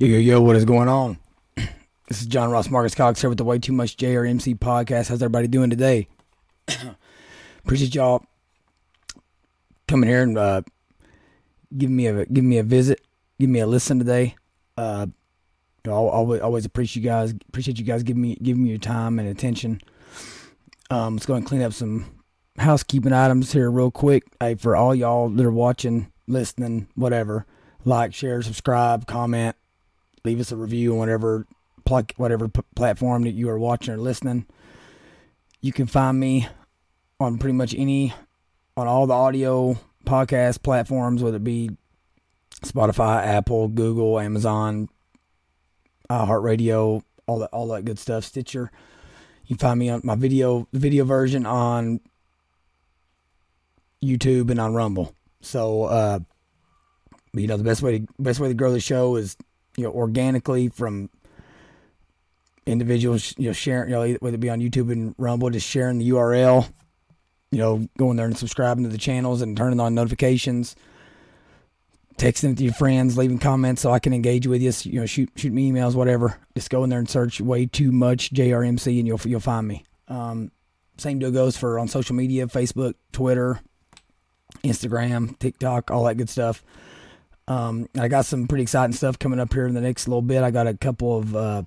Yo, 0.00 0.06
yo, 0.06 0.18
yo, 0.18 0.40
what 0.40 0.54
is 0.54 0.64
going 0.64 0.88
on? 0.88 1.18
This 2.06 2.20
is 2.20 2.28
John 2.28 2.52
Ross 2.52 2.70
Marcus 2.70 2.94
Cox 2.94 3.20
here 3.20 3.28
with 3.28 3.36
the 3.36 3.42
Way 3.44 3.58
Too 3.58 3.72
Much 3.72 3.96
JRMC 3.96 4.56
podcast. 4.60 5.08
How's 5.08 5.20
everybody 5.20 5.48
doing 5.48 5.70
today? 5.70 6.06
Appreciate 7.64 7.96
y'all 7.96 8.24
coming 9.88 10.08
here 10.08 10.22
and 10.22 10.38
uh, 10.38 10.62
giving 11.76 11.96
me 11.96 12.06
a 12.06 12.24
giving 12.26 12.48
me 12.48 12.58
a 12.58 12.62
visit, 12.62 13.00
give 13.40 13.50
me 13.50 13.58
a 13.58 13.66
listen 13.66 13.98
today. 13.98 14.36
Uh, 14.76 15.06
you 15.84 15.90
know, 15.90 16.08
I 16.08 16.12
always 16.12 16.40
always 16.42 16.64
appreciate 16.64 17.02
you 17.02 17.10
guys 17.10 17.34
appreciate 17.48 17.80
you 17.80 17.84
guys 17.84 18.04
giving 18.04 18.22
me 18.22 18.36
giving 18.40 18.62
me 18.62 18.68
your 18.68 18.78
time 18.78 19.18
and 19.18 19.28
attention. 19.28 19.80
Um, 20.90 21.16
let's 21.16 21.26
go 21.26 21.34
and 21.34 21.44
clean 21.44 21.62
up 21.62 21.72
some 21.72 22.22
housekeeping 22.56 23.12
items 23.12 23.50
here 23.50 23.68
real 23.68 23.90
quick. 23.90 24.22
Hey, 24.38 24.54
for 24.54 24.76
all 24.76 24.94
y'all 24.94 25.28
that 25.28 25.44
are 25.44 25.50
watching, 25.50 26.12
listening, 26.28 26.86
whatever, 26.94 27.46
like, 27.84 28.14
share, 28.14 28.40
subscribe, 28.42 29.08
comment, 29.08 29.56
leave 30.24 30.40
us 30.40 30.52
a 30.52 30.56
review 30.56 30.92
on 30.92 30.98
whatever 30.98 31.46
pl- 31.84 32.06
whatever 32.16 32.48
p- 32.48 32.60
platform 32.74 33.22
that 33.22 33.32
you 33.32 33.48
are 33.48 33.58
watching 33.58 33.94
or 33.94 33.98
listening. 33.98 34.46
You 35.60 35.72
can 35.72 35.86
find 35.86 36.18
me 36.18 36.48
on 37.18 37.38
pretty 37.38 37.54
much 37.54 37.74
any 37.76 38.12
on 38.76 38.86
all 38.86 39.06
the 39.06 39.14
audio 39.14 39.76
podcast 40.04 40.62
platforms, 40.62 41.22
whether 41.22 41.38
it 41.38 41.44
be 41.44 41.70
Spotify, 42.62 43.24
Apple, 43.24 43.68
Google, 43.68 44.20
Amazon, 44.20 44.88
iHeartRadio, 46.10 47.02
all 47.26 47.38
that 47.40 47.50
all 47.52 47.68
that 47.68 47.84
good 47.84 47.98
stuff. 47.98 48.24
Stitcher. 48.24 48.70
You 49.44 49.56
can 49.56 49.66
find 49.66 49.78
me 49.78 49.88
on 49.88 50.02
my 50.04 50.14
video 50.14 50.68
video 50.72 51.04
version 51.04 51.46
on 51.46 52.00
YouTube 54.02 54.50
and 54.50 54.60
on 54.60 54.74
Rumble. 54.74 55.14
So 55.40 55.84
uh 55.84 56.20
you 57.34 57.46
know 57.46 57.56
the 57.56 57.64
best 57.64 57.82
way 57.82 57.98
to 57.98 58.06
best 58.18 58.40
way 58.40 58.48
to 58.48 58.54
grow 58.54 58.72
the 58.72 58.80
show 58.80 59.16
is 59.16 59.36
you 59.76 59.84
know 59.84 59.92
organically 59.92 60.68
from 60.68 61.10
individuals 62.66 63.34
you 63.38 63.46
know 63.46 63.52
sharing 63.52 63.90
you 63.90 63.94
know 63.94 64.16
whether 64.20 64.34
it 64.34 64.40
be 64.40 64.50
on 64.50 64.60
YouTube 64.60 64.92
and 64.92 65.14
Rumble 65.18 65.50
just 65.50 65.66
sharing 65.66 65.98
the 65.98 66.10
URL 66.10 66.70
you 67.50 67.58
know 67.58 67.88
going 67.96 68.16
there 68.16 68.26
and 68.26 68.36
subscribing 68.36 68.84
to 68.84 68.90
the 68.90 68.98
channels 68.98 69.42
and 69.42 69.56
turning 69.56 69.80
on 69.80 69.94
notifications 69.94 70.76
texting 72.18 72.56
to 72.56 72.64
your 72.64 72.74
friends 72.74 73.16
leaving 73.16 73.38
comments 73.38 73.80
so 73.80 73.92
I 73.92 74.00
can 74.00 74.12
engage 74.12 74.46
with 74.46 74.60
you 74.60 74.72
you 74.90 75.00
know 75.00 75.06
shoot 75.06 75.30
shoot 75.36 75.52
me 75.52 75.70
emails 75.70 75.94
whatever. 75.94 76.38
Just 76.54 76.68
go 76.68 76.84
in 76.84 76.90
there 76.90 76.98
and 76.98 77.08
search 77.08 77.40
way 77.40 77.64
too 77.64 77.92
much 77.92 78.30
JRMC 78.30 78.98
and 78.98 79.06
you'll 79.06 79.20
you'll 79.24 79.40
find 79.40 79.66
me. 79.66 79.84
Um, 80.08 80.50
same 80.98 81.20
deal 81.20 81.30
goes 81.30 81.56
for 81.56 81.78
on 81.78 81.86
social 81.88 82.16
media 82.16 82.46
Facebook 82.48 82.94
Twitter 83.12 83.60
Instagram 84.64 85.38
TikTok 85.38 85.90
all 85.90 86.04
that 86.04 86.16
good 86.16 86.28
stuff 86.28 86.62
um, 87.48 87.88
I 87.98 88.08
got 88.08 88.26
some 88.26 88.46
pretty 88.46 88.62
exciting 88.62 88.92
stuff 88.92 89.18
coming 89.18 89.40
up 89.40 89.52
here 89.52 89.66
in 89.66 89.74
the 89.74 89.80
next 89.80 90.06
little 90.06 90.22
bit. 90.22 90.42
I 90.42 90.50
got 90.50 90.66
a 90.66 90.76
couple 90.76 91.18
of 91.18 91.34
uh, 91.34 91.62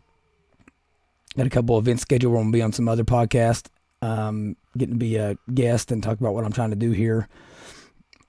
got 1.35 1.47
a 1.47 1.49
couple 1.49 1.77
events 1.77 2.03
scheduled. 2.03 2.31
Where 2.31 2.39
I'm 2.39 2.47
gonna 2.47 2.57
be 2.57 2.61
on 2.61 2.71
some 2.71 2.87
other 2.87 3.03
podcast, 3.03 3.65
um, 4.03 4.55
getting 4.77 4.93
to 4.93 4.99
be 4.99 5.15
a 5.15 5.35
guest 5.53 5.91
and 5.91 6.03
talk 6.03 6.19
about 6.19 6.35
what 6.35 6.45
I'm 6.45 6.53
trying 6.53 6.69
to 6.69 6.75
do 6.75 6.91
here 6.91 7.27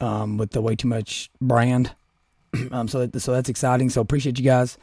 um, 0.00 0.38
with 0.38 0.52
the 0.52 0.62
way 0.62 0.74
too 0.74 0.88
much 0.88 1.30
brand. 1.42 1.94
um, 2.72 2.88
so 2.88 3.06
that, 3.06 3.20
so 3.20 3.32
that's 3.32 3.50
exciting. 3.50 3.90
So 3.90 4.00
appreciate 4.00 4.38
you 4.38 4.44
guys. 4.44 4.78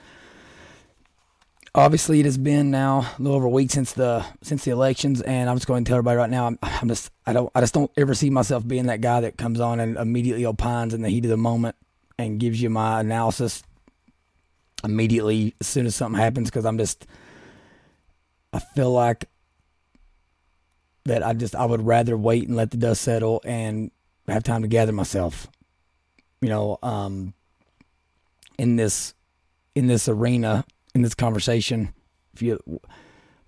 Obviously, 1.73 2.19
it 2.19 2.25
has 2.25 2.37
been 2.37 2.69
now 2.69 2.99
a 3.17 3.21
little 3.21 3.37
over 3.37 3.45
a 3.47 3.49
week 3.49 3.71
since 3.71 3.93
the 3.93 4.23
since 4.43 4.63
the 4.63 4.71
elections, 4.71 5.21
and 5.21 5.49
I'm 5.49 5.55
just 5.55 5.65
going 5.65 5.85
to 5.85 5.89
tell 5.89 5.97
everybody 5.97 6.17
right 6.17 6.29
now. 6.29 6.45
I'm, 6.45 6.59
I'm 6.61 6.87
just 6.87 7.09
I 7.25 7.33
don't 7.33 7.49
I 7.55 7.61
just 7.61 7.73
don't 7.73 7.89
ever 7.97 8.13
see 8.13 8.29
myself 8.29 8.67
being 8.67 8.85
that 8.87 9.01
guy 9.01 9.21
that 9.21 9.37
comes 9.37 9.59
on 9.59 9.79
and 9.79 9.97
immediately 9.97 10.45
opines 10.45 10.93
in 10.93 11.01
the 11.01 11.09
heat 11.09 11.25
of 11.25 11.31
the 11.31 11.37
moment 11.37 11.75
and 12.19 12.37
gives 12.39 12.61
you 12.61 12.69
my 12.69 12.99
analysis 12.99 13.63
immediately 14.83 15.55
as 15.61 15.67
soon 15.67 15.85
as 15.85 15.95
something 15.95 16.19
happens 16.19 16.49
because 16.49 16.65
I'm 16.65 16.77
just 16.77 17.07
I 18.51 18.59
feel 18.59 18.91
like 18.91 19.25
that 21.05 21.25
I 21.25 21.33
just 21.33 21.55
I 21.55 21.65
would 21.65 21.81
rather 21.81 22.17
wait 22.17 22.47
and 22.47 22.57
let 22.57 22.71
the 22.71 22.77
dust 22.77 23.01
settle 23.01 23.41
and 23.45 23.89
have 24.27 24.43
time 24.43 24.61
to 24.61 24.67
gather 24.67 24.91
myself. 24.91 25.47
You 26.41 26.49
know, 26.49 26.77
um 26.83 27.33
in 28.57 28.75
this 28.75 29.13
in 29.73 29.87
this 29.87 30.09
arena, 30.09 30.65
in 30.93 31.01
this 31.01 31.15
conversation, 31.15 31.93
if 32.33 32.41
you 32.41 32.59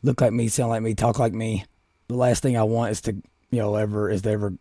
look 0.01 0.21
like 0.21 0.31
me, 0.31 0.47
sound 0.47 0.69
like 0.69 0.81
me, 0.81 0.95
talk 0.95 1.19
like 1.19 1.33
me, 1.33 1.65
the 2.07 2.15
last 2.15 2.41
thing 2.41 2.55
I 2.55 2.63
want 2.63 2.91
is 2.91 3.01
to, 3.01 3.13
you 3.51 3.59
know, 3.59 3.75
ever 3.75 4.09
is 4.09 4.21
to 4.21 4.29
ever 4.31 4.53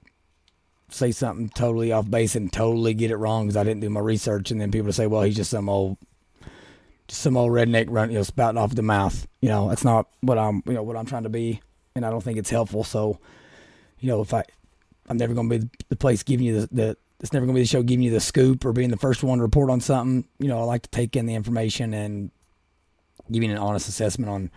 say 0.91 1.13
something 1.13 1.49
totally 1.51 1.93
off 1.93 2.11
base 2.11 2.37
and 2.37 2.53
totally 2.53 2.95
get 2.95 3.11
it 3.11 3.17
wrong 3.17 3.47
because 3.47 3.57
I 3.57 3.65
didn't 3.65 3.81
do 3.81 3.91
my 3.91 4.01
research, 4.01 4.51
and 4.51 4.61
then 4.61 4.71
people 4.71 4.93
say, 4.93 5.07
"Well, 5.07 5.23
he's 5.23 5.37
just 5.37 5.51
some 5.51 5.69
old, 5.69 5.97
just 7.09 7.23
some 7.23 7.37
old 7.37 7.53
redneck 7.53 7.87
run, 7.89 8.11
you 8.11 8.19
know, 8.19 8.23
spouting 8.23 8.59
off 8.59 8.75
the 8.75 8.83
mouth." 8.83 9.27
You 9.41 9.49
know, 9.49 9.69
that's 9.69 9.85
not 9.85 10.09
what 10.21 10.39
I'm, 10.39 10.63
you 10.67 10.73
know, 10.73 10.83
what 10.83 10.97
I'm 10.97 11.07
trying 11.07 11.25
to 11.25 11.29
be, 11.29 11.61
and 11.95 12.05
I 12.05 12.11
don't 12.11 12.23
think 12.23 12.39
it's 12.39 12.51
helpful. 12.51 12.85
So, 12.85 13.19
you 14.01 14.09
know, 14.09 14.21
if 14.21 14.35
I, 14.35 14.45
I'm 15.09 15.17
never 15.17 15.35
going 15.35 15.49
to 15.49 15.59
be 15.59 15.71
the 15.89 15.97
place 15.97 16.23
giving 16.23 16.47
you 16.47 16.61
the, 16.63 16.69
the 16.73 16.97
it's 17.21 17.33
never 17.33 17.45
going 17.45 17.55
to 17.55 17.59
be 17.59 17.63
the 17.63 17.69
show 17.69 17.83
giving 17.83 18.03
you 18.03 18.11
the 18.11 18.21
scoop 18.21 18.65
or 18.65 18.73
being 18.73 18.91
the 18.91 18.97
first 18.97 19.23
one 19.23 19.39
to 19.39 19.43
report 19.43 19.71
on 19.71 19.81
something. 19.81 20.27
You 20.39 20.49
know, 20.49 20.59
I 20.59 20.65
like 20.65 20.83
to 20.83 20.91
take 20.91 21.17
in 21.17 21.27
the 21.27 21.35
information 21.35 21.93
and 21.93 22.31
giving 23.31 23.51
an 23.51 23.59
honest 23.59 23.89
assessment 23.89 24.31
on 24.31 24.51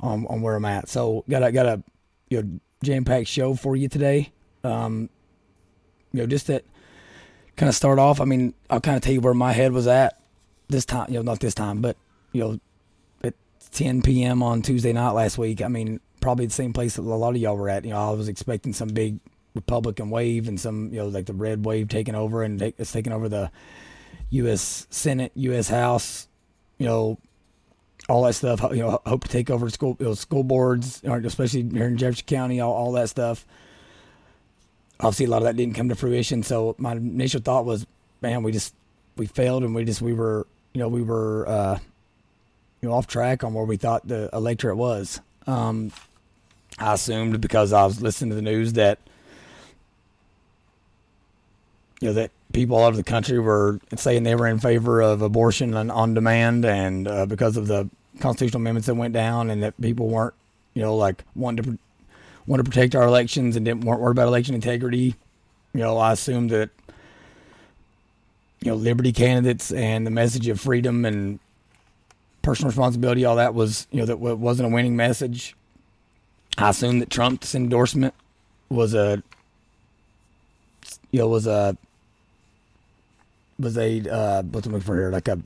on, 0.00 0.26
on 0.26 0.42
where 0.42 0.56
I'm 0.56 0.64
at. 0.64 0.88
So 0.88 1.24
got 1.28 1.42
a 1.42 1.52
got 1.52 1.66
a 1.66 1.82
you 2.28 2.42
know 2.42 2.60
jam 2.82 3.04
packed 3.04 3.28
show 3.28 3.54
for 3.54 3.76
you 3.76 3.88
today. 3.88 4.32
Um, 4.64 5.10
you 6.16 6.22
know, 6.22 6.26
just 6.26 6.46
that 6.46 6.64
kind 7.56 7.68
of 7.68 7.74
start 7.74 7.98
off. 7.98 8.22
I 8.22 8.24
mean, 8.24 8.54
I'll 8.70 8.80
kind 8.80 8.96
of 8.96 9.02
tell 9.02 9.12
you 9.12 9.20
where 9.20 9.34
my 9.34 9.52
head 9.52 9.72
was 9.72 9.86
at 9.86 10.18
this 10.68 10.86
time. 10.86 11.08
You 11.10 11.16
know, 11.16 11.22
not 11.22 11.40
this 11.40 11.54
time, 11.54 11.82
but 11.82 11.96
you 12.32 12.40
know, 12.42 12.60
at 13.22 13.34
10 13.72 14.00
p.m. 14.00 14.42
on 14.42 14.62
Tuesday 14.62 14.94
night 14.94 15.10
last 15.10 15.36
week. 15.36 15.60
I 15.60 15.68
mean, 15.68 16.00
probably 16.20 16.46
the 16.46 16.52
same 16.52 16.72
place 16.72 16.96
that 16.96 17.02
a 17.02 17.04
lot 17.04 17.34
of 17.34 17.36
y'all 17.36 17.56
were 17.56 17.68
at. 17.68 17.84
You 17.84 17.90
know, 17.90 18.10
I 18.10 18.14
was 18.14 18.28
expecting 18.28 18.72
some 18.72 18.88
big 18.88 19.18
Republican 19.54 20.08
wave 20.08 20.48
and 20.48 20.58
some, 20.58 20.90
you 20.90 21.00
know, 21.00 21.08
like 21.08 21.26
the 21.26 21.34
red 21.34 21.66
wave 21.66 21.88
taking 21.88 22.14
over 22.14 22.42
and 22.42 22.60
it's 22.62 22.92
taking 22.92 23.12
over 23.12 23.28
the 23.28 23.50
U.S. 24.30 24.86
Senate, 24.88 25.32
U.S. 25.34 25.68
House. 25.68 26.28
You 26.78 26.86
know, 26.86 27.18
all 28.08 28.22
that 28.22 28.34
stuff. 28.34 28.62
You 28.70 28.78
know, 28.78 29.02
hope 29.04 29.24
to 29.24 29.28
take 29.28 29.50
over 29.50 29.68
school, 29.68 29.98
you 30.00 30.06
know, 30.06 30.14
school 30.14 30.44
boards, 30.44 31.02
especially 31.04 31.68
here 31.68 31.88
in 31.88 31.98
Jefferson 31.98 32.24
County. 32.24 32.60
All, 32.60 32.72
all 32.72 32.92
that 32.92 33.10
stuff 33.10 33.44
obviously 35.00 35.26
a 35.26 35.30
lot 35.30 35.38
of 35.38 35.44
that 35.44 35.56
didn't 35.56 35.74
come 35.74 35.88
to 35.88 35.94
fruition. 35.94 36.42
So 36.42 36.74
my 36.78 36.92
initial 36.92 37.40
thought 37.40 37.64
was, 37.64 37.86
man, 38.20 38.42
we 38.42 38.52
just 38.52 38.74
we 39.16 39.26
failed 39.26 39.62
and 39.62 39.74
we 39.74 39.84
just 39.84 40.02
we 40.02 40.12
were 40.12 40.46
you 40.72 40.80
know 40.80 40.88
we 40.88 41.02
were 41.02 41.48
uh, 41.48 41.78
you 42.80 42.88
know 42.88 42.94
off 42.94 43.06
track 43.06 43.44
on 43.44 43.54
where 43.54 43.64
we 43.64 43.76
thought 43.76 44.06
the 44.06 44.28
electorate 44.32 44.76
was. 44.76 45.20
Um, 45.46 45.92
I 46.78 46.94
assumed 46.94 47.40
because 47.40 47.72
I 47.72 47.84
was 47.84 48.02
listening 48.02 48.30
to 48.30 48.36
the 48.36 48.42
news 48.42 48.74
that 48.74 48.98
you 52.00 52.08
know 52.08 52.14
that 52.14 52.30
people 52.52 52.76
all 52.76 52.84
over 52.84 52.96
the 52.96 53.02
country 53.02 53.38
were 53.38 53.80
saying 53.96 54.22
they 54.22 54.34
were 54.34 54.46
in 54.46 54.58
favor 54.58 55.00
of 55.00 55.22
abortion 55.22 55.74
on, 55.74 55.90
on 55.90 56.14
demand, 56.14 56.64
and 56.64 57.08
uh, 57.08 57.26
because 57.26 57.56
of 57.56 57.66
the 57.66 57.88
constitutional 58.20 58.60
amendments 58.60 58.86
that 58.86 58.94
went 58.94 59.14
down, 59.14 59.50
and 59.50 59.62
that 59.62 59.80
people 59.80 60.08
weren't 60.08 60.34
you 60.74 60.82
know 60.82 60.94
like 60.94 61.24
wanting 61.34 61.64
to 61.64 61.78
want 62.46 62.64
to 62.64 62.70
protect 62.70 62.94
our 62.94 63.04
elections 63.04 63.56
and 63.56 63.64
didn't 63.64 63.84
weren't 63.84 64.00
worried 64.00 64.12
about 64.12 64.28
election 64.28 64.54
integrity. 64.54 65.14
You 65.72 65.80
know, 65.80 65.98
I 65.98 66.12
assumed 66.12 66.50
that 66.50 66.70
you 68.60 68.70
know 68.70 68.76
liberty 68.76 69.12
candidates 69.12 69.72
and 69.72 70.06
the 70.06 70.10
message 70.10 70.48
of 70.48 70.60
freedom 70.60 71.04
and 71.04 71.38
personal 72.42 72.68
responsibility, 72.68 73.24
all 73.24 73.36
that 73.36 73.54
was 73.54 73.86
you 73.90 74.00
know 74.00 74.06
that 74.06 74.18
wasn't 74.18 74.70
a 74.70 74.74
winning 74.74 74.96
message. 74.96 75.56
I 76.58 76.70
assumed 76.70 77.02
that 77.02 77.10
Trump's 77.10 77.54
endorsement 77.54 78.14
was 78.68 78.94
a 78.94 79.22
you 81.10 81.18
know 81.18 81.28
was 81.28 81.46
a 81.46 81.76
was 83.58 83.76
a 83.76 84.00
uh, 84.08 84.42
what's 84.42 84.66
I'm 84.66 84.72
looking 84.72 84.86
for 84.86 84.96
here 84.96 85.10
like 85.10 85.28
a 85.28 85.38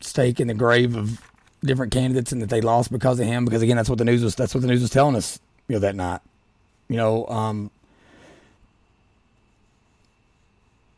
stake 0.00 0.40
in 0.40 0.48
the 0.48 0.54
grave 0.54 0.96
of 0.96 1.20
different 1.62 1.92
candidates 1.92 2.32
and 2.32 2.42
that 2.42 2.48
they 2.48 2.60
lost 2.60 2.90
because 2.90 3.20
of 3.20 3.26
him 3.26 3.44
because 3.44 3.62
again 3.62 3.76
that's 3.76 3.88
what 3.88 3.98
the 3.98 4.04
news 4.04 4.24
was 4.24 4.34
that's 4.34 4.54
what 4.54 4.62
the 4.62 4.66
news 4.66 4.82
was 4.82 4.90
telling 4.90 5.14
us 5.14 5.38
you 5.72 5.76
know, 5.76 5.80
that 5.80 5.96
night. 5.96 6.20
You 6.88 6.98
know, 6.98 7.26
um, 7.28 7.70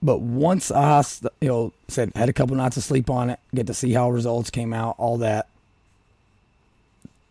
but 0.03 0.21
once 0.21 0.73
I, 0.73 1.05
you 1.41 1.47
know, 1.47 1.73
said 1.87 2.11
had 2.17 2.29
a 2.29 2.33
couple 2.33 2.57
nights 2.57 2.77
of 2.77 2.83
sleep 2.83 3.09
on 3.09 3.31
it, 3.31 3.39
get 3.55 3.69
to 3.69 3.75
see 3.75 3.93
how 3.93 4.11
results 4.11 4.51
came 4.51 4.73
out, 4.73 4.97
all 4.99 5.19
that. 5.19 5.47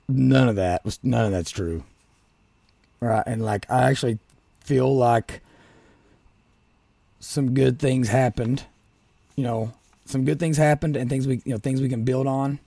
None 0.07 0.47
of 0.47 0.55
that 0.55 0.85
was 0.85 0.99
none 1.03 1.25
of 1.25 1.31
that's 1.33 1.51
true. 1.51 1.83
Right, 3.01 3.23
and 3.27 3.43
like 3.43 3.69
I 3.69 3.89
actually 3.89 4.19
feel 4.61 4.95
like 4.95 5.41
some 7.19 7.53
good 7.53 7.77
things 7.77 8.07
happened. 8.07 8.63
You 9.35 9.43
know, 9.43 9.73
some 10.05 10.23
good 10.23 10.39
things 10.39 10.55
happened 10.55 10.95
and 10.95 11.09
things 11.09 11.27
we 11.27 11.41
you 11.43 11.51
know 11.51 11.57
things 11.57 11.81
we 11.81 11.89
can 11.89 12.05
build 12.05 12.25
on, 12.25 12.59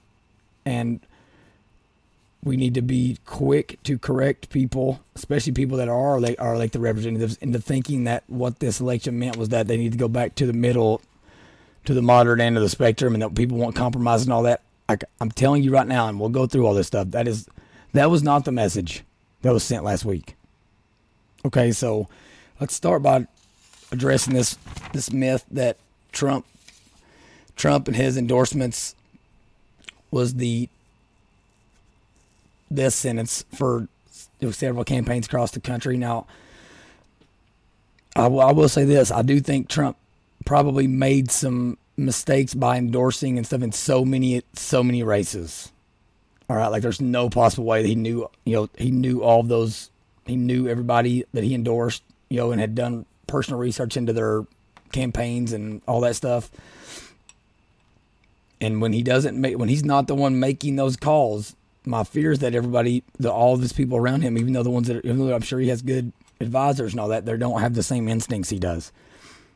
and 0.66 1.00
we 2.46 2.56
need 2.56 2.74
to 2.74 2.82
be 2.82 3.18
quick 3.26 3.76
to 3.82 3.98
correct 3.98 4.50
people, 4.50 5.00
especially 5.16 5.52
people 5.52 5.76
that 5.78 5.88
are 5.88 6.20
like 6.20 6.40
are 6.40 6.56
like 6.56 6.70
the 6.70 6.78
representatives, 6.78 7.36
into 7.38 7.58
thinking 7.58 8.04
that 8.04 8.22
what 8.28 8.60
this 8.60 8.80
election 8.80 9.18
meant 9.18 9.36
was 9.36 9.48
that 9.48 9.66
they 9.66 9.76
need 9.76 9.90
to 9.90 9.98
go 9.98 10.06
back 10.06 10.36
to 10.36 10.46
the 10.46 10.52
middle 10.52 11.02
to 11.84 11.92
the 11.92 12.02
moderate 12.02 12.40
end 12.40 12.56
of 12.56 12.62
the 12.62 12.68
spectrum 12.68 13.14
and 13.14 13.22
that 13.22 13.34
people 13.34 13.58
want 13.58 13.74
compromise 13.74 14.22
and 14.22 14.32
all 14.32 14.44
that. 14.44 14.62
I, 14.88 14.96
I'm 15.20 15.32
telling 15.32 15.64
you 15.64 15.72
right 15.72 15.86
now, 15.86 16.06
and 16.06 16.20
we'll 16.20 16.28
go 16.28 16.46
through 16.46 16.66
all 16.66 16.74
this 16.74 16.86
stuff. 16.86 17.10
That 17.10 17.26
is, 17.26 17.48
that 17.92 18.10
was 18.10 18.22
not 18.22 18.44
the 18.44 18.52
message 18.52 19.02
that 19.42 19.52
was 19.52 19.64
sent 19.64 19.82
last 19.82 20.04
week. 20.04 20.36
Okay, 21.44 21.72
so 21.72 22.08
let's 22.60 22.74
start 22.74 23.02
by 23.02 23.26
addressing 23.90 24.34
this 24.34 24.56
this 24.92 25.12
myth 25.12 25.44
that 25.50 25.78
Trump 26.12 26.46
Trump 27.56 27.88
and 27.88 27.96
his 27.96 28.16
endorsements 28.16 28.94
was 30.12 30.34
the 30.34 30.68
death 32.72 32.94
sentence 32.94 33.44
for 33.54 33.88
several 34.50 34.84
campaigns 34.84 35.26
across 35.26 35.50
the 35.50 35.60
country. 35.60 35.96
Now, 35.96 36.26
I 38.14 38.28
will, 38.28 38.40
I 38.40 38.52
will 38.52 38.68
say 38.68 38.84
this: 38.84 39.10
I 39.10 39.22
do 39.22 39.40
think 39.40 39.68
Trump 39.68 39.96
probably 40.44 40.86
made 40.86 41.30
some 41.30 41.78
mistakes 41.96 42.54
by 42.54 42.76
endorsing 42.76 43.36
and 43.36 43.46
stuff 43.46 43.62
in 43.62 43.72
so 43.72 44.04
many 44.04 44.42
so 44.54 44.82
many 44.82 45.02
races. 45.02 45.72
All 46.48 46.56
right, 46.56 46.68
like 46.68 46.82
there's 46.82 47.00
no 47.00 47.28
possible 47.28 47.64
way 47.64 47.82
that 47.82 47.88
he 47.88 47.94
knew 47.94 48.28
you 48.44 48.56
know 48.56 48.68
he 48.78 48.90
knew 48.90 49.22
all 49.22 49.42
those 49.42 49.90
he 50.26 50.36
knew 50.36 50.68
everybody 50.68 51.24
that 51.32 51.44
he 51.44 51.54
endorsed 51.54 52.02
you 52.28 52.38
know 52.38 52.52
and 52.52 52.60
had 52.60 52.74
done 52.74 53.04
personal 53.26 53.58
research 53.58 53.96
into 53.96 54.12
their 54.12 54.46
campaigns 54.92 55.52
and 55.52 55.82
all 55.86 56.00
that 56.00 56.16
stuff. 56.16 56.50
And 58.60 58.80
when 58.80 58.92
he 58.92 59.02
doesn't 59.02 59.38
make 59.38 59.58
when 59.58 59.68
he's 59.68 59.84
not 59.84 60.06
the 60.06 60.14
one 60.14 60.40
making 60.40 60.76
those 60.76 60.96
calls, 60.96 61.54
my 61.86 62.04
fear 62.04 62.32
is 62.32 62.40
that 62.40 62.54
everybody, 62.54 63.02
the 63.18 63.32
all 63.32 63.54
of 63.54 63.60
his 63.60 63.72
people 63.72 63.96
around 63.96 64.22
him, 64.22 64.36
even 64.36 64.52
though 64.52 64.62
the 64.62 64.70
ones 64.70 64.88
that 64.88 65.04
even 65.04 65.18
though 65.18 65.34
I'm 65.34 65.42
sure 65.42 65.60
he 65.60 65.68
has 65.68 65.82
good 65.82 66.12
advisors 66.40 66.92
and 66.92 67.00
all 67.00 67.08
that, 67.08 67.24
they 67.24 67.36
don't 67.36 67.60
have 67.60 67.74
the 67.74 67.82
same 67.82 68.08
instincts 68.08 68.50
he 68.50 68.58
does. 68.58 68.92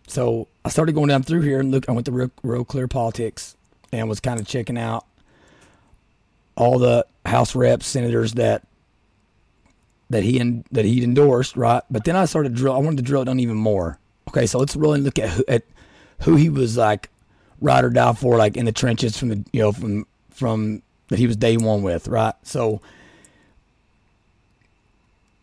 So 0.06 0.48
I 0.64 0.70
started 0.70 0.94
going 0.94 1.08
down 1.08 1.22
through 1.22 1.42
here 1.42 1.60
and 1.60 1.70
look. 1.70 1.88
I 1.88 1.92
went 1.92 2.06
to 2.06 2.12
real, 2.12 2.30
real 2.42 2.64
clear 2.64 2.88
politics 2.88 3.56
and 3.92 4.08
was 4.08 4.20
kind 4.20 4.40
of 4.40 4.46
checking 4.46 4.78
out 4.78 5.04
all 6.56 6.78
the 6.78 7.06
House 7.26 7.54
reps, 7.54 7.86
senators 7.86 8.32
that 8.34 8.62
that 10.08 10.22
he 10.24 10.38
in, 10.38 10.64
that 10.72 10.84
he'd 10.84 11.04
endorsed, 11.04 11.56
right? 11.56 11.82
But 11.90 12.04
then 12.04 12.16
I 12.16 12.24
started 12.24 12.54
drill. 12.54 12.74
I 12.74 12.78
wanted 12.78 12.96
to 12.98 13.02
drill 13.02 13.22
it 13.22 13.26
down 13.26 13.40
even 13.40 13.56
more. 13.56 13.98
Okay, 14.28 14.46
so 14.46 14.58
let's 14.58 14.76
really 14.76 15.00
look 15.00 15.18
at 15.18 15.28
who, 15.30 15.44
at 15.48 15.64
who 16.20 16.36
he 16.36 16.48
was 16.48 16.76
like 16.76 17.08
ride 17.60 17.84
or 17.84 17.90
die 17.90 18.12
for, 18.12 18.36
like 18.36 18.56
in 18.56 18.64
the 18.64 18.72
trenches 18.72 19.16
from 19.16 19.28
the 19.28 19.44
you 19.52 19.60
know 19.60 19.72
from 19.72 20.06
from 20.30 20.82
that 21.10 21.18
he 21.18 21.26
was 21.26 21.36
day 21.36 21.56
one 21.56 21.82
with, 21.82 22.08
right? 22.08 22.34
So, 22.42 22.80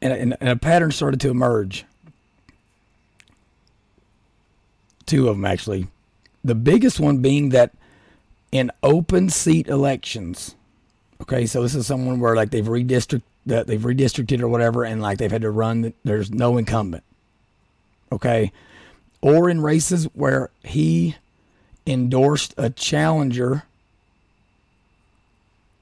and, 0.01 0.11
and, 0.11 0.37
and 0.39 0.49
a 0.49 0.55
pattern 0.55 0.91
started 0.91 1.21
to 1.21 1.29
emerge 1.29 1.85
two 5.05 5.29
of 5.29 5.35
them 5.35 5.45
actually. 5.45 5.87
The 6.43 6.55
biggest 6.55 6.99
one 6.99 7.19
being 7.19 7.49
that 7.49 7.71
in 8.51 8.71
open 8.83 9.29
seat 9.29 9.67
elections, 9.67 10.55
okay, 11.21 11.45
so 11.45 11.61
this 11.61 11.75
is 11.75 11.87
someone 11.87 12.19
where 12.19 12.35
like 12.35 12.51
they've 12.51 12.65
redistricted 12.65 13.23
that 13.45 13.65
they've 13.65 13.81
redistricted 13.81 14.41
or 14.41 14.49
whatever, 14.49 14.83
and 14.83 15.01
like 15.01 15.17
they've 15.17 15.31
had 15.31 15.41
to 15.41 15.49
run. 15.49 15.93
There's 16.03 16.31
no 16.31 16.57
incumbent, 16.57 17.03
okay, 18.11 18.51
or 19.21 19.49
in 19.49 19.61
races 19.61 20.03
where 20.13 20.49
he 20.63 21.15
endorsed 21.85 22.53
a 22.57 22.69
challenger 22.69 23.63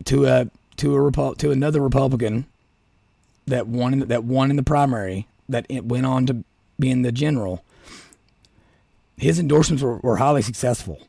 to 0.03 0.25
a 0.25 0.49
to 0.77 1.07
a 1.07 1.35
to 1.35 1.51
another 1.51 1.81
Republican 1.81 2.45
that 3.47 3.67
won 3.67 3.93
in 3.93 3.99
the, 3.99 4.05
that 4.05 4.23
won 4.23 4.49
in 4.49 4.55
the 4.55 4.63
primary 4.63 5.27
that 5.47 5.65
went 5.69 6.05
on 6.05 6.25
to 6.25 6.43
be 6.79 6.91
in 6.91 7.01
the 7.01 7.11
general 7.11 7.63
his 9.17 9.39
endorsements 9.39 9.81
were, 9.81 9.97
were 9.97 10.17
highly 10.17 10.41
successful. 10.41 10.99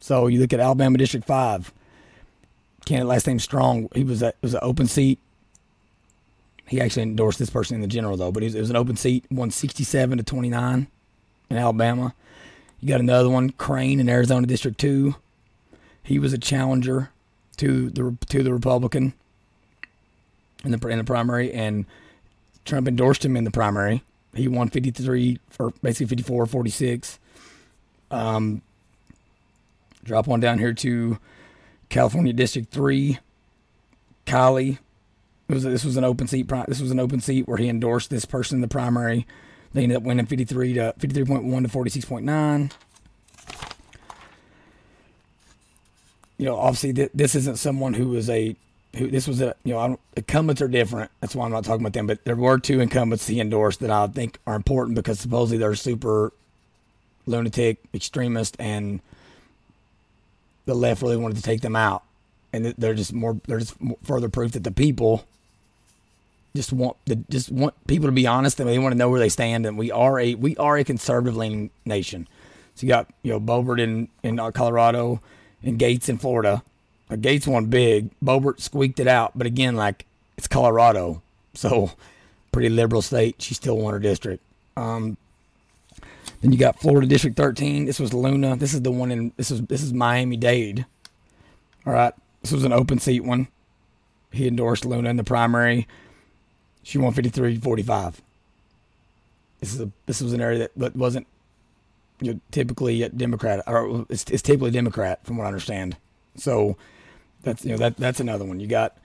So 0.00 0.26
you 0.26 0.40
look 0.40 0.52
at 0.52 0.60
Alabama 0.60 0.98
District 0.98 1.26
Five, 1.26 1.72
candidate 2.84 3.08
last 3.08 3.26
name 3.26 3.38
Strong. 3.38 3.88
He 3.94 4.04
was 4.04 4.22
a, 4.22 4.32
was 4.42 4.54
an 4.54 4.60
open 4.62 4.86
seat. 4.86 5.18
He 6.66 6.80
actually 6.80 7.04
endorsed 7.04 7.38
this 7.38 7.50
person 7.50 7.76
in 7.76 7.80
the 7.80 7.86
general 7.86 8.16
though, 8.16 8.32
but 8.32 8.42
it 8.42 8.46
was, 8.46 8.54
it 8.56 8.60
was 8.60 8.70
an 8.70 8.76
open 8.76 8.96
seat, 8.96 9.24
won 9.30 9.50
sixty 9.50 9.84
seven 9.84 10.18
to 10.18 10.24
twenty 10.24 10.48
nine 10.48 10.88
in 11.48 11.56
Alabama. 11.56 12.14
You 12.80 12.88
got 12.88 13.00
another 13.00 13.30
one, 13.30 13.50
Crane 13.50 14.00
in 14.00 14.08
Arizona 14.08 14.46
District 14.46 14.78
Two. 14.78 15.14
He 16.02 16.18
was 16.18 16.32
a 16.32 16.38
challenger 16.38 17.10
to 17.58 17.90
the 17.90 18.16
to 18.26 18.42
the 18.42 18.52
Republican 18.52 19.14
in 20.64 20.72
the 20.72 20.88
in 20.88 20.98
the 20.98 21.04
primary, 21.04 21.52
and 21.52 21.86
Trump 22.64 22.88
endorsed 22.88 23.24
him 23.24 23.36
in 23.36 23.44
the 23.44 23.50
primary. 23.50 24.02
He 24.34 24.48
won 24.48 24.68
53 24.68 25.38
or 25.58 25.70
basically 25.82 26.06
54 26.06 26.46
46. 26.46 27.18
Um, 28.10 28.62
drop 30.04 30.26
one 30.26 30.40
down 30.40 30.58
here 30.58 30.74
to 30.74 31.18
California 31.88 32.32
District 32.32 32.70
3. 32.70 33.18
Cali. 34.26 34.78
It 35.48 35.54
was, 35.54 35.62
this 35.62 35.84
was 35.84 35.96
an 35.96 36.04
open 36.04 36.26
seat. 36.26 36.48
This 36.66 36.80
was 36.80 36.90
an 36.90 36.98
open 36.98 37.20
seat 37.20 37.46
where 37.46 37.56
he 37.56 37.68
endorsed 37.68 38.10
this 38.10 38.24
person 38.24 38.56
in 38.56 38.60
the 38.60 38.68
primary. 38.68 39.26
They 39.72 39.84
ended 39.84 39.96
up 39.96 40.02
winning 40.02 40.26
53 40.26 40.74
to 40.74 40.94
53.1 40.98 41.62
to 41.62 41.68
46.9. 41.68 42.72
You 46.38 46.46
know, 46.46 46.56
obviously, 46.56 46.92
th- 46.92 47.10
this 47.14 47.34
isn't 47.34 47.56
someone 47.56 47.94
who 47.94 48.08
was 48.08 48.28
a 48.28 48.56
who 48.96 49.08
this 49.08 49.28
was 49.28 49.40
a 49.40 49.54
you 49.64 49.74
know 49.74 49.78
I 49.78 49.96
incumbents 50.16 50.62
are 50.62 50.68
different. 50.68 51.10
That's 51.20 51.34
why 51.34 51.44
I'm 51.44 51.52
not 51.52 51.64
talking 51.64 51.82
about 51.82 51.92
them. 51.92 52.06
But 52.06 52.24
there 52.24 52.36
were 52.36 52.58
two 52.58 52.80
incumbents 52.80 53.26
he 53.26 53.40
endorsed 53.40 53.80
that 53.80 53.90
I 53.90 54.06
think 54.06 54.38
are 54.46 54.54
important 54.54 54.96
because 54.96 55.18
supposedly 55.20 55.58
they're 55.58 55.74
super 55.74 56.32
lunatic, 57.26 57.78
extremist, 57.92 58.56
and 58.58 59.00
the 60.64 60.74
left 60.74 61.02
really 61.02 61.16
wanted 61.16 61.36
to 61.36 61.42
take 61.42 61.60
them 61.60 61.76
out. 61.76 62.02
And 62.52 62.66
they're 62.78 62.94
just 62.94 63.12
more 63.12 63.38
they're 63.46 63.60
just 63.60 63.74
further 64.02 64.28
proof 64.28 64.52
that 64.52 64.64
the 64.64 64.72
people 64.72 65.24
just 66.54 66.72
want 66.72 66.96
the, 67.04 67.16
just 67.28 67.50
want 67.50 67.74
people 67.86 68.08
to 68.08 68.12
be 68.12 68.26
honest 68.26 68.58
and 68.58 68.68
they 68.68 68.78
want 68.78 68.92
to 68.92 68.98
know 68.98 69.10
where 69.10 69.20
they 69.20 69.28
stand. 69.28 69.66
And 69.66 69.76
we 69.76 69.90
are 69.90 70.18
a 70.18 70.34
we 70.34 70.56
are 70.56 70.76
a 70.76 70.84
conservative 70.84 71.36
leaning 71.36 71.70
nation. 71.84 72.26
So 72.74 72.86
you 72.86 72.88
got 72.88 73.08
you 73.22 73.32
know 73.32 73.40
Boebert 73.40 73.80
in 73.80 74.08
in 74.22 74.40
uh, 74.40 74.50
Colorado 74.50 75.20
and 75.62 75.78
Gaetz 75.78 76.08
in 76.08 76.18
Florida 76.18 76.62
Gaetz 77.10 77.46
won 77.46 77.66
big. 77.66 78.10
Boebert 78.22 78.60
squeaked 78.60 78.98
it 78.98 79.06
out, 79.06 79.32
but 79.36 79.46
again, 79.46 79.76
like 79.76 80.06
it's 80.36 80.48
Colorado, 80.48 81.22
so 81.54 81.92
pretty 82.52 82.68
liberal 82.68 83.02
state. 83.02 83.40
She 83.40 83.54
still 83.54 83.78
won 83.78 83.92
her 83.92 84.00
district. 84.00 84.42
Um, 84.76 85.16
then 86.40 86.52
you 86.52 86.58
got 86.58 86.80
Florida 86.80 87.06
District 87.06 87.36
13. 87.36 87.86
This 87.86 88.00
was 88.00 88.12
Luna. 88.12 88.56
This 88.56 88.74
is 88.74 88.82
the 88.82 88.90
one 88.90 89.10
in 89.10 89.32
this 89.36 89.50
is 89.50 89.62
this 89.62 89.82
is 89.82 89.92
Miami 89.92 90.36
Dade. 90.36 90.84
All 91.86 91.92
right, 91.92 92.12
this 92.42 92.52
was 92.52 92.64
an 92.64 92.72
open 92.72 92.98
seat 92.98 93.20
one. 93.20 93.48
He 94.32 94.48
endorsed 94.48 94.84
Luna 94.84 95.08
in 95.08 95.16
the 95.16 95.24
primary. 95.24 95.86
She 96.82 96.98
won 96.98 97.12
53-45. 97.14 98.16
This 99.60 99.72
is 99.72 99.80
a 99.80 99.90
this 100.06 100.20
was 100.20 100.32
an 100.32 100.40
area 100.40 100.68
that 100.76 100.96
wasn't 100.96 101.26
you 102.20 102.34
know, 102.34 102.40
typically 102.50 103.08
Democrat 103.10 103.62
or 103.66 104.06
it's, 104.08 104.24
it's 104.24 104.42
typically 104.42 104.70
Democrat 104.70 105.24
from 105.24 105.36
what 105.36 105.44
I 105.44 105.48
understand. 105.48 105.96
So 106.36 106.76
that's 107.42 107.64
you 107.64 107.72
know 107.72 107.78
that 107.78 107.96
that's 107.96 108.20
another 108.20 108.44
one. 108.44 108.60
You 108.60 108.66
got 108.66 108.96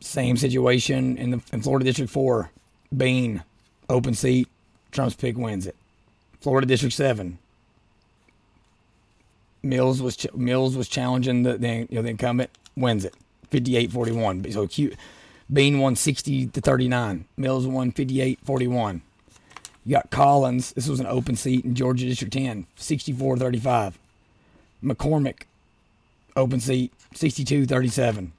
same 0.00 0.36
situation 0.36 1.16
in 1.16 1.30
the 1.30 1.40
in 1.52 1.62
Florida 1.62 1.84
District 1.84 2.10
Four, 2.10 2.50
Bean, 2.96 3.42
open 3.88 4.14
seat, 4.14 4.48
Trump's 4.90 5.14
pick 5.14 5.36
wins 5.36 5.66
it. 5.66 5.76
Florida 6.40 6.66
District 6.66 6.94
Seven, 6.94 7.38
Mills 9.62 10.02
was 10.02 10.16
ch- 10.16 10.32
Mills 10.34 10.76
was 10.76 10.88
challenging 10.88 11.44
the, 11.44 11.56
the 11.56 11.86
you 11.88 11.96
know 11.96 12.02
the 12.02 12.10
incumbent, 12.10 12.50
wins 12.76 13.04
it, 13.04 13.14
58-41. 13.50 14.52
So 14.52 14.66
Q, 14.66 14.94
Bean 15.52 15.78
won 15.78 15.96
60 15.96 16.48
to 16.48 16.60
39. 16.60 17.26
Mills 17.36 17.66
won 17.66 17.92
58-41. 17.92 19.02
You 19.84 19.96
got 19.96 20.10
Collins. 20.10 20.72
This 20.72 20.88
was 20.88 21.00
an 21.00 21.06
open 21.06 21.36
seat 21.36 21.64
in 21.64 21.74
Georgia 21.74 22.06
District 22.06 22.32
10, 22.32 22.66
64-35. 22.78 23.94
McCormick 24.82 25.42
open 26.36 26.60
seat 26.60 26.92
62 27.14 27.66
37. 27.66 28.32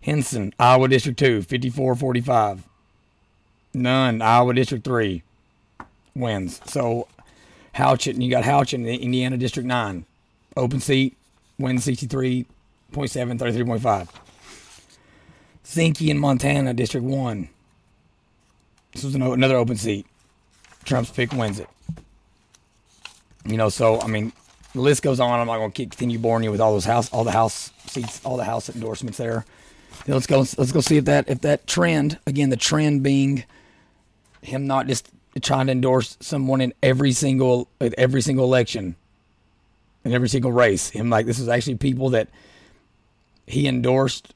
Hinson, 0.00 0.54
Iowa 0.58 0.88
District 0.88 1.18
2, 1.18 1.42
54 1.42 1.94
45. 1.96 2.62
Nunn, 3.74 4.22
Iowa 4.22 4.54
District 4.54 4.84
3 4.84 5.22
wins. 6.14 6.60
So 6.64 7.08
Houchin, 7.74 8.14
and 8.14 8.22
you 8.22 8.30
got 8.30 8.44
Houchin 8.44 8.86
in 8.86 9.00
Indiana 9.00 9.36
District 9.36 9.66
9. 9.66 10.06
Open 10.56 10.80
seat, 10.80 11.16
wins 11.58 11.84
63.7, 11.86 12.46
33.5. 12.92 14.08
Zinke 15.64 16.08
in 16.08 16.18
Montana 16.18 16.72
District 16.72 17.04
1. 17.04 17.48
This 18.96 19.04
was 19.04 19.14
another 19.14 19.56
open 19.56 19.76
seat. 19.76 20.06
Trump's 20.84 21.10
pick 21.10 21.30
wins 21.34 21.60
it. 21.60 21.68
You 23.44 23.58
know, 23.58 23.68
so, 23.68 24.00
I 24.00 24.06
mean, 24.06 24.32
the 24.72 24.80
list 24.80 25.02
goes 25.02 25.20
on. 25.20 25.38
I'm 25.38 25.46
not 25.46 25.58
going 25.58 25.70
to 25.70 25.82
continue 25.82 26.18
boring 26.18 26.44
you 26.44 26.50
with 26.50 26.62
all 26.62 26.72
those 26.72 26.86
house, 26.86 27.12
all 27.12 27.22
the 27.22 27.30
house 27.30 27.72
seats, 27.88 28.22
all 28.24 28.38
the 28.38 28.44
house 28.44 28.70
endorsements 28.70 29.18
there. 29.18 29.44
Then 30.06 30.14
let's 30.14 30.26
go. 30.26 30.38
Let's 30.38 30.72
go 30.72 30.80
see 30.80 30.96
if 30.96 31.04
that 31.04 31.28
if 31.28 31.42
that 31.42 31.66
trend 31.66 32.18
again, 32.26 32.48
the 32.48 32.56
trend 32.56 33.02
being 33.02 33.44
him 34.40 34.66
not 34.66 34.86
just 34.86 35.10
trying 35.42 35.66
to 35.66 35.72
endorse 35.72 36.16
someone 36.20 36.62
in 36.62 36.72
every 36.82 37.12
single 37.12 37.68
every 37.80 38.22
single 38.22 38.46
election, 38.46 38.96
in 40.06 40.14
every 40.14 40.30
single 40.30 40.52
race. 40.52 40.88
Him 40.88 41.10
like 41.10 41.26
this 41.26 41.38
is 41.38 41.50
actually 41.50 41.76
people 41.76 42.08
that 42.10 42.28
he 43.46 43.68
endorsed 43.68 44.34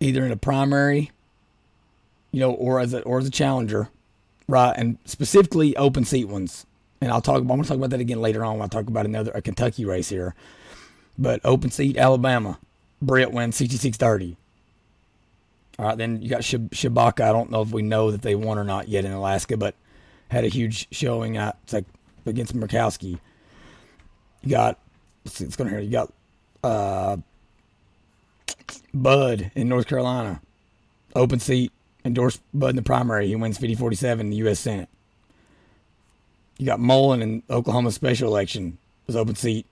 either 0.00 0.24
in 0.26 0.32
a 0.32 0.36
primary, 0.36 1.10
you 2.34 2.40
know, 2.40 2.50
or 2.50 2.80
as 2.80 2.92
a 2.92 3.00
or 3.02 3.20
as 3.20 3.26
a 3.26 3.30
challenger, 3.30 3.88
right? 4.48 4.74
And 4.76 4.98
specifically 5.04 5.76
open 5.76 6.04
seat 6.04 6.24
ones. 6.24 6.66
And 7.00 7.12
I'll 7.12 7.20
talk. 7.20 7.40
I'm 7.40 7.46
to 7.62 7.68
talk 7.68 7.76
about 7.76 7.90
that 7.90 8.00
again 8.00 8.20
later 8.20 8.44
on 8.44 8.58
when 8.58 8.64
I 8.64 8.68
talk 8.68 8.88
about 8.88 9.06
another 9.06 9.30
a 9.36 9.40
Kentucky 9.40 9.84
race 9.84 10.08
here. 10.08 10.34
But 11.16 11.40
open 11.44 11.70
seat 11.70 11.96
Alabama, 11.96 12.58
Britt 13.00 13.30
wins 13.30 13.56
66-30. 13.56 14.34
All 15.78 15.86
right, 15.86 15.96
then 15.96 16.22
you 16.22 16.28
got 16.28 16.40
Tshibaka. 16.40 17.20
I 17.20 17.30
don't 17.30 17.52
know 17.52 17.62
if 17.62 17.70
we 17.70 17.82
know 17.82 18.10
that 18.10 18.22
they 18.22 18.34
won 18.34 18.58
or 18.58 18.64
not 18.64 18.88
yet 18.88 19.04
in 19.04 19.12
Alaska, 19.12 19.56
but 19.56 19.76
had 20.28 20.44
a 20.44 20.48
huge 20.48 20.88
showing 20.90 21.36
at 21.36 21.56
like 21.72 21.84
against 22.26 22.56
Murkowski. 22.56 23.20
You 24.42 24.50
got 24.50 24.80
see, 25.26 25.44
it's 25.44 25.54
going 25.54 25.70
to 25.70 25.76
here. 25.76 25.84
You 25.84 25.90
got 25.92 26.12
uh, 26.64 27.16
Budd 28.92 29.52
in 29.54 29.68
North 29.68 29.86
Carolina, 29.86 30.40
open 31.14 31.38
seat, 31.38 31.70
endorsed 32.04 32.40
Budd 32.52 32.70
in 32.70 32.76
the 32.76 32.82
primary. 32.82 33.28
He 33.28 33.36
wins 33.36 33.58
50-47 33.58 34.20
in 34.20 34.30
the 34.30 34.36
U.S. 34.36 34.60
Senate. 34.60 34.88
You 36.58 36.66
got 36.66 36.80
Mullin 36.80 37.22
in 37.22 37.42
Oklahoma 37.50 37.90
special 37.90 38.28
election, 38.28 38.78
was 39.06 39.16
open 39.16 39.34
seat, 39.34 39.66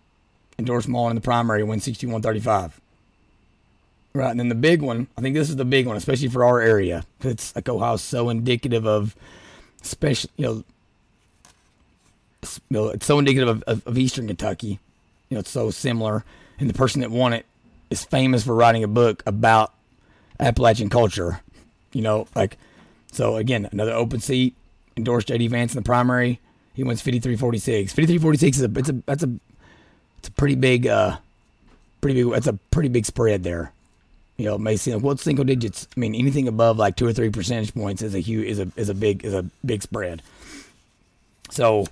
endorsed 0.59 0.89
Mullin 0.89 1.12
in 1.12 1.15
the 1.17 1.21
primary, 1.21 1.62
wins 1.62 1.87
61-35. 1.87 2.73
Right, 4.15 4.31
and 4.31 4.39
then 4.39 4.51
the 4.51 4.55
big 4.55 4.83
one, 4.83 5.07
I 5.17 5.23
think 5.23 5.35
this 5.35 5.49
is 5.49 5.57
the 5.57 5.65
big 5.65 5.87
one, 5.87 5.97
especially 5.97 6.29
for 6.29 6.45
our 6.45 6.61
area. 6.61 7.05
It's 7.21 7.55
like 7.57 7.69
Ohio's 7.69 8.03
so 8.03 8.29
indicative 8.29 8.87
of, 8.87 9.17
special, 9.83 10.31
you 10.37 10.45
know, 10.45 10.65
you 12.43 12.61
know, 12.71 12.89
it's 12.89 13.07
so 13.07 13.19
indicative 13.19 13.49
of, 13.49 13.62
of, 13.65 13.87
of, 13.87 13.99
Eastern 13.99 14.27
Kentucky. 14.27 14.81
You 15.29 15.37
know, 15.37 15.41
it's 15.41 15.51
so 15.51 15.71
similar, 15.71 16.25
and 16.59 16.69
the 16.69 16.75
person 16.75 17.01
that 17.01 17.11
won 17.11 17.33
it 17.33 17.47
is 17.91 18.05
famous 18.05 18.45
for 18.45 18.55
writing 18.55 18.85
a 18.85 18.89
book 18.89 19.23
about 19.27 19.73
Appalachian 20.41 20.89
culture. 20.89 21.41
You 21.92 22.02
know, 22.02 22.26
like 22.34 22.58
so 23.12 23.37
again, 23.37 23.68
another 23.72 23.92
open 23.92 24.20
seat, 24.20 24.54
endorsed 24.96 25.28
JD 25.28 25.50
Vance 25.50 25.75
in 25.75 25.76
the 25.76 25.87
primary. 25.87 26.40
He 26.75 26.84
wins 26.84 27.02
53-46. 27.02 27.92
53-46 27.92 28.49
is 28.49 28.62
a 28.62 28.70
it's 28.78 28.88
a 28.88 28.92
that's 29.06 29.22
a 29.22 29.30
it's 30.18 30.28
a 30.28 30.32
pretty 30.32 30.54
big 30.54 30.87
uh 30.87 31.16
pretty 32.00 32.22
big 32.22 32.32
that's 32.32 32.46
a 32.46 32.54
pretty 32.70 32.88
big 32.88 33.04
spread 33.04 33.42
there 33.42 33.72
you 34.37 34.46
know, 34.46 34.54
it 34.56 34.61
may 34.61 34.76
seem 34.76 34.94
like 34.94 35.04
well, 35.04 35.16
single 35.16 35.44
digits. 35.44 35.87
I 35.96 36.00
mean, 36.00 36.14
anything 36.14 36.49
above 36.49 36.78
like 36.78 36.96
two 36.96 37.06
or 37.06 37.12
three 37.12 37.30
percentage 37.30 37.75
points 37.75 38.02
is 38.02 38.14
a 38.14 38.18
huge 38.18 38.46
is 38.49 38.58
a 38.58 38.72
is 38.76 38.88
a 38.88 38.94
big 38.94 39.25
is 39.25 39.34
a 39.34 39.44
big 39.64 39.82
spread. 39.82 40.22
So 41.50 41.87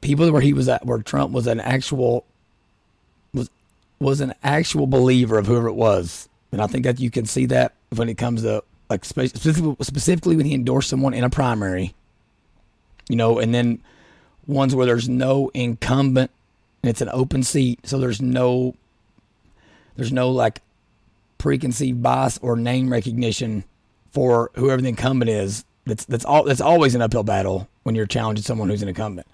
people 0.00 0.30
where 0.32 0.40
he 0.40 0.52
was 0.52 0.68
at, 0.68 0.84
where 0.86 0.98
Trump 0.98 1.32
was 1.32 1.46
an 1.46 1.60
actual 1.60 2.24
was 3.34 3.50
was 4.00 4.20
an 4.20 4.34
actual 4.42 4.86
believer 4.86 5.38
of 5.38 5.46
whoever 5.46 5.68
it 5.68 5.74
was, 5.74 6.28
and 6.50 6.60
I 6.60 6.66
think 6.66 6.84
that 6.84 6.98
you 6.98 7.10
can 7.10 7.26
see 7.26 7.46
that 7.46 7.74
when 7.98 8.08
it 8.08 8.18
comes 8.18 8.42
to 8.42 8.62
like 8.90 9.04
specifically, 9.04 9.76
specifically 9.80 10.36
when 10.36 10.46
he 10.46 10.54
endorsed 10.54 10.88
someone 10.88 11.14
in 11.14 11.24
a 11.24 11.30
primary, 11.30 11.94
you 13.08 13.16
know, 13.16 13.38
and 13.38 13.54
then 13.54 13.82
ones 14.46 14.74
where 14.74 14.86
there's 14.86 15.08
no 15.08 15.50
incumbent 15.54 16.30
and 16.82 16.90
it's 16.90 17.00
an 17.00 17.08
open 17.12 17.42
seat, 17.42 17.80
so 17.86 17.98
there's 17.98 18.20
no 18.20 18.74
there's 19.96 20.12
no 20.12 20.30
like 20.30 20.60
preconceived 21.38 22.02
bias 22.02 22.38
or 22.42 22.56
name 22.56 22.90
recognition 22.90 23.64
for 24.10 24.50
whoever 24.54 24.82
the 24.82 24.88
incumbent 24.88 25.30
is. 25.30 25.64
That's 25.86 26.04
that's 26.04 26.24
all. 26.24 26.44
That's 26.44 26.60
always 26.60 26.94
an 26.94 27.02
uphill 27.02 27.24
battle 27.24 27.68
when 27.82 27.94
you're 27.94 28.06
challenging 28.06 28.44
someone 28.44 28.68
who's 28.68 28.82
an 28.82 28.88
incumbent. 28.88 29.26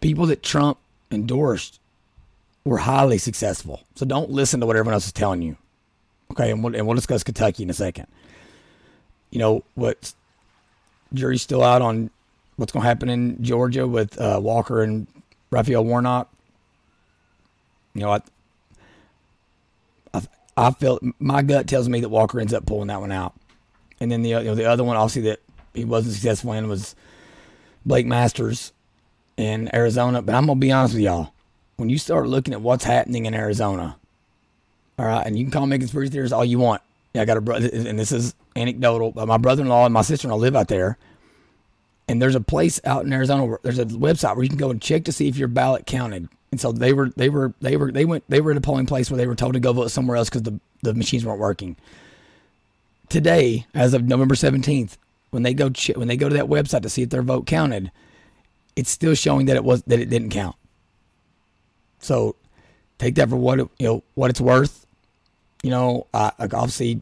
People 0.00 0.26
that 0.26 0.42
Trump 0.42 0.78
endorsed 1.10 1.80
were 2.64 2.78
highly 2.78 3.18
successful. 3.18 3.82
So 3.94 4.06
don't 4.06 4.30
listen 4.30 4.60
to 4.60 4.66
what 4.66 4.76
everyone 4.76 4.94
else 4.94 5.06
is 5.06 5.12
telling 5.12 5.42
you. 5.42 5.56
Okay, 6.32 6.50
and 6.50 6.62
we'll, 6.64 6.74
and 6.74 6.86
we'll 6.86 6.96
discuss 6.96 7.22
Kentucky 7.22 7.62
in 7.62 7.70
a 7.70 7.74
second. 7.74 8.06
You 9.30 9.38
know 9.38 9.64
what? 9.74 10.14
Jury's 11.12 11.42
still 11.42 11.62
out 11.62 11.82
on 11.82 12.10
what's 12.56 12.72
going 12.72 12.82
to 12.82 12.88
happen 12.88 13.08
in 13.08 13.42
Georgia 13.42 13.86
with 13.86 14.20
uh, 14.20 14.40
Walker 14.42 14.82
and 14.82 15.06
Raphael 15.50 15.84
Warnock. 15.84 16.32
You 17.94 18.02
know, 18.02 18.10
I, 18.10 18.20
I 20.56 20.70
felt 20.70 21.02
my 21.18 21.42
gut 21.42 21.66
tells 21.66 21.88
me 21.88 22.00
that 22.00 22.08
Walker 22.08 22.40
ends 22.40 22.54
up 22.54 22.66
pulling 22.66 22.88
that 22.88 23.00
one 23.00 23.12
out. 23.12 23.34
And 24.00 24.10
then 24.10 24.22
the 24.22 24.30
you 24.30 24.42
know, 24.42 24.54
the 24.54 24.66
other 24.66 24.84
one, 24.84 24.96
obviously, 24.96 25.22
that 25.22 25.40
he 25.72 25.84
wasn't 25.84 26.14
successful 26.14 26.52
in 26.52 26.68
was 26.68 26.94
Blake 27.84 28.06
Masters 28.06 28.72
in 29.36 29.74
Arizona. 29.74 30.22
But 30.22 30.34
I'm 30.34 30.46
gonna 30.46 30.58
be 30.58 30.72
honest 30.72 30.94
with 30.94 31.02
y'all. 31.02 31.32
When 31.76 31.88
you 31.88 31.98
start 31.98 32.28
looking 32.28 32.54
at 32.54 32.60
what's 32.60 32.84
happening 32.84 33.26
in 33.26 33.34
Arizona, 33.34 33.96
all 34.98 35.06
right, 35.06 35.26
and 35.26 35.38
you 35.38 35.44
can 35.44 35.50
call 35.50 35.66
me 35.66 35.78
conspiracy 35.78 36.10
theories 36.10 36.32
all 36.32 36.44
you 36.44 36.58
want. 36.58 36.82
Yeah, 37.14 37.22
I 37.22 37.24
got 37.24 37.36
a 37.36 37.40
brother, 37.40 37.68
and 37.72 37.98
this 37.98 38.12
is 38.12 38.34
anecdotal. 38.56 39.12
But 39.12 39.26
my 39.26 39.38
brother-in-law 39.38 39.84
and 39.86 39.94
my 39.94 40.02
sister-in-law 40.02 40.38
live 40.38 40.56
out 40.56 40.68
there, 40.68 40.98
and 42.08 42.20
there's 42.20 42.34
a 42.34 42.40
place 42.40 42.80
out 42.84 43.04
in 43.04 43.12
Arizona. 43.12 43.44
Where, 43.44 43.60
there's 43.62 43.78
a 43.78 43.86
website 43.86 44.36
where 44.36 44.42
you 44.42 44.48
can 44.48 44.58
go 44.58 44.70
and 44.70 44.80
check 44.80 45.04
to 45.04 45.12
see 45.12 45.28
if 45.28 45.36
your 45.36 45.48
ballot 45.48 45.86
counted 45.86 46.28
and 46.54 46.60
so 46.60 46.70
they 46.70 46.92
were 46.92 47.10
they 47.16 47.28
were 47.28 47.52
they 47.60 47.76
were 47.76 47.90
they 47.90 48.04
went 48.04 48.22
they 48.28 48.40
were 48.40 48.52
at 48.52 48.56
a 48.56 48.60
polling 48.60 48.86
place 48.86 49.10
where 49.10 49.18
they 49.18 49.26
were 49.26 49.34
told 49.34 49.54
to 49.54 49.60
go 49.60 49.72
vote 49.72 49.90
somewhere 49.90 50.16
else 50.16 50.28
because 50.28 50.44
the 50.44 50.60
the 50.82 50.94
machines 50.94 51.24
weren't 51.24 51.40
working. 51.40 51.74
Today, 53.08 53.66
as 53.74 53.92
of 53.92 54.04
November 54.04 54.36
seventeenth, 54.36 54.96
when 55.30 55.42
they 55.42 55.52
go 55.52 55.68
ch- 55.70 55.96
when 55.96 56.06
they 56.06 56.16
go 56.16 56.28
to 56.28 56.34
that 56.36 56.46
website 56.46 56.82
to 56.82 56.88
see 56.88 57.02
if 57.02 57.10
their 57.10 57.22
vote 57.22 57.46
counted, 57.46 57.90
it's 58.76 58.88
still 58.88 59.16
showing 59.16 59.46
that 59.46 59.56
it 59.56 59.64
was 59.64 59.82
that 59.88 59.98
it 59.98 60.08
didn't 60.08 60.30
count. 60.30 60.54
So 61.98 62.36
take 62.98 63.16
that 63.16 63.30
for 63.30 63.36
what 63.36 63.58
it, 63.58 63.68
you 63.80 63.88
know 63.88 64.04
what 64.14 64.30
it's 64.30 64.40
worth. 64.40 64.83
You 65.64 65.70
know, 65.70 66.06
uh, 66.12 66.30
obviously, 66.38 67.00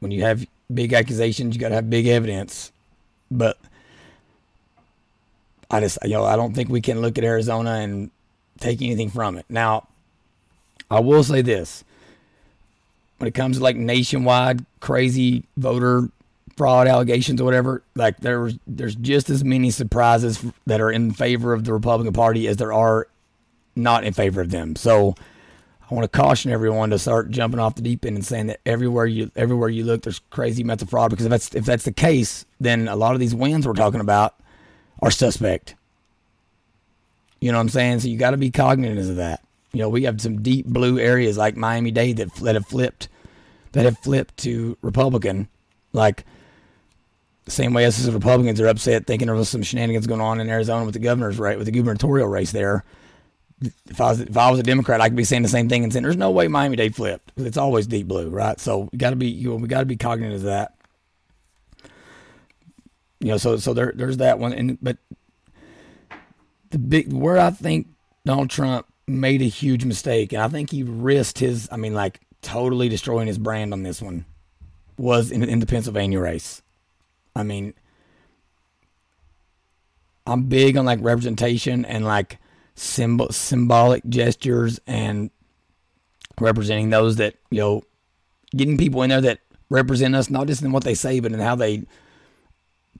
when 0.00 0.10
you 0.10 0.24
have 0.24 0.46
big 0.72 0.92
accusations, 0.92 1.54
you 1.54 1.60
got 1.60 1.70
to 1.70 1.76
have 1.76 1.88
big 1.88 2.06
evidence. 2.06 2.70
But 3.30 3.56
I 5.70 5.80
just, 5.80 5.96
you 6.04 6.10
know, 6.10 6.24
I 6.26 6.36
don't 6.36 6.52
think 6.52 6.68
we 6.68 6.82
can 6.82 7.00
look 7.00 7.16
at 7.16 7.24
Arizona 7.24 7.76
and 7.76 8.10
take 8.60 8.82
anything 8.82 9.08
from 9.08 9.38
it. 9.38 9.46
Now, 9.48 9.88
I 10.90 11.00
will 11.00 11.24
say 11.24 11.40
this. 11.40 11.82
When 13.16 13.26
it 13.26 13.32
comes 13.32 13.56
to 13.56 13.62
like 13.62 13.76
nationwide 13.76 14.66
crazy 14.80 15.44
voter 15.56 16.10
fraud 16.58 16.88
allegations 16.88 17.40
or 17.40 17.44
whatever, 17.44 17.82
like 17.94 18.18
there's 18.18 18.58
there's 18.66 18.94
just 18.96 19.30
as 19.30 19.42
many 19.42 19.70
surprises 19.70 20.44
that 20.66 20.82
are 20.82 20.90
in 20.90 21.12
favor 21.12 21.54
of 21.54 21.64
the 21.64 21.72
Republican 21.72 22.12
Party 22.12 22.46
as 22.48 22.58
there 22.58 22.74
are 22.74 23.08
not 23.74 24.04
in 24.04 24.12
favor 24.12 24.42
of 24.42 24.50
them. 24.50 24.76
So 24.76 25.14
I 25.90 25.94
want 25.94 26.10
to 26.10 26.18
caution 26.18 26.52
everyone 26.52 26.90
to 26.90 26.98
start 26.98 27.30
jumping 27.30 27.60
off 27.60 27.74
the 27.74 27.82
deep 27.82 28.04
end 28.04 28.16
and 28.16 28.24
saying 28.24 28.48
that 28.48 28.60
everywhere 28.66 29.06
you 29.06 29.30
everywhere 29.34 29.70
you 29.70 29.84
look, 29.84 30.02
there's 30.02 30.20
crazy 30.30 30.62
amounts 30.62 30.82
of 30.82 30.90
fraud. 30.90 31.10
Because 31.10 31.24
if 31.24 31.30
that's 31.30 31.54
if 31.54 31.64
that's 31.64 31.84
the 31.84 31.92
case, 31.92 32.44
then 32.60 32.88
a 32.88 32.96
lot 32.96 33.14
of 33.14 33.20
these 33.20 33.34
wins 33.34 33.66
we're 33.66 33.72
talking 33.72 34.00
about 34.00 34.34
are 35.00 35.10
suspect. 35.10 35.74
You 37.40 37.52
know 37.52 37.58
what 37.58 37.62
I'm 37.62 37.68
saying? 37.70 38.00
So 38.00 38.08
you 38.08 38.18
got 38.18 38.32
to 38.32 38.36
be 38.36 38.50
cognizant 38.50 39.10
of 39.10 39.16
that. 39.16 39.42
You 39.72 39.80
know, 39.80 39.88
we 39.88 40.02
have 40.04 40.20
some 40.20 40.42
deep 40.42 40.66
blue 40.66 40.98
areas 40.98 41.38
like 41.38 41.56
Miami 41.56 41.90
Dade 41.90 42.18
that 42.18 42.34
that 42.36 42.54
have 42.54 42.66
flipped, 42.66 43.08
that 43.72 43.84
have 43.86 43.98
flipped 43.98 44.36
to 44.38 44.76
Republican, 44.82 45.48
like 45.94 46.24
the 47.46 47.50
same 47.50 47.72
way 47.72 47.84
as 47.86 48.04
the 48.04 48.12
Republicans 48.12 48.60
are 48.60 48.68
upset 48.68 49.06
thinking 49.06 49.26
there 49.26 49.34
was 49.34 49.48
some 49.48 49.62
shenanigans 49.62 50.06
going 50.06 50.20
on 50.20 50.38
in 50.38 50.50
Arizona 50.50 50.84
with 50.84 50.92
the 50.92 51.00
governor's 51.00 51.38
race, 51.38 51.56
with 51.56 51.66
the 51.66 51.72
gubernatorial 51.72 52.28
race 52.28 52.52
there. 52.52 52.84
If 53.60 54.00
I 54.00 54.10
was 54.10 54.20
if 54.20 54.36
I 54.36 54.50
was 54.50 54.60
a 54.60 54.62
Democrat, 54.62 55.00
I 55.00 55.08
could 55.08 55.16
be 55.16 55.24
saying 55.24 55.42
the 55.42 55.48
same 55.48 55.68
thing 55.68 55.82
and 55.82 55.92
saying 55.92 56.04
there's 56.04 56.16
no 56.16 56.30
way 56.30 56.46
Miami 56.48 56.76
Dade 56.76 56.94
flipped. 56.94 57.32
It's 57.36 57.56
always 57.56 57.86
deep 57.86 58.06
blue, 58.06 58.28
right? 58.28 58.58
So 58.60 58.88
we 58.92 58.98
got 58.98 59.10
to 59.10 59.16
be 59.16 59.28
you 59.28 59.50
know, 59.50 59.56
we 59.56 59.68
got 59.68 59.80
to 59.80 59.86
be 59.86 59.96
cognizant 59.96 60.36
of 60.36 60.42
that 60.42 60.78
you 63.20 63.28
know, 63.28 63.36
so 63.36 63.56
so 63.56 63.74
there 63.74 63.92
there's 63.94 64.18
that 64.18 64.38
one, 64.38 64.52
and 64.52 64.78
but 64.80 64.98
the 66.70 66.78
big 66.78 67.12
where 67.12 67.38
I 67.38 67.50
think 67.50 67.88
Donald 68.24 68.50
Trump 68.50 68.86
made 69.06 69.42
a 69.42 69.46
huge 69.46 69.84
mistake, 69.84 70.32
and 70.32 70.42
I 70.42 70.48
think 70.48 70.70
he 70.70 70.82
risked 70.82 71.38
his, 71.38 71.68
I 71.72 71.76
mean, 71.76 71.94
like 71.94 72.20
totally 72.42 72.88
destroying 72.88 73.26
his 73.26 73.38
brand 73.38 73.72
on 73.72 73.82
this 73.82 74.00
one, 74.00 74.24
was 74.96 75.30
in, 75.30 75.42
in 75.42 75.58
the 75.58 75.66
Pennsylvania 75.66 76.20
race. 76.20 76.62
I 77.34 77.42
mean, 77.42 77.74
I'm 80.26 80.44
big 80.44 80.76
on 80.76 80.84
like 80.84 81.00
representation 81.02 81.84
and 81.84 82.04
like 82.04 82.38
symbol 82.78 83.30
symbolic 83.30 84.04
gestures 84.08 84.80
and 84.86 85.30
representing 86.40 86.90
those 86.90 87.16
that 87.16 87.34
you 87.50 87.58
know, 87.58 87.82
getting 88.54 88.78
people 88.78 89.02
in 89.02 89.10
there 89.10 89.20
that 89.20 89.40
represent 89.70 90.14
us, 90.14 90.30
not 90.30 90.46
just 90.46 90.62
in 90.62 90.72
what 90.72 90.84
they 90.84 90.94
say, 90.94 91.20
but 91.20 91.32
in 91.32 91.40
how 91.40 91.54
they 91.54 91.84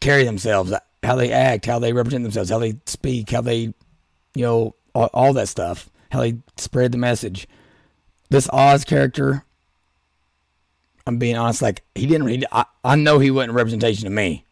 carry 0.01 0.25
themselves, 0.25 0.73
how 1.03 1.17
they 1.17 1.33
act, 1.33 1.67
how 1.67 1.79
they 1.79 1.93
represent 1.93 2.23
themselves, 2.25 2.51
how 2.51 2.59
they 2.59 2.77
speak, 2.87 3.31
how 3.31 3.41
they, 3.41 3.73
you 4.35 4.45
know, 4.45 4.75
all, 4.95 5.11
all 5.15 5.33
that 5.33 5.49
stuff, 5.49 5.89
how 6.11 6.21
they 6.21 6.39
spread 6.57 6.93
the 6.93 6.99
message. 6.99 7.49
This 8.31 8.49
Oz 8.51 8.85
character, 8.85 9.45
I'm 11.07 11.19
being 11.19 11.37
honest. 11.37 11.63
Like 11.63 11.83
he 11.95 12.07
didn't 12.07 12.25
read. 12.25 12.45
I, 12.53 12.67
I 12.85 12.97
know 12.97 13.19
he 13.19 13.31
wasn't 13.31 13.53
a 13.53 13.55
representation 13.55 14.07
of 14.07 14.13
me. 14.13 14.45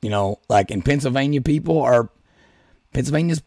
You 0.00 0.10
know, 0.10 0.38
like 0.48 0.70
in 0.70 0.82
Pennsylvania, 0.82 1.40
people 1.40 1.80
are 1.80 2.10
Pennsylvania's 2.92 3.42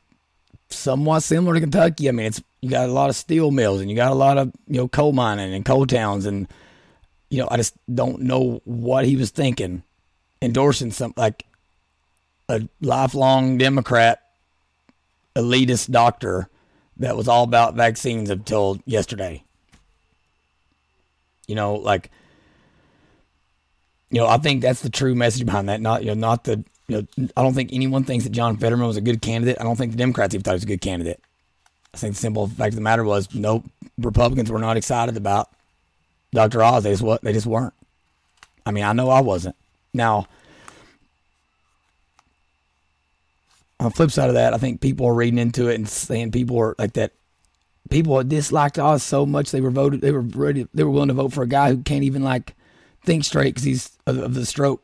somewhat 0.70 1.22
similar 1.22 1.54
to 1.56 1.60
Kentucky. 1.60 2.10
I 2.10 2.12
mean, 2.12 2.28
it's 2.28 2.42
you 2.62 2.70
got 2.70 2.90
a 2.90 2.92
lot 2.92 3.10
of 3.10 3.16
steel 3.16 3.52
mills 3.52 3.82
and 3.82 3.90
you 3.90 3.96
got 3.96 4.12
a 4.12 4.16
lot 4.16 4.38
of 4.38 4.52
you 4.68 4.78
know 4.78 4.88
coal 4.88 5.14
mining 5.14 5.54
and 5.54 5.66
coal 5.66 5.86
towns 5.86 6.26
and 6.26 6.48
you 7.30 7.40
know 7.40 7.48
I 7.50 7.58
just 7.58 7.76
don't 7.94 8.22
know 8.22 8.62
what 8.66 9.06
he 9.06 9.16
was 9.16 9.32
thinking, 9.32 9.84
endorsing 10.42 10.92
some 10.92 11.14
like 11.16 11.46
a 12.50 12.68
lifelong 12.82 13.58
Democrat 13.58 14.22
elitist 15.36 15.92
doctor 15.92 16.50
that 16.98 17.16
was 17.16 17.28
all 17.28 17.44
about 17.44 17.76
vaccines 17.76 18.30
until 18.30 18.80
yesterday. 18.86 19.44
You 21.48 21.56
know, 21.56 21.76
like 21.76 22.12
you 24.10 24.20
know, 24.20 24.28
I 24.28 24.38
think 24.38 24.62
that's 24.62 24.82
the 24.82 24.90
true 24.90 25.16
message 25.16 25.46
behind 25.46 25.70
that. 25.70 25.82
Not 25.82 26.02
you 26.04 26.08
know, 26.08 26.14
not 26.16 26.44
the 26.46 26.64
you 26.88 27.06
know, 27.18 27.28
I 27.36 27.44
don't 27.44 27.54
think 27.54 27.72
anyone 27.74 28.04
thinks 28.04 28.24
that 28.24 28.32
John 28.32 28.58
Fetterman 28.58 28.88
was 28.88 28.98
a 28.98 29.02
good 29.02 29.22
candidate. 29.22 29.58
I 29.60 29.64
don't 29.64 29.76
think 29.76 29.92
the 29.92 29.98
Democrats 29.98 30.34
even 30.34 30.44
thought 30.44 30.52
he 30.52 30.56
was 30.56 30.64
a 30.64 30.68
good 30.68 30.82
candidate. 30.82 31.22
I 31.94 31.98
think 31.98 32.16
the 32.16 32.20
simple 32.20 32.48
fact 32.48 32.70
of 32.70 32.76
the 32.76 32.82
matter 32.82 33.04
was 33.04 33.34
no 33.34 33.64
Republicans 33.98 34.52
were 34.52 34.60
not 34.60 34.78
excited 34.78 35.18
about 35.18 35.50
Dr. 36.32 36.64
Oz. 36.64 36.84
They 36.84 36.96
just 36.96 37.24
they 37.24 37.34
just 37.34 37.46
weren't. 37.46 37.74
I 38.66 38.72
mean, 38.72 38.84
I 38.84 38.94
know 38.94 39.10
I 39.10 39.22
wasn't. 39.22 39.56
Now, 39.94 40.28
on 43.80 43.86
the 43.86 43.92
flip 43.92 44.12
side 44.12 44.30
of 44.30 44.36
that, 44.36 44.54
I 44.54 44.58
think 44.58 44.82
people 44.82 45.08
are 45.08 45.14
reading 45.14 45.40
into 45.40 45.70
it 45.70 45.76
and 45.76 45.88
saying 45.88 46.32
people 46.32 46.58
are 46.60 46.76
like 46.78 46.94
that. 46.94 47.12
People 47.90 48.22
disliked 48.24 48.78
Oz 48.78 49.02
so 49.02 49.26
much 49.26 49.52
they 49.52 49.62
were 49.62 49.72
voted. 49.72 50.02
They 50.02 50.12
were 50.12 50.22
ready. 50.22 50.68
They 50.74 50.84
were 50.84 50.90
willing 50.90 51.08
to 51.08 51.14
vote 51.14 51.32
for 51.32 51.44
a 51.44 51.48
guy 51.48 51.70
who 51.70 51.82
can't 51.84 52.04
even 52.04 52.22
like 52.22 52.54
think 53.04 53.24
straight 53.24 53.56
because 53.56 53.64
he's 53.64 53.98
of, 54.06 54.18
of 54.18 54.34
the 54.34 54.46
stroke. 54.46 54.84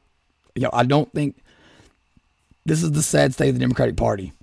You 0.55 0.61
know, 0.61 0.69
I 0.71 0.83
don't 0.83 1.11
think 1.11 1.35
this 2.65 2.83
is 2.83 2.91
the 2.91 3.03
sad 3.03 3.33
state 3.33 3.49
of 3.49 3.55
the 3.55 3.59
Democratic 3.59 3.95
Party. 3.97 4.33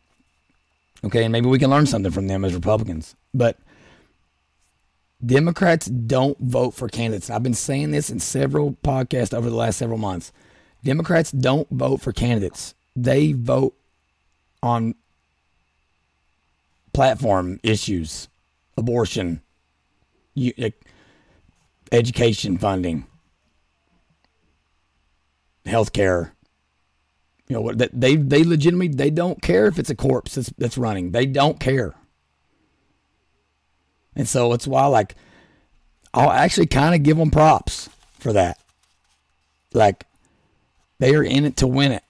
Okay, 1.02 1.24
and 1.24 1.32
maybe 1.32 1.48
we 1.48 1.58
can 1.58 1.70
learn 1.70 1.86
something 1.86 2.12
from 2.12 2.26
them 2.26 2.44
as 2.44 2.54
Republicans. 2.54 3.16
But 3.32 3.58
Democrats 5.24 5.86
don't 5.86 6.38
vote 6.38 6.72
for 6.72 6.88
candidates. 6.88 7.30
I've 7.30 7.42
been 7.42 7.54
saying 7.54 7.90
this 7.90 8.10
in 8.10 8.20
several 8.20 8.72
podcasts 8.84 9.32
over 9.32 9.48
the 9.48 9.56
last 9.56 9.78
several 9.78 9.98
months. 9.98 10.32
Democrats 10.84 11.30
don't 11.30 11.68
vote 11.70 12.00
for 12.00 12.12
candidates. 12.12 12.74
They 12.96 13.32
vote 13.32 13.74
on 14.62 14.94
platform 16.92 17.60
issues, 17.62 18.28
abortion, 18.76 19.40
education 21.92 22.58
funding, 22.58 23.06
health 25.66 25.92
care. 25.92 26.34
You 27.50 27.54
know 27.54 27.62
what? 27.62 27.78
They 27.78 28.14
they 28.14 28.44
legitimately 28.44 28.94
they 28.94 29.10
don't 29.10 29.42
care 29.42 29.66
if 29.66 29.76
it's 29.80 29.90
a 29.90 29.96
corpse 29.96 30.36
that's, 30.36 30.50
that's 30.56 30.78
running. 30.78 31.10
They 31.10 31.26
don't 31.26 31.58
care. 31.58 31.94
And 34.14 34.28
so 34.28 34.52
it's 34.52 34.68
why 34.68 34.86
like 34.86 35.16
I'll 36.14 36.30
actually 36.30 36.68
kind 36.68 36.94
of 36.94 37.02
give 37.02 37.16
them 37.16 37.32
props 37.32 37.88
for 38.20 38.32
that. 38.34 38.60
Like 39.74 40.04
they 41.00 41.12
are 41.16 41.24
in 41.24 41.44
it 41.44 41.56
to 41.56 41.66
win 41.66 41.90
it. 41.90 42.04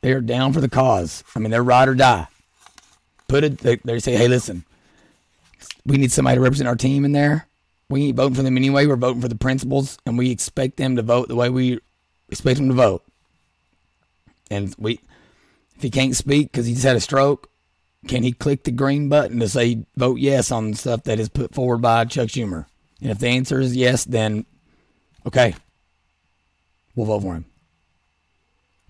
They 0.00 0.12
are 0.12 0.22
down 0.22 0.54
for 0.54 0.62
the 0.62 0.70
cause. 0.70 1.22
I 1.34 1.38
mean, 1.38 1.50
they're 1.50 1.62
ride 1.62 1.88
or 1.88 1.94
die. 1.94 2.26
Put 3.28 3.44
it. 3.44 3.58
They, 3.58 3.76
they 3.76 3.98
say, 3.98 4.16
hey, 4.16 4.26
listen, 4.26 4.64
we 5.84 5.98
need 5.98 6.12
somebody 6.12 6.36
to 6.36 6.40
represent 6.40 6.66
our 6.66 6.76
team 6.76 7.04
in 7.04 7.12
there. 7.12 7.46
We 7.90 8.06
ain't 8.06 8.16
voting 8.16 8.36
for 8.36 8.42
them 8.42 8.56
anyway. 8.56 8.86
We're 8.86 8.96
voting 8.96 9.20
for 9.20 9.28
the 9.28 9.34
principals, 9.34 9.98
and 10.06 10.16
we 10.16 10.30
expect 10.30 10.78
them 10.78 10.96
to 10.96 11.02
vote 11.02 11.28
the 11.28 11.36
way 11.36 11.50
we 11.50 11.78
expect 12.30 12.56
them 12.56 12.68
to 12.68 12.74
vote. 12.74 13.02
And 14.50 14.74
we, 14.78 15.00
if 15.74 15.82
he 15.82 15.90
can't 15.90 16.16
speak 16.16 16.52
because 16.52 16.66
he 16.66 16.72
just 16.72 16.84
had 16.84 16.96
a 16.96 17.00
stroke, 17.00 17.50
can 18.06 18.22
he 18.22 18.32
click 18.32 18.64
the 18.64 18.70
green 18.70 19.08
button 19.08 19.40
to 19.40 19.48
say 19.48 19.84
vote 19.96 20.18
yes 20.18 20.50
on 20.50 20.74
stuff 20.74 21.02
that 21.04 21.18
is 21.18 21.28
put 21.28 21.54
forward 21.54 21.78
by 21.78 22.04
Chuck 22.04 22.28
Schumer? 22.28 22.66
And 23.00 23.10
if 23.10 23.18
the 23.18 23.28
answer 23.28 23.60
is 23.60 23.76
yes, 23.76 24.04
then 24.04 24.46
okay, 25.26 25.54
we'll 26.94 27.06
vote 27.06 27.22
for 27.22 27.34
him. 27.34 27.44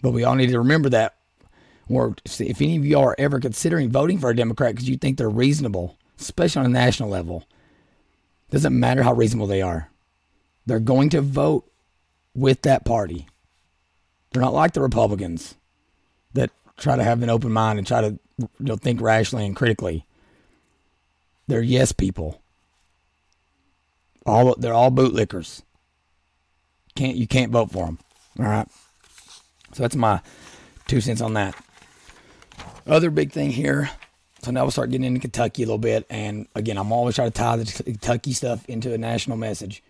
But 0.02 0.10
we 0.10 0.24
all 0.24 0.34
need 0.34 0.50
to 0.50 0.58
remember 0.58 0.90
that. 0.90 1.14
Or 1.88 2.14
if 2.24 2.60
any 2.60 2.76
of 2.76 2.84
you 2.84 2.98
are 2.98 3.14
ever 3.18 3.40
considering 3.40 3.90
voting 3.90 4.18
for 4.18 4.30
a 4.30 4.36
Democrat 4.36 4.74
because 4.74 4.88
you 4.88 4.96
think 4.96 5.18
they're 5.18 5.28
reasonable, 5.28 5.96
especially 6.20 6.60
on 6.60 6.66
a 6.66 6.70
national 6.70 7.08
level, 7.08 7.44
doesn't 8.50 8.78
matter 8.78 9.02
how 9.02 9.14
reasonable 9.14 9.46
they 9.46 9.62
are. 9.62 9.90
They're 10.66 10.80
going 10.80 11.10
to 11.10 11.20
vote 11.20 11.70
with 12.34 12.62
that 12.62 12.84
party. 12.84 13.28
They're 14.36 14.44
not 14.44 14.52
like 14.52 14.74
the 14.74 14.82
Republicans 14.82 15.54
that 16.34 16.50
try 16.76 16.94
to 16.94 17.02
have 17.02 17.22
an 17.22 17.30
open 17.30 17.52
mind 17.52 17.78
and 17.78 17.86
try 17.86 18.02
to 18.02 18.18
you 18.36 18.48
know, 18.60 18.76
think 18.76 19.00
rationally 19.00 19.46
and 19.46 19.56
critically. 19.56 20.04
They're 21.48 21.62
yes 21.62 21.90
people. 21.90 22.42
All 24.26 24.54
they're 24.56 24.74
all 24.74 24.90
bootlickers. 24.90 25.62
Can't 26.94 27.16
you 27.16 27.26
can't 27.26 27.50
vote 27.50 27.70
for 27.70 27.86
them. 27.86 27.98
All 28.38 28.44
right. 28.44 28.68
So 29.72 29.84
that's 29.84 29.96
my 29.96 30.20
two 30.86 31.00
cents 31.00 31.22
on 31.22 31.32
that. 31.32 31.54
Other 32.86 33.08
big 33.08 33.32
thing 33.32 33.48
here. 33.48 33.88
So 34.42 34.50
now 34.50 34.64
we'll 34.64 34.70
start 34.70 34.90
getting 34.90 35.06
into 35.06 35.20
Kentucky 35.20 35.62
a 35.62 35.66
little 35.66 35.78
bit, 35.78 36.04
and 36.10 36.46
again, 36.54 36.76
I'm 36.76 36.92
always 36.92 37.14
trying 37.14 37.30
to 37.30 37.38
tie 37.38 37.56
the 37.56 37.82
Kentucky 37.84 38.34
stuff 38.34 38.68
into 38.68 38.92
a 38.92 38.98
national 38.98 39.38
message. 39.38 39.82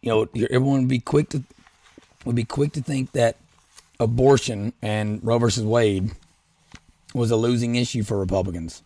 You 0.00 0.08
know, 0.10 0.28
everyone 0.50 0.80
would 0.80 0.88
be 0.88 0.98
quick 0.98 1.28
to 1.28 1.44
would 2.24 2.36
be 2.36 2.44
quick 2.44 2.72
to 2.72 2.82
think 2.82 3.12
that 3.12 3.36
abortion 4.00 4.72
and 4.82 5.20
Roe 5.22 5.38
versus 5.38 5.64
Wade 5.64 6.10
was 7.14 7.30
a 7.30 7.36
losing 7.36 7.76
issue 7.76 8.02
for 8.02 8.18
Republicans. 8.18 8.82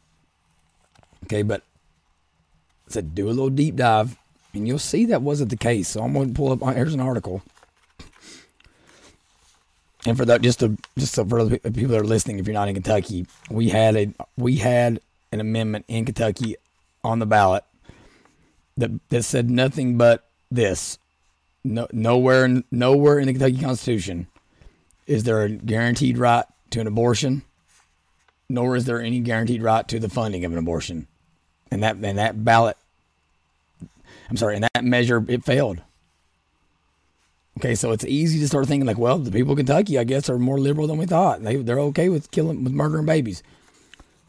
Okay, 1.24 1.42
but 1.42 1.62
I 2.87 2.92
said 2.92 3.14
do 3.14 3.27
a 3.27 3.31
little 3.31 3.51
deep 3.51 3.77
dive, 3.77 4.16
and 4.55 4.68
you'll 4.68 4.79
see 4.79 5.07
that 5.07 5.22
wasn't 5.22 5.51
the 5.51 5.57
case. 5.57 5.88
So 5.88 6.03
I'm 6.03 6.12
going 6.12 6.29
to 6.29 6.35
pull 6.35 6.53
up. 6.53 6.74
Here's 6.74 6.94
an 6.94 7.01
article, 7.01 7.42
and 10.07 10.16
for 10.16 10.24
that, 10.27 10.42
just 10.42 10.61
to 10.61 10.77
just 10.96 11.14
so 11.14 11.24
for 11.24 11.44
the 11.44 11.59
people 11.59 11.88
that 11.88 12.01
are 12.01 12.05
listening, 12.05 12.38
if 12.38 12.46
you're 12.46 12.55
not 12.55 12.68
in 12.68 12.74
Kentucky, 12.74 13.27
we 13.51 13.68
had 13.70 13.96
a 13.96 14.12
we 14.37 14.57
had 14.57 15.01
an 15.33 15.40
amendment 15.40 15.85
in 15.88 16.05
Kentucky 16.05 16.57
on 17.03 17.18
the 17.18 17.27
ballot 17.27 17.64
that 18.77 18.90
that 19.09 19.22
said 19.24 19.51
nothing 19.51 19.98
but 19.98 20.29
this. 20.51 20.98
No, 21.68 21.87
nowhere, 21.92 22.62
nowhere 22.70 23.18
in 23.18 23.26
the 23.26 23.35
Kentucky 23.35 23.59
Constitution 23.59 24.26
is 25.07 25.24
there 25.24 25.42
a 25.42 25.50
guaranteed 25.50 26.16
right 26.16 26.46
to 26.70 26.81
an 26.81 26.87
abortion, 26.87 27.42
nor 28.48 28.74
is 28.74 28.87
there 28.87 29.02
any 29.02 29.20
guaranteed 29.20 29.62
right 29.62 29.87
to 29.88 29.98
the 29.98 30.09
funding 30.09 30.46
of 30.46 30.52
an 30.52 30.59
abortion. 30.59 31.07
And 31.70 31.83
that 31.83 31.96
and 31.96 32.16
that 32.16 32.42
ballot, 32.42 32.78
I'm 34.31 34.38
sorry, 34.38 34.54
and 34.54 34.64
that 34.64 34.83
measure 34.83 35.22
it 35.28 35.44
failed. 35.44 35.83
Okay, 37.59 37.74
so 37.74 37.92
it's 37.92 38.04
easy 38.07 38.38
to 38.38 38.48
start 38.48 38.66
thinking 38.66 38.87
like, 38.87 38.96
well, 38.96 39.18
the 39.18 39.31
people 39.31 39.52
of 39.52 39.59
Kentucky, 39.59 39.98
I 39.98 40.04
guess, 40.04 40.31
are 40.31 40.38
more 40.38 40.59
liberal 40.59 40.87
than 40.87 40.96
we 40.96 41.04
thought. 41.04 41.42
They 41.42 41.57
they're 41.57 41.81
okay 41.81 42.09
with 42.09 42.31
killing 42.31 42.64
with 42.64 42.72
murdering 42.72 43.04
babies. 43.04 43.42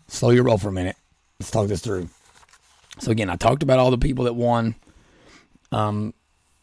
Slow 0.09 0.31
your 0.31 0.43
roll 0.43 0.57
for 0.57 0.67
a 0.67 0.73
minute. 0.73 0.97
Let's 1.39 1.51
talk 1.51 1.69
this 1.69 1.79
through. 1.79 2.09
So 2.99 3.11
again, 3.11 3.29
I 3.29 3.37
talked 3.37 3.63
about 3.63 3.79
all 3.79 3.91
the 3.91 3.97
people 3.97 4.25
that 4.25 4.33
won 4.33 4.75
um, 5.71 6.13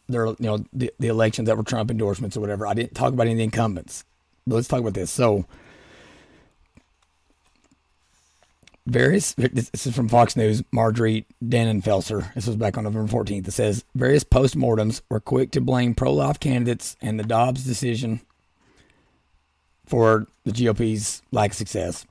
their 0.07 0.27
you 0.27 0.35
know 0.39 0.63
the, 0.73 0.91
the 0.99 1.07
elections 1.07 1.47
that 1.47 1.57
were 1.57 1.63
Trump 1.63 1.91
endorsements 1.91 2.37
or 2.37 2.41
whatever. 2.41 2.67
I 2.67 2.73
didn't 2.73 2.95
talk 2.95 3.13
about 3.13 3.23
any 3.23 3.33
of 3.33 3.37
the 3.37 3.43
incumbents. 3.43 4.03
But 4.45 4.55
let's 4.55 4.67
talk 4.67 4.79
about 4.79 4.93
this. 4.93 5.11
So 5.11 5.45
various 8.85 9.33
this 9.33 9.85
is 9.85 9.95
from 9.95 10.07
Fox 10.07 10.35
News, 10.35 10.63
Marjorie 10.71 11.25
Dannenfelser. 11.43 12.33
This 12.33 12.47
was 12.47 12.55
back 12.55 12.77
on 12.77 12.85
November 12.85 13.11
14th. 13.11 13.47
It 13.47 13.51
says 13.51 13.83
various 13.93 14.23
postmortems 14.23 15.01
were 15.09 15.19
quick 15.19 15.51
to 15.51 15.61
blame 15.61 15.93
pro-life 15.93 16.39
candidates 16.39 16.95
and 17.01 17.19
the 17.19 17.23
Dobbs 17.23 17.65
decision 17.65 18.21
for 19.85 20.27
the 20.45 20.51
GOP's 20.51 21.21
lack 21.31 21.51
of 21.51 21.57
success. 21.57 22.05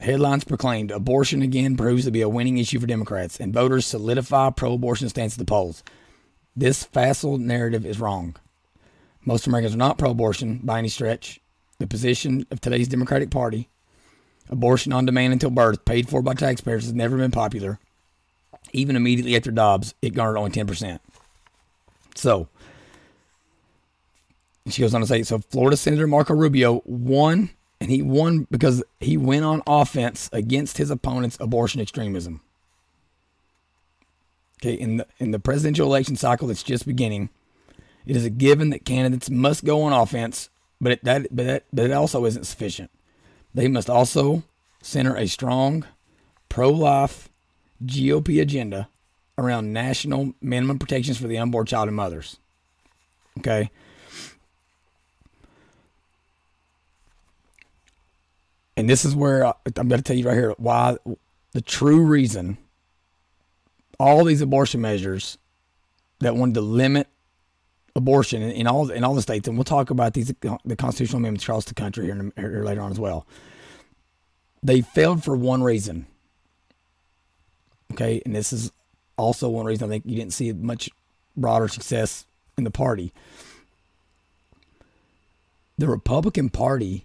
Headlines 0.00 0.44
proclaimed 0.44 0.90
abortion 0.90 1.42
again 1.42 1.76
proves 1.76 2.04
to 2.04 2.10
be 2.10 2.22
a 2.22 2.28
winning 2.28 2.58
issue 2.58 2.80
for 2.80 2.88
Democrats, 2.88 3.38
and 3.38 3.54
voters 3.54 3.86
solidify 3.86 4.50
pro-abortion 4.50 5.08
stance 5.08 5.34
at 5.34 5.38
the 5.38 5.44
polls. 5.44 5.84
This 6.54 6.84
facile 6.84 7.38
narrative 7.38 7.86
is 7.86 8.00
wrong. 8.00 8.36
Most 9.24 9.46
Americans 9.46 9.74
are 9.74 9.78
not 9.78 9.98
pro 9.98 10.10
abortion 10.10 10.60
by 10.62 10.78
any 10.78 10.88
stretch. 10.88 11.40
The 11.78 11.86
position 11.86 12.46
of 12.50 12.60
today's 12.60 12.88
Democratic 12.88 13.30
Party, 13.30 13.68
abortion 14.50 14.92
on 14.92 15.06
demand 15.06 15.32
until 15.32 15.50
birth, 15.50 15.84
paid 15.84 16.08
for 16.08 16.22
by 16.22 16.34
taxpayers, 16.34 16.84
has 16.84 16.92
never 16.92 17.16
been 17.16 17.30
popular. 17.30 17.78
Even 18.72 18.96
immediately 18.96 19.34
after 19.34 19.50
Dobbs, 19.50 19.94
it 20.02 20.14
garnered 20.14 20.38
only 20.38 20.50
10%. 20.50 20.98
So, 22.14 22.48
she 24.68 24.82
goes 24.82 24.94
on 24.94 25.00
to 25.00 25.06
say 25.06 25.22
so 25.22 25.38
Florida 25.38 25.76
Senator 25.76 26.06
Marco 26.06 26.34
Rubio 26.34 26.82
won, 26.84 27.50
and 27.80 27.90
he 27.90 28.02
won 28.02 28.46
because 28.50 28.84
he 29.00 29.16
went 29.16 29.44
on 29.44 29.62
offense 29.66 30.28
against 30.32 30.78
his 30.78 30.90
opponent's 30.90 31.36
abortion 31.40 31.80
extremism. 31.80 32.42
Okay, 34.62 34.74
in 34.74 34.98
the 34.98 35.06
in 35.18 35.32
the 35.32 35.40
presidential 35.40 35.88
election 35.88 36.14
cycle 36.14 36.46
that's 36.46 36.62
just 36.62 36.86
beginning, 36.86 37.30
it 38.06 38.14
is 38.14 38.24
a 38.24 38.30
given 38.30 38.70
that 38.70 38.84
candidates 38.84 39.28
must 39.28 39.64
go 39.64 39.82
on 39.82 39.92
offense, 39.92 40.50
but 40.80 40.92
it, 40.92 41.04
that 41.04 41.26
but 41.34 41.46
that 41.46 41.64
but 41.72 41.86
it 41.86 41.92
also 41.92 42.24
isn't 42.26 42.44
sufficient. 42.44 42.90
They 43.52 43.66
must 43.66 43.90
also 43.90 44.44
center 44.80 45.16
a 45.16 45.26
strong 45.26 45.84
pro-life 46.48 47.28
GOP 47.84 48.40
agenda 48.40 48.88
around 49.36 49.72
national 49.72 50.34
minimum 50.40 50.78
protections 50.78 51.18
for 51.18 51.26
the 51.26 51.38
unborn 51.38 51.66
child 51.66 51.88
and 51.88 51.96
mothers. 51.96 52.36
Okay. 53.38 53.68
And 58.76 58.88
this 58.88 59.04
is 59.04 59.14
where 59.14 59.44
I, 59.44 59.54
I'm 59.76 59.88
going 59.88 60.00
to 60.00 60.02
tell 60.02 60.16
you 60.16 60.26
right 60.26 60.34
here 60.34 60.54
why 60.56 60.96
the 61.52 61.60
true 61.60 62.04
reason 62.04 62.58
all 64.02 64.24
these 64.24 64.40
abortion 64.40 64.80
measures 64.80 65.38
that 66.18 66.34
wanted 66.34 66.54
to 66.54 66.60
limit 66.60 67.06
abortion 67.94 68.42
in, 68.42 68.50
in, 68.50 68.66
all 68.66 68.90
in 68.90 69.04
all 69.04 69.14
the 69.14 69.22
states, 69.22 69.46
and 69.46 69.56
we'll 69.56 69.64
talk 69.64 69.90
about 69.90 70.12
these 70.12 70.34
the 70.64 70.76
constitutional 70.76 71.18
amendments 71.18 71.44
across 71.44 71.66
the 71.66 71.74
country 71.74 72.06
here, 72.06 72.32
here 72.36 72.64
later 72.64 72.80
on 72.80 72.90
as 72.90 72.98
well. 72.98 73.26
They 74.60 74.80
failed 74.80 75.22
for 75.22 75.36
one 75.36 75.62
reason. 75.62 76.06
Okay, 77.92 78.20
and 78.24 78.34
this 78.34 78.52
is 78.52 78.72
also 79.16 79.48
one 79.48 79.66
reason 79.66 79.88
I 79.88 79.92
think 79.92 80.04
you 80.04 80.16
didn't 80.16 80.32
see 80.32 80.52
much 80.52 80.90
broader 81.36 81.68
success 81.68 82.26
in 82.58 82.64
the 82.64 82.70
party. 82.70 83.12
The 85.78 85.86
Republican 85.86 86.50
Party 86.50 87.04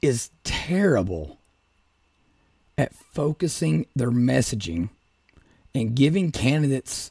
is 0.00 0.30
terrible 0.44 1.38
at 2.78 2.94
focusing 2.94 3.86
their 3.94 4.10
messaging 4.10 4.88
and 5.74 5.94
giving 5.94 6.32
candidates 6.32 7.10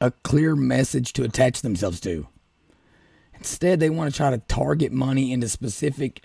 a 0.00 0.10
clear 0.10 0.56
message 0.56 1.12
to 1.12 1.22
attach 1.22 1.62
themselves 1.62 2.00
to. 2.00 2.26
Instead, 3.34 3.80
they 3.80 3.90
want 3.90 4.10
to 4.10 4.16
try 4.16 4.30
to 4.30 4.38
target 4.38 4.92
money 4.92 5.32
into 5.32 5.48
specific 5.48 6.22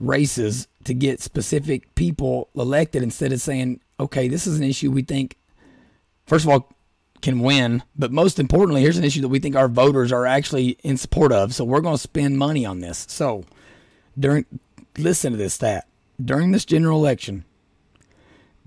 races 0.00 0.68
to 0.84 0.94
get 0.94 1.20
specific 1.20 1.94
people 1.94 2.48
elected 2.54 3.02
instead 3.02 3.32
of 3.32 3.40
saying, 3.40 3.80
okay, 3.98 4.28
this 4.28 4.46
is 4.46 4.58
an 4.58 4.64
issue 4.64 4.90
we 4.90 5.02
think, 5.02 5.36
first 6.26 6.44
of 6.44 6.50
all, 6.50 6.72
can 7.22 7.40
win, 7.40 7.82
but 7.96 8.12
most 8.12 8.38
importantly, 8.38 8.82
here's 8.82 8.98
an 8.98 9.04
issue 9.04 9.22
that 9.22 9.28
we 9.28 9.38
think 9.38 9.56
our 9.56 9.68
voters 9.68 10.12
are 10.12 10.26
actually 10.26 10.76
in 10.82 10.96
support 10.96 11.32
of. 11.32 11.54
So 11.54 11.64
we're 11.64 11.80
going 11.80 11.94
to 11.96 12.02
spend 12.02 12.36
money 12.36 12.66
on 12.66 12.80
this. 12.80 13.06
So 13.08 13.44
during, 14.18 14.44
listen 14.98 15.32
to 15.32 15.38
this 15.38 15.54
stat. 15.54 15.86
During 16.22 16.52
this 16.52 16.64
general 16.64 16.98
election, 16.98 17.44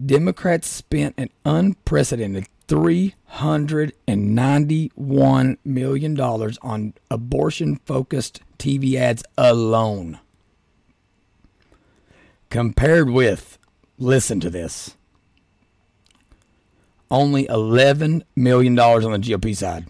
Democrats 0.03 0.67
spent 0.67 1.13
an 1.17 1.29
unprecedented 1.45 2.47
$391 2.67 5.57
million 5.63 6.19
on 6.19 6.93
abortion 7.09 7.79
focused 7.85 8.41
TV 8.59 8.95
ads 8.95 9.23
alone. 9.37 10.19
Compared 12.49 13.09
with, 13.09 13.57
listen 13.97 14.41
to 14.41 14.49
this, 14.49 14.97
only 17.09 17.45
$11 17.45 18.23
million 18.35 18.77
on 18.77 19.11
the 19.11 19.19
GOP 19.19 19.55
side. 19.55 19.85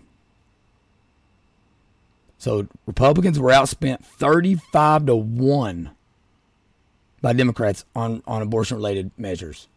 So 2.37 2.67
Republicans 2.85 3.39
were 3.39 3.51
outspent 3.51 4.05
35 4.05 5.07
to 5.07 5.15
1 5.15 5.89
by 7.21 7.33
Democrats 7.33 7.85
on, 7.95 8.21
on 8.27 8.41
abortion 8.41 8.77
related 8.77 9.11
measures. 9.17 9.67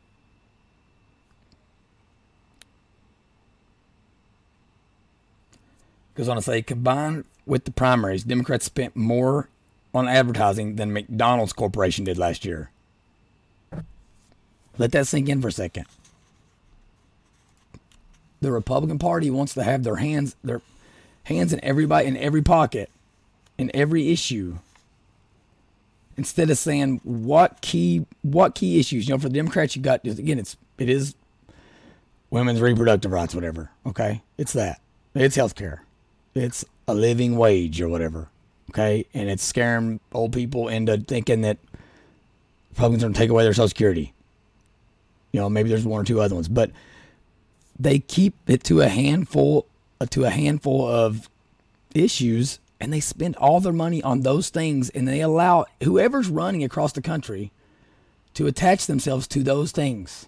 Goes 6.14 6.28
on 6.28 6.36
to 6.36 6.42
say, 6.42 6.60
combined 6.60 7.24
with 7.46 7.64
the 7.64 7.70
primaries, 7.70 8.24
Democrats 8.24 8.66
spent 8.66 8.94
more 8.94 9.48
on 9.94 10.06
advertising 10.06 10.76
than 10.76 10.92
McDonald's 10.92 11.52
Corporation 11.52 12.04
did 12.04 12.18
last 12.18 12.44
year. 12.44 12.70
Let 14.78 14.92
that 14.92 15.06
sink 15.06 15.28
in 15.28 15.42
for 15.42 15.48
a 15.48 15.52
second. 15.52 15.86
The 18.40 18.52
Republican 18.52 18.98
Party 18.98 19.30
wants 19.30 19.54
to 19.54 19.62
have 19.62 19.82
their 19.82 19.96
hands 19.96 20.36
their 20.42 20.62
hands 21.24 21.52
in 21.52 21.62
everybody 21.62 22.06
in 22.06 22.16
every 22.16 22.42
pocket, 22.42 22.90
in 23.58 23.70
every 23.74 24.10
issue. 24.10 24.58
Instead 26.16 26.50
of 26.50 26.58
saying 26.58 27.00
what 27.04 27.60
key 27.60 28.06
what 28.22 28.54
key 28.54 28.78
issues, 28.78 29.08
you 29.08 29.14
know, 29.14 29.18
for 29.18 29.28
the 29.28 29.34
Democrats 29.34 29.74
you 29.74 29.82
got 29.82 30.04
again 30.06 30.38
it's 30.38 30.56
it 30.78 30.88
is 30.88 31.14
women's 32.30 32.60
reproductive 32.60 33.12
rights, 33.12 33.34
whatever. 33.34 33.70
Okay? 33.84 34.22
It's 34.38 34.52
that. 34.54 34.80
It's 35.14 35.36
health 35.36 35.54
care. 35.54 35.82
It's 36.34 36.64
a 36.88 36.94
living 36.94 37.36
wage 37.36 37.80
or 37.80 37.88
whatever. 37.88 38.28
Okay? 38.70 39.06
And 39.12 39.28
it's 39.28 39.42
scaring 39.42 40.00
old 40.12 40.32
people 40.32 40.68
into 40.68 40.98
thinking 40.98 41.42
that 41.42 41.58
Republicans 42.70 43.02
are 43.02 43.06
going 43.06 43.14
to 43.14 43.18
take 43.18 43.30
away 43.30 43.44
their 43.44 43.52
Social 43.52 43.68
Security. 43.68 44.12
You 45.32 45.40
know, 45.40 45.50
maybe 45.50 45.68
there's 45.68 45.84
one 45.84 46.00
or 46.00 46.04
two 46.04 46.20
other 46.20 46.34
ones, 46.34 46.48
but 46.48 46.70
they 47.78 47.98
keep 47.98 48.34
it 48.46 48.64
to 48.64 48.80
a 48.80 48.88
handful 48.88 49.66
to 50.10 50.24
a 50.24 50.30
handful 50.30 50.88
of 50.88 51.28
issues 51.94 52.58
and 52.80 52.92
they 52.92 53.00
spend 53.00 53.36
all 53.36 53.60
their 53.60 53.72
money 53.72 54.02
on 54.02 54.22
those 54.22 54.48
things 54.48 54.88
and 54.90 55.06
they 55.06 55.20
allow 55.20 55.66
whoever's 55.82 56.28
running 56.28 56.64
across 56.64 56.92
the 56.92 57.02
country 57.02 57.52
to 58.34 58.46
attach 58.46 58.86
themselves 58.86 59.26
to 59.28 59.42
those 59.42 59.70
things. 59.70 60.26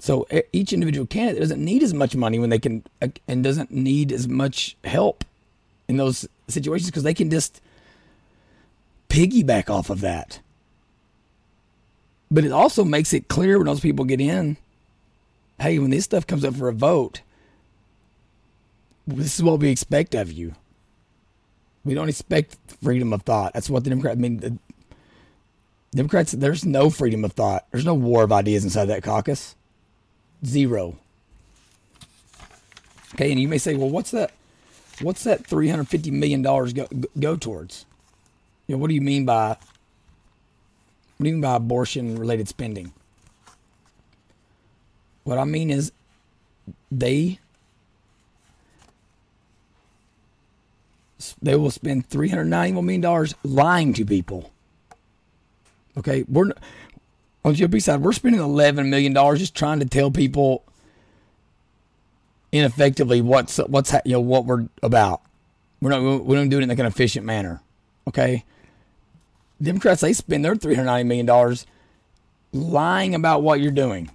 So 0.00 0.26
each 0.52 0.72
individual 0.72 1.06
candidate 1.06 1.40
doesn't 1.40 1.62
need 1.62 1.82
as 1.82 1.92
much 1.92 2.16
money 2.16 2.38
when 2.38 2.50
they 2.50 2.58
can, 2.58 2.84
uh, 3.02 3.08
and 3.28 3.44
doesn't 3.44 3.70
need 3.70 4.12
as 4.12 4.26
much 4.26 4.76
help 4.84 5.24
in 5.88 5.98
those 5.98 6.26
situations 6.48 6.90
because 6.90 7.02
they 7.02 7.14
can 7.14 7.30
just 7.30 7.60
piggyback 9.08 9.68
off 9.68 9.90
of 9.90 10.00
that. 10.00 10.40
But 12.30 12.44
it 12.44 12.52
also 12.52 12.84
makes 12.84 13.12
it 13.12 13.28
clear 13.28 13.58
when 13.58 13.66
those 13.66 13.80
people 13.80 14.04
get 14.04 14.20
in, 14.20 14.56
hey, 15.58 15.78
when 15.78 15.90
this 15.90 16.04
stuff 16.04 16.26
comes 16.26 16.44
up 16.44 16.54
for 16.54 16.68
a 16.68 16.72
vote, 16.72 17.20
this 19.16 19.36
is 19.36 19.42
what 19.42 19.60
we 19.60 19.70
expect 19.70 20.14
of 20.14 20.32
you. 20.32 20.54
We 21.84 21.94
don't 21.94 22.08
expect 22.08 22.56
freedom 22.82 23.12
of 23.12 23.22
thought. 23.22 23.54
That's 23.54 23.70
what 23.70 23.84
the 23.84 23.90
Democrats. 23.90 24.16
I 24.16 24.20
mean, 24.20 24.36
the 24.38 24.58
Democrats. 25.94 26.32
There's 26.32 26.64
no 26.64 26.90
freedom 26.90 27.24
of 27.24 27.32
thought. 27.32 27.66
There's 27.70 27.86
no 27.86 27.94
war 27.94 28.22
of 28.22 28.32
ideas 28.32 28.64
inside 28.64 28.86
that 28.86 29.02
caucus. 29.02 29.56
Zero. 30.44 30.96
Okay, 33.14 33.30
and 33.30 33.40
you 33.40 33.48
may 33.48 33.58
say, 33.58 33.74
well, 33.76 33.90
what's 33.90 34.10
that? 34.12 34.32
What's 35.00 35.24
that 35.24 35.46
three 35.46 35.68
hundred 35.68 35.88
fifty 35.88 36.10
million 36.10 36.42
dollars 36.42 36.72
go, 36.72 36.86
go 37.18 37.36
towards? 37.36 37.86
You 38.66 38.76
know, 38.76 38.78
what 38.80 38.88
do 38.88 38.94
you 38.94 39.00
mean 39.00 39.24
by? 39.24 39.48
What 39.48 41.24
do 41.24 41.28
you 41.28 41.34
mean 41.34 41.42
by 41.42 41.56
abortion-related 41.56 42.48
spending? 42.48 42.92
What 45.24 45.38
I 45.38 45.44
mean 45.44 45.70
is, 45.70 45.92
they 46.90 47.40
they 51.42 51.56
will 51.56 51.70
spend 51.70 52.06
three 52.06 52.28
hundred 52.28 52.46
ninety 52.46 52.80
million 52.80 53.00
dollars 53.00 53.34
lying 53.42 53.92
to 53.94 54.04
people. 54.04 54.50
Okay, 55.96 56.24
we're 56.28 56.52
on 57.44 57.54
the 57.54 57.66
GOP 57.66 57.82
side, 57.82 58.00
we're 58.00 58.12
spending 58.12 58.40
eleven 58.40 58.90
million 58.90 59.12
dollars 59.12 59.38
just 59.38 59.54
trying 59.54 59.80
to 59.80 59.86
tell 59.86 60.10
people 60.10 60.64
ineffectively 62.52 63.20
what's 63.20 63.58
what's 63.58 63.92
you 64.04 64.12
know 64.12 64.20
what 64.20 64.44
we're 64.44 64.66
about. 64.82 65.22
We're 65.80 65.90
not 65.90 66.24
we 66.24 66.36
don't 66.36 66.48
do 66.48 66.58
it 66.58 66.62
in 66.62 66.68
like 66.68 66.78
an 66.78 66.86
efficient 66.86 67.24
manner. 67.24 67.62
Okay, 68.08 68.44
Democrats 69.60 70.00
they 70.00 70.12
spend 70.12 70.44
their 70.44 70.56
three 70.56 70.74
hundred 70.74 70.86
ninety 70.86 71.08
million 71.08 71.26
dollars 71.26 71.66
lying 72.52 73.14
about 73.14 73.42
what 73.42 73.60
you're 73.60 73.70
doing, 73.70 74.10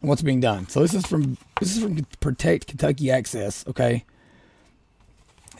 what's 0.00 0.22
being 0.22 0.40
done. 0.40 0.68
So 0.68 0.80
this 0.80 0.94
is 0.94 1.06
from 1.06 1.36
this 1.60 1.76
is 1.76 1.82
from 1.82 2.04
Protect 2.20 2.66
Kentucky 2.66 3.10
Access. 3.10 3.66
Okay, 3.66 4.04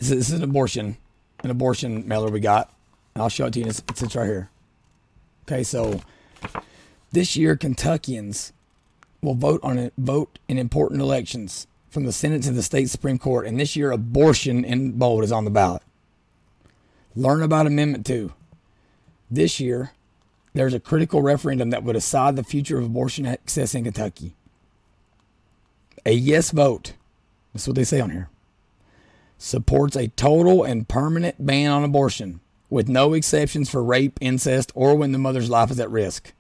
this 0.03 0.11
is, 0.11 0.17
this 0.19 0.29
is 0.31 0.35
an 0.39 0.45
abortion 0.45 0.97
an 1.43 1.51
abortion 1.51 2.07
mailer 2.07 2.31
we 2.31 2.41
got. 2.41 2.73
And 3.15 3.23
I'll 3.23 3.29
show 3.29 3.47
it 3.47 3.53
to 3.55 3.61
you. 3.61 3.67
It's, 3.67 3.83
it's 3.89 4.17
right 4.17 4.27
here. 4.27 4.51
Okay, 5.47 5.63
so 5.63 6.01
this 7.11 7.37
year, 7.37 7.57
Kentuckians 7.57 8.53
will 9.21 9.35
vote 9.35 9.61
on 9.63 9.79
it, 9.79 9.93
vote 9.99 10.39
in 10.49 10.59
important 10.59 11.01
elections 11.01 11.67
from 11.91 12.05
the 12.05 12.13
Senate 12.13 12.43
to 12.45 12.53
the 12.53 12.63
state 12.63 12.89
Supreme 12.89 13.19
Court, 13.19 13.47
and 13.47 13.61
this 13.61 13.77
year, 13.77 13.91
abortion 13.91 14.65
in 14.65 14.93
bold 14.93 15.25
is 15.25 15.33
on 15.33 15.45
the 15.45 15.51
ballot. 15.51 15.83
Learn 17.15 17.43
about 17.43 17.67
Amendment 17.67 18.07
2. 18.07 18.33
This 19.31 19.61
year, 19.61 19.93
there's 20.55 20.73
a 20.75 20.81
critical 20.81 21.21
referendum 21.21 21.71
that 21.71 21.83
would 21.83 21.93
decide 21.93 22.37
the 22.37 22.45
future 22.45 22.79
of 22.79 22.85
abortion 22.85 23.27
access 23.27 23.75
in 23.75 23.85
Kentucky. 23.85 24.35
A 26.07 26.13
yes 26.13 26.51
vote, 26.51 26.95
that's 27.53 27.67
what 27.67 27.77
they 27.77 27.85
say 27.85 28.01
on 28.01 28.11
here, 28.11 28.31
supports 29.43 29.97
a 29.97 30.09
total 30.09 30.63
and 30.63 30.89
permanent 30.89 31.45
ban 31.45 31.71
on 31.71 31.85
abortion 31.85 32.41
with 32.71 32.89
no 32.89 33.13
exceptions 33.13 33.69
for 33.69 33.83
rape, 33.83 34.19
incest, 34.21 34.73
or 34.75 34.95
when 34.95 35.13
the 35.13 35.19
mother's 35.19 35.51
life 35.51 35.71
is 35.71 35.81
at 35.81 35.91
risk. 35.91 36.33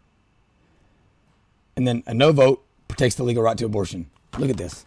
And 1.76 1.86
then 1.86 2.02
a 2.06 2.14
no 2.14 2.32
vote 2.32 2.64
protects 2.88 3.16
the 3.16 3.24
legal 3.24 3.42
right 3.42 3.58
to 3.58 3.64
abortion. 3.64 4.08
Look 4.38 4.50
at 4.50 4.56
this. 4.56 4.86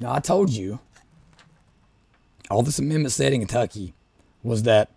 Now, 0.00 0.12
I 0.12 0.20
told 0.20 0.50
you 0.50 0.80
all 2.50 2.62
this 2.62 2.78
amendment 2.78 3.12
said 3.12 3.32
in 3.32 3.40
Kentucky 3.40 3.94
was 4.42 4.64
that 4.64 4.90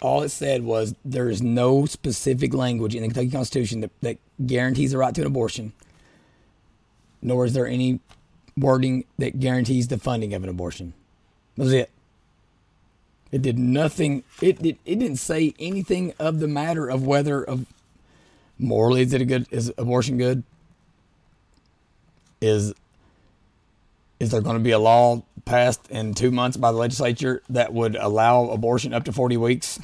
all 0.00 0.22
it 0.22 0.28
said 0.30 0.62
was 0.62 0.94
there 1.04 1.28
is 1.28 1.42
no 1.42 1.84
specific 1.86 2.54
language 2.54 2.94
in 2.94 3.02
the 3.02 3.08
Kentucky 3.08 3.30
Constitution 3.30 3.80
that, 3.80 3.90
that 4.00 4.18
guarantees 4.46 4.92
the 4.92 4.98
right 4.98 5.14
to 5.14 5.20
an 5.20 5.26
abortion, 5.26 5.72
nor 7.22 7.44
is 7.44 7.52
there 7.52 7.66
any 7.66 8.00
wording 8.60 9.04
that 9.18 9.40
guarantees 9.40 9.88
the 9.88 9.98
funding 9.98 10.34
of 10.34 10.42
an 10.42 10.48
abortion. 10.48 10.94
That 11.56 11.64
was 11.64 11.72
it. 11.72 11.90
It 13.30 13.42
did 13.42 13.58
nothing. 13.58 14.24
It 14.40 14.62
did. 14.62 14.78
It 14.84 14.98
didn't 14.98 15.16
say 15.16 15.54
anything 15.58 16.14
of 16.18 16.40
the 16.40 16.48
matter 16.48 16.88
of 16.88 17.06
whether 17.06 17.42
of 17.42 17.66
morally 18.58 19.02
is 19.02 19.12
it 19.12 19.20
a 19.20 19.24
good 19.24 19.46
is 19.50 19.72
abortion 19.76 20.16
good. 20.16 20.42
Is 22.40 22.72
is 24.18 24.30
there 24.30 24.40
going 24.40 24.56
to 24.56 24.62
be 24.62 24.70
a 24.70 24.78
law 24.78 25.22
passed 25.44 25.90
in 25.90 26.14
two 26.14 26.30
months 26.30 26.56
by 26.56 26.72
the 26.72 26.78
legislature 26.78 27.42
that 27.50 27.72
would 27.72 27.96
allow 27.96 28.48
abortion 28.48 28.92
up 28.92 29.04
to 29.04 29.12
40 29.12 29.36
weeks? 29.36 29.78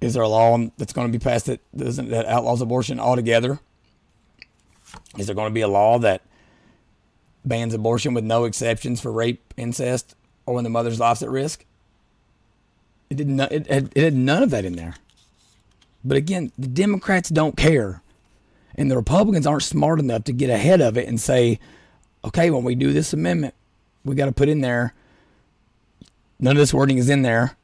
Is 0.00 0.14
there 0.14 0.22
a 0.22 0.28
law 0.28 0.56
that's 0.76 0.92
going 0.92 1.10
to 1.10 1.18
be 1.18 1.22
passed 1.22 1.46
that 1.46 1.60
doesn't 1.76 2.10
that 2.10 2.26
outlaws 2.26 2.60
abortion 2.60 3.00
altogether? 3.00 3.58
Is 5.18 5.26
there 5.26 5.34
going 5.34 5.50
to 5.50 5.54
be 5.54 5.60
a 5.60 5.68
law 5.68 5.98
that 5.98 6.22
bans 7.44 7.74
abortion 7.74 8.14
with 8.14 8.24
no 8.24 8.44
exceptions 8.44 9.00
for 9.00 9.12
rape, 9.12 9.54
incest, 9.56 10.14
or 10.46 10.54
when 10.54 10.64
the 10.64 10.70
mother's 10.70 11.00
life's 11.00 11.22
at 11.22 11.30
risk? 11.30 11.64
It 13.10 13.16
did 13.16 13.28
not. 13.28 13.52
It 13.52 13.66
had, 13.66 13.92
it 13.94 14.02
had 14.02 14.14
none 14.14 14.42
of 14.42 14.50
that 14.50 14.64
in 14.64 14.76
there. 14.76 14.94
But 16.04 16.16
again, 16.16 16.52
the 16.58 16.68
Democrats 16.68 17.28
don't 17.28 17.56
care, 17.56 18.02
and 18.74 18.90
the 18.90 18.96
Republicans 18.96 19.46
aren't 19.46 19.62
smart 19.62 20.00
enough 20.00 20.24
to 20.24 20.32
get 20.32 20.50
ahead 20.50 20.80
of 20.80 20.96
it 20.96 21.06
and 21.06 21.20
say, 21.20 21.58
"Okay, 22.24 22.50
when 22.50 22.64
we 22.64 22.74
do 22.74 22.92
this 22.92 23.12
amendment, 23.12 23.54
we 24.04 24.14
got 24.14 24.26
to 24.26 24.32
put 24.32 24.48
in 24.48 24.60
there. 24.60 24.94
None 26.40 26.56
of 26.56 26.60
this 26.60 26.74
wording 26.74 26.98
is 26.98 27.08
in 27.08 27.22
there. 27.22 27.56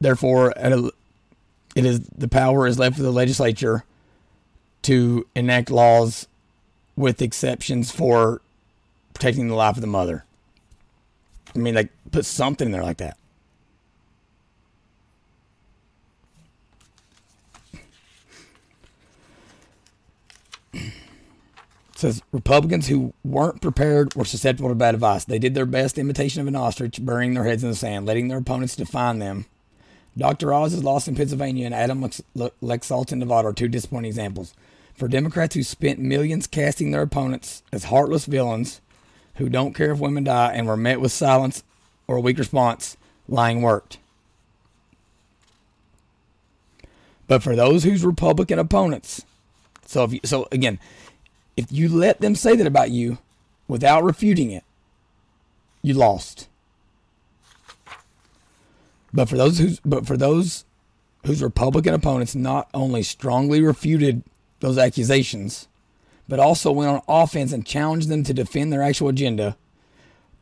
Therefore, 0.00 0.52
it 0.56 1.84
is 1.84 2.00
the 2.08 2.28
power 2.28 2.66
is 2.66 2.78
left 2.78 2.96
to 2.96 3.02
the 3.02 3.12
legislature 3.12 3.84
to 4.86 5.26
enact 5.34 5.70
laws 5.70 6.26
with 6.96 7.22
exceptions 7.22 7.90
for 7.90 8.40
protecting 9.14 9.48
the 9.48 9.54
life 9.54 9.76
of 9.76 9.80
the 9.80 9.86
mother." 9.86 10.24
I 11.54 11.58
mean, 11.58 11.74
like, 11.74 11.90
put 12.10 12.26
something 12.26 12.66
in 12.66 12.72
there 12.72 12.82
like 12.82 12.98
that. 12.98 13.16
It 21.96 22.00
says 22.00 22.22
Republicans 22.30 22.88
who 22.88 23.14
weren't 23.24 23.62
prepared 23.62 24.14
were 24.14 24.26
susceptible 24.26 24.68
to 24.68 24.74
bad 24.74 24.94
advice. 24.94 25.24
They 25.24 25.38
did 25.38 25.54
their 25.54 25.64
best 25.64 25.96
imitation 25.96 26.42
of 26.42 26.46
an 26.46 26.54
ostrich, 26.54 27.02
burying 27.02 27.32
their 27.32 27.44
heads 27.44 27.64
in 27.64 27.70
the 27.70 27.74
sand, 27.74 28.04
letting 28.04 28.28
their 28.28 28.36
opponents 28.36 28.76
define 28.76 29.18
them. 29.18 29.46
Dr. 30.14 30.52
Oz 30.52 30.74
is 30.74 30.84
lost 30.84 31.08
in 31.08 31.14
Pennsylvania 31.14 31.64
and 31.64 31.74
Adam 31.74 32.02
Lex- 32.02 32.22
Laxalt 32.36 33.12
in 33.12 33.18
Nevada 33.18 33.48
are 33.48 33.52
two 33.54 33.68
disappointing 33.68 34.10
examples. 34.10 34.52
For 34.96 35.08
Democrats 35.08 35.54
who 35.54 35.62
spent 35.62 35.98
millions 35.98 36.46
casting 36.46 36.90
their 36.90 37.02
opponents 37.02 37.62
as 37.70 37.84
heartless 37.84 38.24
villains, 38.24 38.80
who 39.34 39.50
don't 39.50 39.74
care 39.74 39.92
if 39.92 39.98
women 39.98 40.24
die 40.24 40.52
and 40.54 40.66
were 40.66 40.76
met 40.76 41.00
with 41.00 41.12
silence 41.12 41.62
or 42.06 42.16
a 42.16 42.20
weak 42.20 42.38
response, 42.38 42.96
lying 43.28 43.60
worked. 43.60 43.98
But 47.28 47.42
for 47.42 47.54
those 47.54 47.84
whose 47.84 48.04
Republican 48.04 48.58
opponents, 48.58 49.24
so 49.84 50.04
if 50.04 50.12
you, 50.14 50.20
so 50.24 50.48
again, 50.50 50.78
if 51.56 51.70
you 51.70 51.88
let 51.88 52.20
them 52.20 52.34
say 52.34 52.56
that 52.56 52.66
about 52.66 52.90
you 52.90 53.18
without 53.68 54.04
refuting 54.04 54.50
it, 54.50 54.64
you 55.82 55.92
lost. 55.92 56.48
But 59.12 59.28
for 59.28 59.36
those 59.36 59.58
who's 59.58 59.80
but 59.80 60.06
for 60.06 60.16
those 60.16 60.64
whose 61.24 61.42
Republican 61.42 61.94
opponents 61.94 62.34
not 62.34 62.68
only 62.72 63.02
strongly 63.02 63.60
refuted 63.60 64.22
those 64.60 64.78
accusations, 64.78 65.68
but 66.28 66.40
also 66.40 66.72
went 66.72 66.90
on 66.90 67.02
offense 67.08 67.52
and 67.52 67.66
challenged 67.66 68.08
them 68.08 68.22
to 68.24 68.34
defend 68.34 68.72
their 68.72 68.82
actual 68.82 69.08
agenda. 69.08 69.56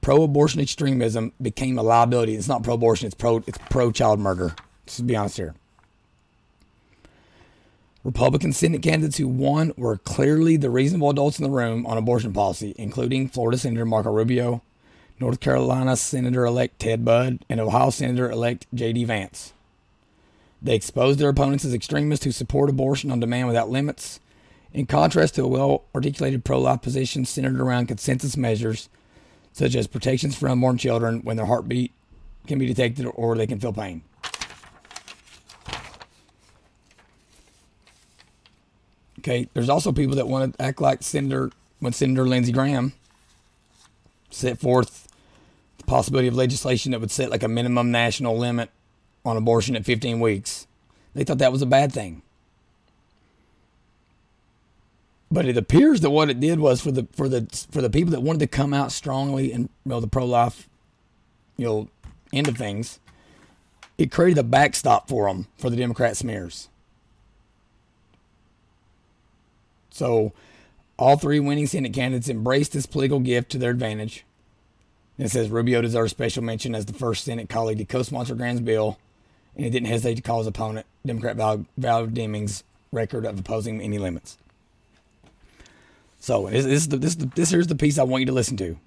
Pro-abortion 0.00 0.60
extremism 0.60 1.32
became 1.40 1.78
a 1.78 1.82
liability. 1.82 2.34
It's 2.34 2.48
not 2.48 2.62
pro-abortion; 2.62 3.06
it's 3.06 3.14
pro 3.14 3.42
it's 3.46 3.58
pro-child 3.70 4.20
murder. 4.20 4.54
Let's 4.86 5.00
be 5.00 5.16
honest 5.16 5.38
here. 5.38 5.54
Republican 8.04 8.52
Senate 8.52 8.82
candidates 8.82 9.16
who 9.16 9.26
won 9.26 9.72
were 9.78 9.96
clearly 9.96 10.58
the 10.58 10.68
reasonable 10.68 11.08
adults 11.08 11.38
in 11.38 11.42
the 11.42 11.50
room 11.50 11.86
on 11.86 11.96
abortion 11.96 12.34
policy, 12.34 12.74
including 12.76 13.28
Florida 13.28 13.56
Senator 13.56 13.86
Marco 13.86 14.12
Rubio, 14.12 14.60
North 15.18 15.40
Carolina 15.40 15.96
Senator 15.96 16.44
elect 16.44 16.78
Ted 16.78 17.02
Budd, 17.02 17.38
and 17.48 17.60
Ohio 17.60 17.88
Senator 17.88 18.30
elect 18.30 18.66
J.D. 18.74 19.04
Vance. 19.04 19.53
They 20.64 20.74
expose 20.74 21.18
their 21.18 21.28
opponents 21.28 21.66
as 21.66 21.74
extremists 21.74 22.24
who 22.24 22.32
support 22.32 22.70
abortion 22.70 23.10
on 23.10 23.20
demand 23.20 23.48
without 23.48 23.68
limits 23.68 24.18
in 24.72 24.86
contrast 24.86 25.34
to 25.34 25.44
a 25.44 25.46
well 25.46 25.84
articulated 25.94 26.42
pro 26.42 26.58
life 26.58 26.80
position 26.80 27.26
centered 27.26 27.60
around 27.60 27.86
consensus 27.86 28.34
measures, 28.34 28.88
such 29.52 29.74
as 29.74 29.86
protections 29.86 30.34
for 30.34 30.48
unborn 30.48 30.78
children 30.78 31.20
when 31.22 31.36
their 31.36 31.44
heartbeat 31.44 31.92
can 32.46 32.58
be 32.58 32.64
detected 32.64 33.04
or 33.04 33.36
they 33.36 33.46
can 33.46 33.60
feel 33.60 33.74
pain. 33.74 34.02
Okay, 39.18 39.48
there's 39.52 39.68
also 39.68 39.92
people 39.92 40.16
that 40.16 40.28
want 40.28 40.56
to 40.56 40.62
act 40.62 40.80
like 40.80 41.02
Senator 41.02 41.50
when 41.80 41.92
Senator 41.92 42.26
Lindsey 42.26 42.52
Graham 42.52 42.94
set 44.30 44.58
forth 44.58 45.08
the 45.76 45.84
possibility 45.84 46.26
of 46.26 46.34
legislation 46.34 46.92
that 46.92 47.02
would 47.02 47.10
set 47.10 47.30
like 47.30 47.42
a 47.42 47.48
minimum 47.48 47.90
national 47.90 48.38
limit 48.38 48.70
on 49.24 49.36
abortion 49.36 49.76
at 49.76 49.84
15 49.84 50.20
weeks. 50.20 50.66
They 51.14 51.24
thought 51.24 51.38
that 51.38 51.52
was 51.52 51.62
a 51.62 51.66
bad 51.66 51.92
thing. 51.92 52.22
But 55.30 55.46
it 55.46 55.56
appears 55.56 56.00
that 56.00 56.10
what 56.10 56.30
it 56.30 56.38
did 56.38 56.60
was 56.60 56.80
for 56.80 56.92
the 56.92 57.08
for 57.12 57.28
the 57.28 57.48
for 57.70 57.82
the 57.82 57.90
people 57.90 58.12
that 58.12 58.20
wanted 58.20 58.38
to 58.40 58.46
come 58.46 58.72
out 58.72 58.92
strongly 58.92 59.52
and 59.52 59.64
you 59.84 59.90
know 59.90 59.98
the 59.98 60.06
pro 60.06 60.24
life, 60.24 60.68
you 61.56 61.66
know, 61.66 61.88
end 62.32 62.46
of 62.46 62.56
things, 62.56 63.00
it 63.98 64.12
created 64.12 64.38
a 64.38 64.44
backstop 64.44 65.08
for 65.08 65.26
them 65.26 65.46
for 65.56 65.70
the 65.70 65.76
Democrat 65.76 66.16
smears. 66.16 66.68
So, 69.90 70.32
all 70.98 71.16
three 71.16 71.38
winning 71.38 71.66
Senate 71.66 71.92
candidates 71.92 72.28
embraced 72.28 72.72
this 72.72 72.86
political 72.86 73.20
gift 73.20 73.50
to 73.52 73.58
their 73.58 73.70
advantage. 73.70 74.24
it 75.18 75.28
says 75.30 75.50
Rubio 75.50 75.80
deserves 75.82 76.10
special 76.10 76.42
mention 76.42 76.74
as 76.74 76.86
the 76.86 76.92
first 76.92 77.24
Senate 77.24 77.48
colleague 77.48 77.78
to 77.78 77.84
co-sponsor 77.84 78.34
Graham's 78.34 78.60
bill, 78.60 78.98
and 79.56 79.64
he 79.64 79.70
didn't 79.70 79.88
hesitate 79.88 80.16
to 80.16 80.22
call 80.22 80.38
his 80.38 80.46
opponent, 80.46 80.86
Democrat 81.06 81.36
Val, 81.36 81.66
Val 81.76 82.06
Demings' 82.06 82.62
record 82.92 83.24
of 83.24 83.38
opposing 83.38 83.80
any 83.80 83.98
limits. 83.98 84.38
So 86.20 86.48
this, 86.48 86.86
this, 86.86 86.86
this, 86.86 87.14
this 87.16 87.50
here's 87.50 87.66
the 87.66 87.74
piece 87.74 87.98
I 87.98 88.02
want 88.02 88.22
you 88.22 88.26
to 88.26 88.32
listen 88.32 88.56
to. 88.56 88.78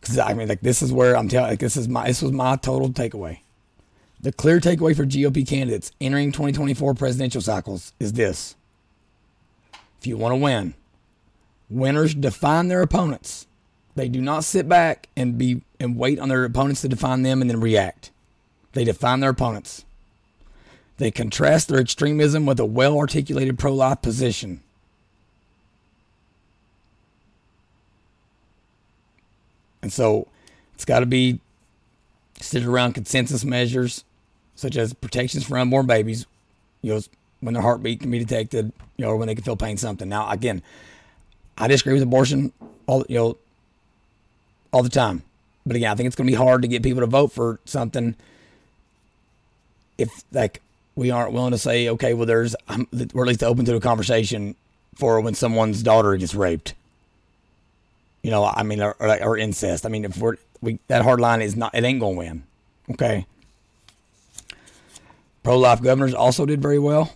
Because 0.00 0.18
I 0.18 0.34
mean, 0.34 0.48
like 0.48 0.62
this 0.62 0.82
is 0.82 0.92
where 0.92 1.16
I'm 1.16 1.28
telling. 1.28 1.50
Like 1.50 1.60
this 1.60 1.76
is 1.76 1.88
my 1.88 2.06
this 2.06 2.22
was 2.22 2.32
my 2.32 2.56
total 2.56 2.90
takeaway. 2.90 3.40
The 4.20 4.32
clear 4.32 4.60
takeaway 4.60 4.96
for 4.96 5.04
GOP 5.04 5.46
candidates 5.46 5.92
entering 6.00 6.32
2024 6.32 6.94
presidential 6.94 7.40
cycles 7.40 7.92
is 8.00 8.14
this: 8.14 8.56
If 10.00 10.06
you 10.06 10.16
want 10.16 10.32
to 10.32 10.36
win, 10.36 10.74
winners 11.68 12.14
define 12.14 12.68
their 12.68 12.82
opponents. 12.82 13.46
They 13.94 14.08
do 14.08 14.20
not 14.20 14.44
sit 14.44 14.68
back 14.68 15.08
and 15.16 15.36
be 15.36 15.62
and 15.78 15.96
wait 15.96 16.18
on 16.18 16.30
their 16.30 16.44
opponents 16.44 16.80
to 16.80 16.88
define 16.88 17.22
them 17.22 17.40
and 17.42 17.50
then 17.50 17.60
react. 17.60 18.10
They 18.72 18.84
define 18.84 19.20
their 19.20 19.30
opponents. 19.30 19.84
They 20.98 21.10
contrast 21.10 21.68
their 21.68 21.80
extremism 21.80 22.46
with 22.46 22.60
a 22.60 22.64
well 22.64 22.98
articulated 22.98 23.58
pro 23.58 23.74
life 23.74 24.02
position. 24.02 24.60
And 29.82 29.92
so 29.92 30.28
it's 30.74 30.84
got 30.84 31.00
to 31.00 31.06
be 31.06 31.40
centered 32.38 32.68
around 32.68 32.92
consensus 32.92 33.44
measures 33.44 34.04
such 34.54 34.76
as 34.76 34.92
protections 34.92 35.46
for 35.46 35.56
unborn 35.56 35.86
babies, 35.86 36.26
you 36.82 36.94
know, 36.94 37.00
when 37.40 37.54
their 37.54 37.62
heartbeat 37.62 38.00
can 38.00 38.10
be 38.10 38.18
detected, 38.18 38.72
you 38.98 39.04
know, 39.04 39.12
or 39.12 39.16
when 39.16 39.26
they 39.26 39.34
can 39.34 39.42
feel 39.42 39.56
pain 39.56 39.78
something. 39.78 40.08
Now, 40.08 40.28
again, 40.30 40.62
I 41.56 41.66
disagree 41.68 41.94
with 41.94 42.02
abortion 42.02 42.52
all 42.86 43.04
you 43.08 43.16
know 43.16 43.36
all 44.72 44.82
the 44.82 44.90
time. 44.90 45.22
But 45.64 45.76
again, 45.76 45.90
I 45.90 45.94
think 45.94 46.06
it's 46.06 46.16
going 46.16 46.26
to 46.26 46.30
be 46.30 46.36
hard 46.36 46.62
to 46.62 46.68
get 46.68 46.82
people 46.82 47.00
to 47.00 47.06
vote 47.06 47.32
for 47.32 47.60
something 47.64 48.16
if 50.00 50.24
like 50.32 50.60
we 50.96 51.10
aren't 51.10 51.32
willing 51.32 51.52
to 51.52 51.58
say, 51.58 51.88
okay, 51.90 52.14
well, 52.14 52.26
there's 52.26 52.56
um, 52.68 52.88
we're 52.92 53.24
at 53.24 53.28
least 53.28 53.42
open 53.42 53.64
to 53.66 53.76
a 53.76 53.80
conversation 53.80 54.56
for 54.94 55.20
when 55.20 55.34
someone's 55.34 55.82
daughter 55.82 56.16
gets 56.16 56.34
raped 56.34 56.74
you 58.22 58.30
know, 58.30 58.44
I 58.44 58.62
mean, 58.62 58.82
or, 58.82 58.96
or, 58.98 59.22
or 59.22 59.38
incest. 59.38 59.86
I 59.86 59.88
mean, 59.88 60.04
if 60.04 60.18
we're 60.18 60.36
we 60.60 60.78
that 60.88 61.02
hard 61.02 61.20
line 61.20 61.40
is 61.40 61.56
not, 61.56 61.74
it 61.74 61.84
ain't 61.84 62.00
gonna 62.00 62.16
win. 62.16 62.42
Okay. 62.90 63.26
Pro 65.42 65.58
life 65.58 65.82
governors 65.82 66.12
also 66.12 66.44
did 66.44 66.60
very 66.60 66.78
well. 66.78 67.14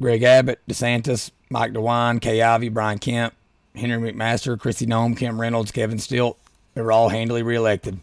Greg 0.00 0.24
Abbott, 0.24 0.60
DeSantis, 0.68 1.30
Mike 1.50 1.72
DeWine, 1.72 2.20
Kay 2.20 2.42
Ivey, 2.42 2.68
Brian 2.68 2.98
Kemp, 2.98 3.32
Henry 3.76 4.12
McMaster, 4.12 4.56
Kristi 4.56 4.88
Noem, 4.88 5.16
Kim 5.16 5.40
Reynolds, 5.40 5.70
Kevin 5.70 5.98
Stitt. 5.98 6.34
They 6.74 6.82
were 6.82 6.90
all 6.90 7.10
handily 7.10 7.44
reelected. 7.44 8.00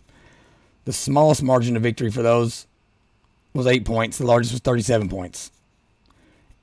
The 0.86 0.94
smallest 0.94 1.44
margin 1.44 1.76
of 1.76 1.84
victory 1.84 2.10
for 2.10 2.22
those 2.22 2.66
was 3.54 3.68
eight 3.68 3.86
points. 3.86 4.18
The 4.18 4.26
largest 4.26 4.54
was 4.54 4.62
37 4.62 5.10
points. 5.10 5.52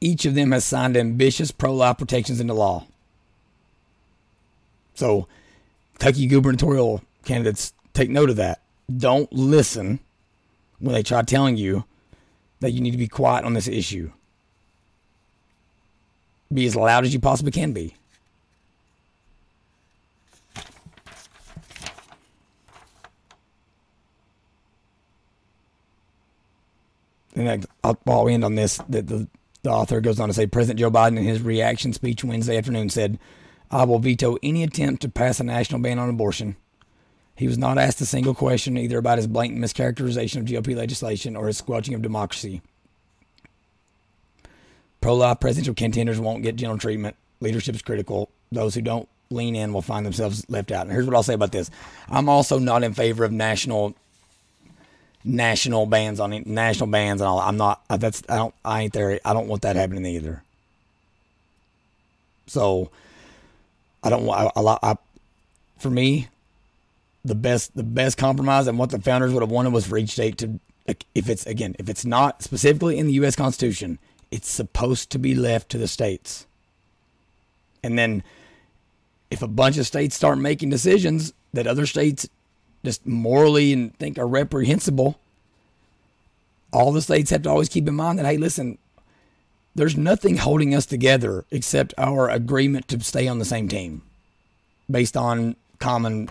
Each 0.00 0.24
of 0.24 0.34
them 0.34 0.52
has 0.52 0.64
signed 0.64 0.96
ambitious 0.96 1.50
pro 1.50 1.74
life 1.74 1.98
protections 1.98 2.40
into 2.40 2.54
law. 2.54 2.86
So, 4.94 5.26
Kentucky 5.98 6.26
gubernatorial 6.26 7.02
candidates 7.24 7.72
take 7.94 8.10
note 8.10 8.30
of 8.30 8.36
that. 8.36 8.60
Don't 8.94 9.32
listen 9.32 10.00
when 10.78 10.94
they 10.94 11.02
try 11.02 11.22
telling 11.22 11.56
you 11.56 11.84
that 12.60 12.70
you 12.70 12.80
need 12.80 12.92
to 12.92 12.96
be 12.96 13.08
quiet 13.08 13.44
on 13.44 13.54
this 13.54 13.68
issue. 13.68 14.12
Be 16.52 16.66
as 16.66 16.76
loud 16.76 17.04
as 17.04 17.12
you 17.12 17.20
possibly 17.20 17.52
can 17.52 17.72
be. 17.72 17.94
And 27.34 27.66
I'll, 27.84 27.98
I'll 28.06 28.28
end 28.28 28.44
on 28.44 28.54
this. 28.54 28.78
That 28.88 29.06
the, 29.06 29.28
the 29.62 29.70
author 29.70 30.00
goes 30.00 30.20
on 30.20 30.28
to 30.28 30.34
say 30.34 30.46
President 30.46 30.80
Joe 30.80 30.90
Biden, 30.90 31.18
in 31.18 31.24
his 31.24 31.42
reaction 31.42 31.92
speech 31.92 32.24
Wednesday 32.24 32.56
afternoon, 32.56 32.90
said, 32.90 33.18
I 33.70 33.84
will 33.84 33.98
veto 33.98 34.38
any 34.42 34.62
attempt 34.62 35.02
to 35.02 35.08
pass 35.08 35.40
a 35.40 35.44
national 35.44 35.80
ban 35.80 35.98
on 35.98 36.08
abortion. 36.08 36.56
He 37.36 37.46
was 37.46 37.58
not 37.58 37.78
asked 37.78 38.00
a 38.00 38.06
single 38.06 38.34
question 38.34 38.76
either 38.76 38.98
about 38.98 39.18
his 39.18 39.26
blatant 39.26 39.60
mischaracterization 39.60 40.38
of 40.38 40.44
GOP 40.46 40.74
legislation 40.74 41.36
or 41.36 41.46
his 41.46 41.58
squelching 41.58 41.94
of 41.94 42.02
democracy. 42.02 42.62
Pro 45.00 45.14
life 45.14 45.38
presidential 45.38 45.74
contenders 45.74 46.18
won't 46.18 46.42
get 46.42 46.56
gentle 46.56 46.78
treatment. 46.78 47.14
Leadership 47.40 47.76
is 47.76 47.82
critical. 47.82 48.30
Those 48.50 48.74
who 48.74 48.82
don't 48.82 49.08
lean 49.30 49.54
in 49.54 49.72
will 49.72 49.82
find 49.82 50.04
themselves 50.04 50.44
left 50.48 50.72
out. 50.72 50.86
And 50.86 50.92
here's 50.92 51.06
what 51.06 51.14
I'll 51.14 51.22
say 51.22 51.34
about 51.34 51.52
this 51.52 51.70
I'm 52.08 52.28
also 52.28 52.58
not 52.58 52.82
in 52.82 52.94
favor 52.94 53.24
of 53.24 53.30
national 53.30 53.94
national 55.24 55.86
bans 55.86 56.20
on 56.20 56.42
national 56.46 56.88
bans 56.88 57.20
and 57.20 57.28
all. 57.28 57.40
I'm 57.40 57.56
not. 57.56 57.82
That's 57.88 58.22
I 58.28 58.36
don't. 58.36 58.54
I 58.64 58.82
ain't 58.82 58.92
there. 58.92 59.20
I 59.24 59.32
don't 59.32 59.48
want 59.48 59.62
that 59.62 59.76
happening 59.76 60.06
either. 60.06 60.42
So 62.46 62.90
I 64.02 64.10
don't 64.10 64.24
want. 64.24 64.52
I, 64.56 64.60
I, 64.60 64.78
I, 64.82 64.96
for 65.78 65.90
me, 65.90 66.28
the 67.24 67.34
best 67.34 67.74
the 67.76 67.82
best 67.82 68.16
compromise 68.16 68.66
and 68.66 68.78
what 68.78 68.90
the 68.90 69.00
founders 69.00 69.32
would 69.32 69.42
have 69.42 69.50
wanted 69.50 69.72
was 69.72 69.86
for 69.86 69.98
each 69.98 70.10
state 70.10 70.38
to 70.38 70.58
if 71.14 71.28
it's 71.28 71.46
again 71.46 71.76
if 71.78 71.88
it's 71.88 72.04
not 72.04 72.42
specifically 72.42 72.98
in 72.98 73.06
the 73.06 73.12
U.S. 73.14 73.36
Constitution, 73.36 73.98
it's 74.30 74.48
supposed 74.48 75.10
to 75.10 75.18
be 75.18 75.34
left 75.34 75.68
to 75.70 75.78
the 75.78 75.88
states. 75.88 76.46
And 77.82 77.98
then 77.98 78.22
if 79.30 79.42
a 79.42 79.48
bunch 79.48 79.76
of 79.78 79.86
states 79.86 80.16
start 80.16 80.38
making 80.38 80.70
decisions 80.70 81.32
that 81.52 81.66
other 81.66 81.86
states 81.86 82.28
just 82.84 83.06
morally 83.06 83.72
and 83.72 83.96
think 83.98 84.18
are 84.18 84.26
reprehensible, 84.26 85.18
all 86.72 86.92
the 86.92 87.02
states 87.02 87.30
have 87.30 87.42
to 87.42 87.50
always 87.50 87.68
keep 87.68 87.88
in 87.88 87.94
mind 87.94 88.18
that 88.18 88.26
hey, 88.26 88.36
listen, 88.36 88.78
there's 89.74 89.96
nothing 89.96 90.38
holding 90.38 90.74
us 90.74 90.86
together 90.86 91.44
except 91.50 91.94
our 91.96 92.28
agreement 92.28 92.88
to 92.88 93.00
stay 93.00 93.28
on 93.28 93.38
the 93.38 93.44
same 93.44 93.68
team 93.68 94.02
based 94.90 95.16
on 95.16 95.56
common 95.78 96.28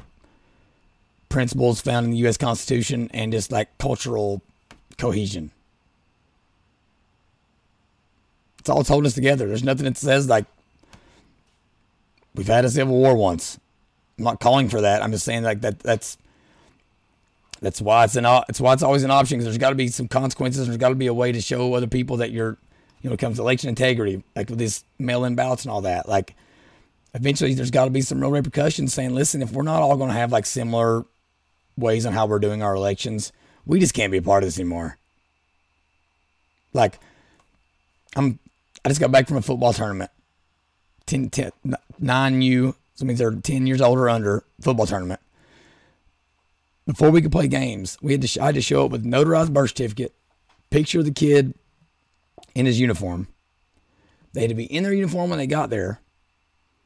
principles 1.30 1.82
found 1.82 2.06
in 2.06 2.12
the 2.12 2.18
U.S. 2.18 2.38
Constitution 2.38 3.10
and 3.14 3.32
just 3.32 3.52
like 3.52 3.76
cultural 3.78 4.42
cohesion. 4.98 5.52
It's 8.60 8.70
all 8.70 8.84
holding 8.84 9.08
us 9.08 9.14
together. 9.14 9.48
There's 9.48 9.64
nothing 9.64 9.86
that 9.86 9.98
says 9.98 10.28
like 10.28 10.46
we've 12.36 12.48
had 12.48 12.66
a 12.66 12.70
civil 12.70 12.96
war 12.96 13.16
once. 13.16 13.60
I'm 14.18 14.26
not 14.26 14.40
calling 14.40 14.68
for 14.68 14.82
that. 14.82 15.02
I'm 15.02 15.12
just 15.12 15.26
saying 15.26 15.44
like 15.44 15.62
that. 15.62 15.80
That's 15.80 16.18
that's 17.60 17.82
why 17.82 18.04
it's 18.04 18.16
an. 18.16 18.26
It's 18.50 18.62
why 18.62 18.74
it's 18.74 18.84
always 18.84 19.04
an 19.04 19.12
option 19.12 19.38
because 19.38 19.46
there's 19.46 19.58
got 19.58 19.70
to 19.70 19.76
be 19.76 19.88
some 19.88 20.08
consequences. 20.08 20.68
There's 20.68 20.78
got 20.78 20.90
to 20.90 20.96
be 20.96 21.08
a 21.08 21.14
way 21.14 21.32
to 21.32 21.42
show 21.42 21.74
other 21.74 21.88
people 21.88 22.18
that 22.18 22.32
you're, 22.32 22.58
you 23.02 23.10
know, 23.10 23.14
it 23.14 23.20
comes 23.20 23.38
to 23.38 23.42
election 23.42 23.70
integrity, 23.70 24.24
like 24.36 24.50
with 24.50 24.60
these 24.60 24.84
mail-in 25.00 25.36
ballots 25.36 25.64
and 25.64 25.72
all 25.72 25.82
that. 25.82 26.08
Like, 26.08 26.36
eventually, 27.14 27.54
there's 27.54 27.72
got 27.72 27.86
to 27.86 27.92
be 27.92 28.02
some 28.02 28.22
real 28.22 28.32
repercussions. 28.32 28.94
Saying, 28.94 29.16
listen, 29.16 29.42
if 29.42 29.52
we're 29.52 29.64
not 29.64 29.82
all 29.82 29.98
going 29.98 30.10
to 30.10 30.16
have 30.16 30.32
like 30.32 30.46
similar 30.46 31.06
ways 31.78 32.06
on 32.06 32.14
how 32.14 32.26
we're 32.26 32.40
doing 32.40 32.62
our 32.62 32.76
elections. 32.76 33.32
We 33.66 33.80
just 33.80 33.94
can't 33.94 34.12
be 34.12 34.18
a 34.18 34.22
part 34.22 34.44
of 34.44 34.48
this 34.48 34.60
anymore. 34.60 34.98
Like, 36.74 37.00
I'm, 38.16 38.40
I 38.84 38.90
just 38.90 39.00
got 39.00 39.12
back 39.12 39.28
from 39.28 39.38
a 39.38 39.42
football 39.42 39.74
tournament. 39.74 40.12
10, 41.06 41.30
10 41.30 41.52
9U, 42.02 42.76
so 42.96 43.06
means 43.06 43.20
they're 43.20 43.32
10 43.32 43.68
years 43.68 43.82
old 43.82 43.98
or 43.98 44.10
under, 44.10 44.44
football 44.60 44.86
tournament. 44.86 45.22
Before 46.88 47.12
we 47.12 47.22
could 47.22 47.34
play 47.34 47.50
games, 47.50 47.98
we 48.02 48.14
had 48.14 48.22
to, 48.22 48.42
I 48.42 48.48
had 48.48 48.56
to 48.56 48.62
show 48.62 48.86
up 48.86 48.92
with 48.92 49.06
notarized 49.06 49.54
birth 49.54 49.72
certificate, 49.72 50.16
picture 50.70 51.00
of 51.00 51.06
the 51.06 51.12
kid 51.12 51.54
in 52.56 52.66
his 52.66 52.80
uniform. 52.80 53.28
They 54.32 54.42
had 54.42 54.50
to 54.50 54.56
be 54.56 54.64
in 54.64 54.84
their 54.84 54.94
uniform 54.94 55.30
when 55.30 55.38
they 55.38 55.48
got 55.48 55.70
there. 55.70 56.00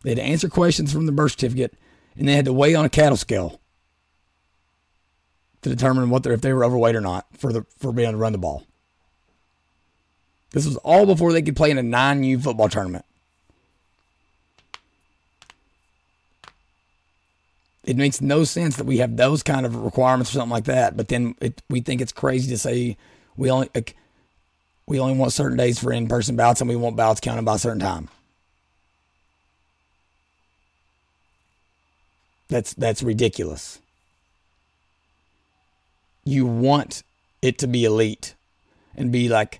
They 0.04 0.10
had 0.10 0.18
to 0.18 0.24
answer 0.24 0.50
questions 0.50 0.92
from 0.92 1.06
the 1.06 1.12
birth 1.12 1.34
certificate, 1.34 1.76
and 2.18 2.28
they 2.28 2.34
had 2.34 2.46
to 2.46 2.54
weigh 2.54 2.74
on 2.74 2.84
a 2.84 2.90
cattle 2.90 3.16
scale 3.16 3.62
to 5.62 5.70
determine 5.70 6.10
what 6.10 6.26
if 6.26 6.42
they 6.42 6.52
were 6.52 6.66
overweight 6.66 6.96
or 6.96 7.02
not 7.02 7.28
for 7.38 7.54
the 7.54 7.66
for 7.78 7.92
being 7.92 8.08
able 8.08 8.14
to 8.14 8.22
run 8.22 8.32
the 8.32 8.40
ball. 8.40 8.64
This 10.52 10.66
was 10.66 10.78
all 10.78 11.06
before 11.06 11.32
they 11.32 11.44
could 11.44 11.56
play 11.56 11.70
in 11.70 11.78
a 11.78 11.84
9U 11.84 12.44
football 12.44 12.70
tournament. 12.70 13.06
It 17.84 17.98
makes 17.98 18.22
no 18.22 18.44
sense 18.44 18.78
that 18.78 18.86
we 18.86 18.98
have 18.98 19.17
those 19.17 19.41
kind 19.41 19.65
of 19.65 19.76
requirements 19.76 20.32
or 20.32 20.34
something 20.34 20.52
like 20.52 20.65
that, 20.65 20.96
but 20.96 21.08
then 21.08 21.36
it, 21.41 21.62
we 21.70 21.82
think 21.82 22.00
it's 22.00 22.12
crazy 22.12 22.50
to 22.52 22.58
say 22.58 22.96
we 23.36 23.50
only 23.50 23.70
like, 23.74 23.96
we 24.88 25.00
only 25.00 25.17
want 25.17 25.34
certain 25.34 25.58
days 25.58 25.80
for 25.80 25.91
in-person 25.91 26.36
ballots 26.36 26.62
and 26.62 26.70
we 26.70 26.76
want 26.76 26.96
ballots 26.96 27.22
counted 27.22 27.44
by 27.44 27.56
a 27.56 27.60
certain 27.60 27.80
time. 27.80 28.10
That's 32.50 32.74
that's 32.74 33.02
ridiculous 33.02 33.80
you 36.24 36.46
want 36.46 37.04
it 37.41 37.58
to 37.60 37.67
be 37.67 37.86
elite 37.86 38.36
and 38.96 39.12
be 39.12 39.28
like 39.30 39.60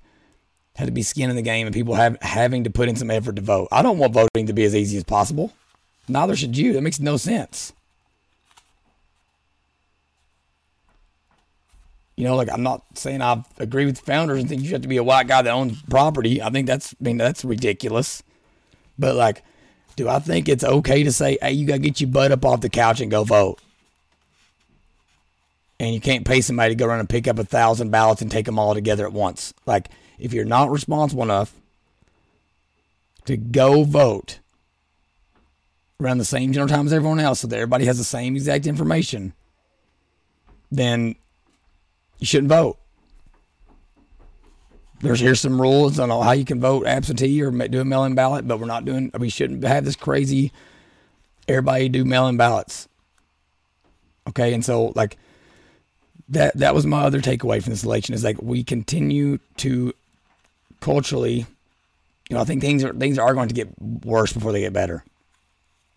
had 0.75 0.86
to 0.86 0.91
be 0.91 1.03
skin 1.03 1.29
in 1.29 1.36
the 1.36 1.41
game 1.41 1.67
and 1.67 1.73
people 1.73 1.95
have 1.95 2.17
having 2.21 2.63
to 2.63 2.69
put 2.69 2.88
in 2.88 2.95
some 2.95 3.12
effort 3.12 3.36
to 3.36 3.41
vote. 3.41 3.67
I 3.71 3.81
don't 3.81 3.97
want 3.97 4.13
voting 4.13 4.47
to 4.47 4.53
be 4.53 4.63
as 4.63 4.75
easy 4.75 4.97
as 4.97 5.03
possible. 5.03 5.51
Neither 6.07 6.36
should 6.36 6.57
you. 6.57 6.73
That 6.73 6.81
makes 6.81 6.99
no 6.99 7.17
sense. 7.17 7.73
You 12.15 12.26
know, 12.26 12.36
like 12.36 12.52
I'm 12.52 12.63
not 12.63 12.84
saying 12.97 13.21
I 13.21 13.43
agree 13.58 13.86
with 13.86 13.97
the 13.97 14.04
founders 14.04 14.39
and 14.39 14.50
think 14.50 14.62
you 14.62 14.69
have 14.71 14.82
to 14.82 14.88
be 14.88 14.97
a 14.97 15.04
white 15.04 15.28
guy 15.28 15.41
that 15.41 15.52
owns 15.52 15.82
property. 15.84 16.41
I 16.41 16.50
think 16.50 16.67
that's 16.67 16.93
I 16.93 17.04
mean 17.04 17.17
that's 17.17 17.43
ridiculous. 17.43 18.21
But 19.00 19.15
like, 19.15 19.43
do 19.95 20.08
I 20.08 20.19
think 20.19 20.48
it's 20.48 20.63
okay 20.63 21.04
to 21.04 21.12
say, 21.12 21.38
hey, 21.42 21.54
you 21.54 21.65
gotta 21.65 21.79
get 21.79 22.02
your 22.02 22.10
butt 22.10 22.31
up 22.31 22.46
off 22.46 22.62
the 22.62 22.69
couch 22.69 23.02
and 23.02 23.10
go 23.10 23.23
vote? 23.23 23.60
and 25.81 25.96
you 25.96 26.00
can't 26.00 26.25
pay 26.25 26.42
somebody 26.42 26.75
to 26.75 26.77
go 26.77 26.85
around 26.85 27.00
and 27.00 27.10
pick 27.10 27.27
up 27.27 27.40
a 27.40 27.44
thousand 27.44 27.90
ballots 27.90 28.21
and 28.21 28.29
take 28.29 28.46
them 28.46 28.60
all 28.60 28.75
together 28.75 29.04
at 29.04 29.13
once. 29.13 29.52
Like, 29.65 29.90
if 30.19 30.31
you're 30.31 30.46
not 30.46 30.69
responsible 30.69 31.23
enough 31.23 31.56
to 33.25 33.35
go 33.35 33.83
vote 33.83 34.38
around 36.00 36.19
the 36.19 36.25
same 36.25 36.54
general 36.54 36.69
time 36.69 36.85
as 36.85 36.94
everyone 36.94 37.19
else 37.19 37.40
so 37.40 37.48
that 37.48 37.56
everybody 37.56 37.85
has 37.85 37.98
the 37.98 38.04
same 38.04 38.35
exact 38.35 38.67
information, 38.67 39.33
then 40.71 41.15
you 42.22 42.28
shouldn't 42.28 42.50
vote. 42.50 42.78
There's 45.02 45.19
here's 45.19 45.42
some 45.42 45.60
rules 45.60 46.00
on 46.00 46.10
how 46.10 46.32
you 46.32 46.46
can 46.46 46.62
vote 46.62 46.86
absentee 46.86 47.42
or 47.42 47.50
do 47.52 47.82
a 47.82 47.86
mail-in 47.86 48.13
ballot, 48.13 48.48
but 48.48 48.60
we're 48.60 48.67
not 48.67 48.86
doing. 48.86 49.12
We 49.17 49.30
shouldn't 49.30 49.63
have 49.63 49.84
this 49.84 49.96
crazy. 49.96 50.52
Everybody 51.48 51.90
do 51.90 52.06
mail-in 52.06 52.38
ballots. 52.38 52.88
Okay, 54.30 54.54
and 54.54 54.63
so 54.63 54.94
like 54.96 55.17
that 56.30 56.56
that 56.58 56.76
was 56.76 56.86
my 56.86 57.02
other 57.02 57.19
takeaway 57.19 57.62
from 57.62 57.72
this 57.72 57.84
election 57.84 58.13
is 58.13 58.24
like 58.24 58.40
we 58.40 58.63
continue 58.63 59.40
to 59.58 59.92
culturally, 60.80 61.48
you 62.30 62.36
know, 62.36 62.40
I 62.42 62.44
think 62.44 62.62
things 62.62 62.84
are 62.84 62.94
things 62.94 63.17
are 63.17 63.34
going 63.34 63.48
to 63.48 63.56
get 63.56 63.69
worse 63.82 64.32
before 64.32 64.52
they 64.52 64.62
get 64.62 64.74
better. 64.74 65.04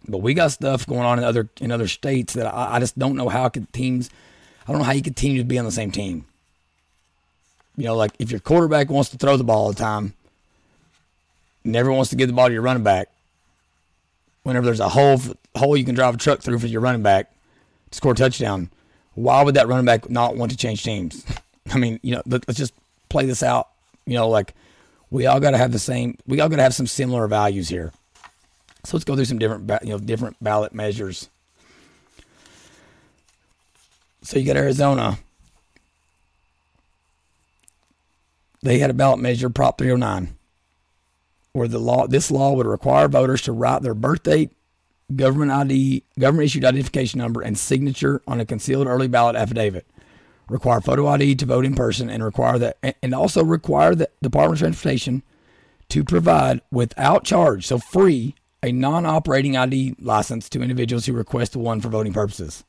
But 0.09 0.19
we 0.19 0.33
got 0.33 0.53
stuff 0.53 0.87
going 0.87 1.03
on 1.03 1.19
in 1.19 1.25
other 1.25 1.51
in 1.61 1.71
other 1.71 1.89
states 1.89 2.33
that 2.33 2.47
I, 2.47 2.77
I 2.77 2.81
just 2.81 2.99
don't 2.99 3.17
know 3.17 3.29
how 3.29 3.51
could 3.51 3.71
teams. 3.75 4.09
I 4.67 4.73
don't 4.73 4.79
know 4.79 4.85
how 4.85 4.93
you 4.93 5.03
continue 5.03 5.39
to 5.39 5.45
be 5.45 5.59
on 5.59 5.65
the 5.65 5.73
same 5.73 5.91
team. 5.91 6.25
You 7.77 7.85
know, 7.85 7.97
like 7.97 8.13
if 8.19 8.31
your 8.31 8.41
quarterback 8.41 8.89
wants 8.89 9.11
to 9.11 9.17
throw 9.17 9.37
the 9.37 9.45
ball 9.45 9.65
all 9.65 9.73
the 9.73 9.79
time, 9.79 10.15
never 11.65 11.93
wants 11.93 12.11
to 12.11 12.17
give 12.17 12.29
the 12.29 12.35
ball 12.35 12.47
to 12.47 12.53
your 12.53 12.63
running 12.63 12.85
back. 12.85 13.09
Whenever 14.43 14.67
there's 14.67 14.81
a 14.81 14.89
hole 14.89 15.21
hole 15.57 15.77
you 15.77 15.85
can 15.85 15.95
drive 15.95 16.15
a 16.15 16.19
truck 16.19 16.41
through 16.41 16.59
for 16.59 16.67
your 16.67 16.81
running 16.81 17.03
back 17.03 17.31
to 17.91 17.97
score 17.97 18.13
a 18.13 18.15
touchdown 18.15 18.69
why 19.15 19.43
would 19.43 19.55
that 19.55 19.69
running 19.69 19.85
back 19.85 20.11
not 20.11 20.37
want 20.37 20.51
to 20.51 20.57
change 20.57 20.83
teams? 20.83 21.25
I 21.73 21.79
mean, 21.79 21.99
you 22.03 22.15
know, 22.15 22.23
let, 22.27 22.49
us 22.49 22.57
just 22.57 22.75
play 23.09 23.27
this 23.27 23.43
out. 23.43 23.69
You 24.07 24.15
know, 24.15 24.29
like 24.29 24.55
we 25.11 25.27
all 25.27 25.41
got 25.41 25.53
to 25.53 25.59
have 25.59 25.73
the 25.73 25.79
same. 25.79 26.19
We 26.27 26.41
all 26.41 26.49
got 26.49 26.57
to 26.57 26.63
have 26.63 26.75
some 26.75 26.87
similar 26.87 27.27
values 27.27 27.69
here. 27.69 27.93
So 28.85 28.97
let's 28.97 29.05
go 29.05 29.15
through 29.15 29.25
some 29.25 29.39
different, 29.39 29.71
you 29.83 29.91
know, 29.91 29.99
different 29.99 30.37
ballot 30.43 30.75
measures. 30.75 31.31
So 34.25 34.39
you 34.39 34.47
got 34.47 34.57
Arizona. 34.57 35.19
They 38.63 38.79
had 38.79 38.89
a 38.89 38.95
ballot 38.95 39.21
measure, 39.21 39.51
Prop 39.51 39.77
309, 39.77 40.35
where 41.53 41.69
the 41.69 41.79
law, 41.79 42.07
this 42.07 42.31
law 42.31 42.55
would 42.55 42.67
require 42.67 43.07
voters 43.07 43.43
to 43.43 43.53
write 43.53 43.83
their 43.83 43.93
birth 43.93 44.23
date, 44.23 44.51
government 45.15 45.53
ID, 45.53 46.05
government 46.19 46.47
issued 46.47 46.65
identification 46.65 47.19
number, 47.19 47.43
and 47.43 47.59
signature 47.59 48.23
on 48.27 48.41
a 48.41 48.47
concealed 48.47 48.87
early 48.87 49.09
ballot 49.09 49.37
affidavit. 49.37 49.87
Require 50.49 50.81
photo 50.81 51.07
ID 51.07 51.35
to 51.35 51.45
vote 51.45 51.67
in 51.67 51.75
person, 51.75 52.09
and 52.09 52.25
require 52.25 52.59
that, 52.59 52.79
and 53.03 53.15
also 53.15 53.45
require 53.45 53.95
the 53.95 54.09
Department 54.23 54.55
of 54.55 54.61
Transportation 54.61 55.23
to 55.91 56.03
provide 56.03 56.63
without 56.71 57.25
charge, 57.25 57.67
so 57.67 57.77
free, 57.77 58.35
a 58.63 58.73
non-operating 58.73 59.55
ID 59.55 59.97
license 60.01 60.49
to 60.49 60.63
individuals 60.63 61.05
who 61.05 61.13
request 61.13 61.55
one 61.55 61.83
for 61.83 61.91
voting 61.91 62.15
purposes. 62.15 62.65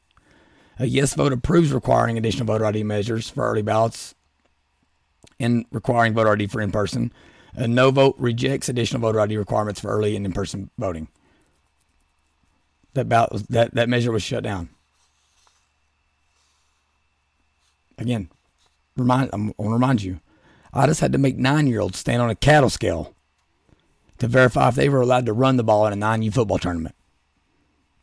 A 0.78 0.86
yes 0.86 1.14
vote 1.14 1.32
approves 1.32 1.72
requiring 1.72 2.18
additional 2.18 2.48
voter 2.48 2.66
ID 2.66 2.84
measures 2.84 3.30
for 3.30 3.50
early 3.50 3.62
ballots 3.62 4.14
and 5.40 5.66
requiring 5.72 6.14
voter 6.14 6.34
ID 6.34 6.48
for 6.48 6.62
in 6.62 6.72
person. 6.72 7.14
A 7.54 7.68
no 7.68 7.92
vote 7.92 8.16
rejects 8.18 8.68
additional 8.68 9.02
voter 9.02 9.22
ID 9.22 9.38
requirements 9.38 9.80
for 9.80 9.90
early 9.90 10.16
and 10.16 10.26
in 10.26 10.34
person 10.34 10.70
voting. 10.78 11.08
That, 12.94 13.08
ballot, 13.08 13.48
that, 13.50 13.74
that 13.74 13.90
measure 13.90 14.12
was 14.12 14.24
shut 14.24 14.44
down. 14.44 14.70
Again, 17.98 18.30
remind, 18.98 19.30
I'm, 19.32 19.50
I 19.50 19.54
want 19.58 19.70
to 19.70 19.74
remind 19.74 20.02
you, 20.04 20.20
I 20.74 20.88
just 20.88 21.00
had 21.00 21.14
to 21.14 21.18
make 21.18 21.38
nine 21.38 21.68
year 21.68 21.80
olds 21.80 21.98
stand 21.98 22.22
on 22.22 22.30
a 22.30 22.36
cattle 22.36 22.70
scale 22.70 23.14
to 24.18 24.28
verify 24.28 24.70
if 24.70 24.76
they 24.76 24.90
were 24.90 25.02
allowed 25.02 25.26
to 25.26 25.34
run 25.34 25.56
the 25.56 25.64
ball 25.64 25.88
in 25.88 25.94
a 25.94 26.06
9U 26.06 26.34
football 26.34 26.58
tournament 26.58 26.96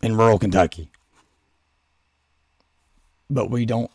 in 0.03 0.17
rural 0.17 0.39
Kentucky. 0.39 0.92
But 3.33 3.51
we 3.51 3.67
don't, 3.67 3.91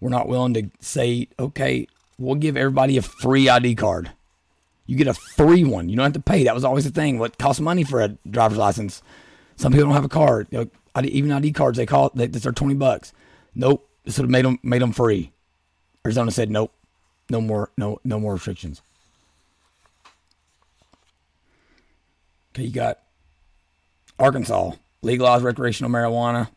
we're 0.00 0.10
not 0.10 0.28
willing 0.28 0.54
to 0.54 0.70
say, 0.80 1.28
okay, 1.38 1.86
we'll 2.18 2.34
give 2.34 2.56
everybody 2.56 2.96
a 2.96 3.02
free 3.02 3.48
ID 3.48 3.74
card. 3.74 4.10
You 4.86 4.96
get 4.96 5.06
a 5.06 5.14
free 5.14 5.64
one. 5.64 5.88
You 5.88 5.96
don't 5.96 6.04
have 6.04 6.12
to 6.14 6.20
pay. 6.20 6.44
That 6.44 6.54
was 6.54 6.64
always 6.64 6.84
the 6.84 6.90
thing. 6.90 7.18
What 7.18 7.38
costs 7.38 7.60
money 7.60 7.84
for 7.84 8.00
a 8.00 8.08
driver's 8.28 8.58
license? 8.58 9.02
Some 9.56 9.72
people 9.72 9.86
don't 9.86 9.94
have 9.94 10.04
a 10.04 10.08
card. 10.08 10.48
You 10.50 10.70
know, 10.94 11.02
even 11.02 11.30
ID 11.30 11.52
cards, 11.52 11.76
they 11.76 11.86
call 11.86 12.06
it, 12.08 12.16
they, 12.16 12.26
they're 12.26 12.52
20 12.52 12.74
bucks. 12.74 13.12
Nope. 13.54 13.88
This 14.04 14.18
would 14.18 14.24
have 14.24 14.30
made 14.30 14.44
them, 14.44 14.58
made 14.62 14.82
them 14.82 14.92
free. 14.92 15.32
Arizona 16.04 16.30
said, 16.30 16.50
nope. 16.50 16.72
No 17.28 17.40
more, 17.40 17.70
no, 17.76 18.00
no 18.02 18.18
more 18.18 18.32
restrictions. 18.34 18.82
Okay, 22.52 22.64
you 22.64 22.72
got 22.72 22.98
Arkansas 24.18 24.72
legalized 25.02 25.44
recreational 25.44 25.90
marijuana. 25.90 26.48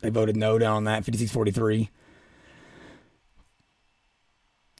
They 0.00 0.10
voted 0.10 0.36
no 0.36 0.58
down 0.58 0.76
on 0.76 0.84
that, 0.84 1.04
5643. 1.04 1.90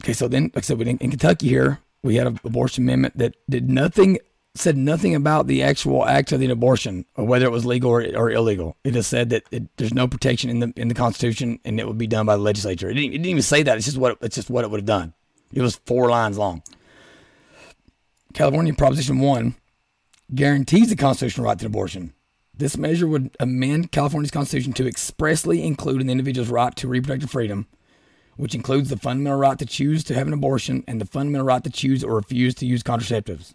Okay, 0.03 0.13
so 0.13 0.29
then, 0.29 0.45
like 0.55 0.59
I 0.59 0.61
said, 0.61 0.81
in, 0.81 0.99
in 0.99 1.11
Kentucky 1.11 1.49
here, 1.49 1.81
we 2.03 2.17
had 2.17 2.27
an 2.27 2.39
abortion 2.45 2.85
amendment 2.85 3.19
that 3.19 3.35
did 3.51 3.69
nothing, 3.69 4.19
said 4.55 4.77
nothing 4.77 5.15
about 5.15 5.49
the 5.49 5.63
actual 5.63 6.07
act 6.07 6.31
of 6.31 6.39
the 6.39 6.49
abortion 6.51 7.05
or 7.17 7.25
whether 7.25 7.47
it 7.47 7.51
was 7.51 7.67
legal 7.67 7.91
or, 7.91 8.03
or 8.17 8.31
illegal. 8.31 8.77
It 8.85 8.93
just 8.93 9.11
said 9.11 9.31
that 9.31 9.43
it, 9.51 9.65
there's 9.77 9.95
no 9.95 10.07
protection 10.07 10.51
in 10.51 10.61
the 10.61 10.73
in 10.77 10.89
the 10.89 10.95
Constitution 10.95 11.59
and 11.65 11.81
it 11.81 11.87
would 11.87 11.99
be 11.99 12.07
done 12.07 12.27
by 12.27 12.37
the 12.37 12.43
legislature. 12.43 12.89
It 12.89 12.95
didn't, 12.95 13.11
it 13.11 13.19
didn't 13.19 13.27
even 13.27 13.43
say 13.43 13.65
that. 13.65 13.77
It's 13.77 13.87
just 13.87 13.99
what 13.99 14.19
it's 14.21 14.37
just 14.37 14.51
what 14.51 14.65
it 14.65 14.71
would 14.71 14.81
have 14.81 14.87
done. 14.87 15.15
It 15.53 15.63
was 15.63 15.81
four 15.85 16.09
lines 16.11 16.39
long. 16.39 16.63
California 18.35 18.75
Proposition 18.75 19.19
One 19.19 19.57
guarantees 20.33 20.91
the 20.91 20.97
constitutional 20.97 21.47
right 21.47 21.59
to 21.59 21.67
abortion. 21.67 22.13
This 22.59 22.77
measure 22.77 23.07
would 23.07 23.37
amend 23.39 23.93
California's 23.93 24.33
constitution 24.33 24.73
to 24.75 24.89
expressly 24.89 25.63
include 25.63 26.01
an 26.01 26.11
individual's 26.11 26.51
right 26.51 26.75
to 26.77 26.89
reproductive 26.89 27.31
freedom, 27.31 27.69
which 28.37 28.55
includes 28.55 28.91
the 28.91 28.97
fundamental 28.97 29.39
right 29.39 29.59
to 29.61 29.65
choose 29.65 30.03
to 30.05 30.15
have 30.15 30.27
an 30.27 30.33
abortion 30.33 30.83
and 30.89 31.01
the 31.01 31.07
fundamental 31.07 31.47
right 31.47 31.63
to 31.63 31.71
choose 31.71 32.03
or 32.03 32.17
refuse 32.17 32.57
to 32.57 32.67
use 32.67 32.83
contraceptives. 32.83 33.55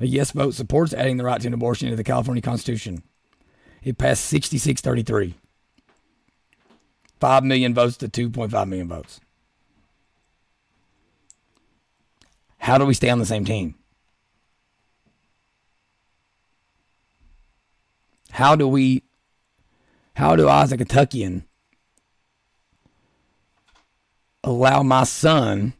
A 0.00 0.06
yes 0.06 0.32
vote 0.32 0.52
supports 0.52 0.92
adding 0.92 1.16
the 1.16 1.24
right 1.24 1.40
to 1.40 1.46
an 1.46 1.54
abortion 1.54 1.88
into 1.88 1.96
the 1.96 2.04
California 2.04 2.42
Constitution. 2.42 3.02
It 3.82 3.96
passed 3.96 4.26
6633. 4.26 5.34
5 7.20 7.44
million 7.44 7.74
votes 7.74 7.96
to 7.96 8.08
2.5 8.08 8.68
million 8.68 8.88
votes. 8.88 9.18
How 12.58 12.76
do 12.76 12.84
we 12.84 12.94
stay 12.94 13.08
on 13.08 13.18
the 13.18 13.26
same 13.26 13.46
team? 13.46 13.77
How 18.32 18.54
do 18.54 18.68
we, 18.68 19.02
how 20.14 20.36
do 20.36 20.48
I 20.48 20.62
as 20.62 20.72
a 20.72 20.76
Kentuckian 20.76 21.44
allow 24.44 24.82
my 24.82 25.04
son 25.04 25.74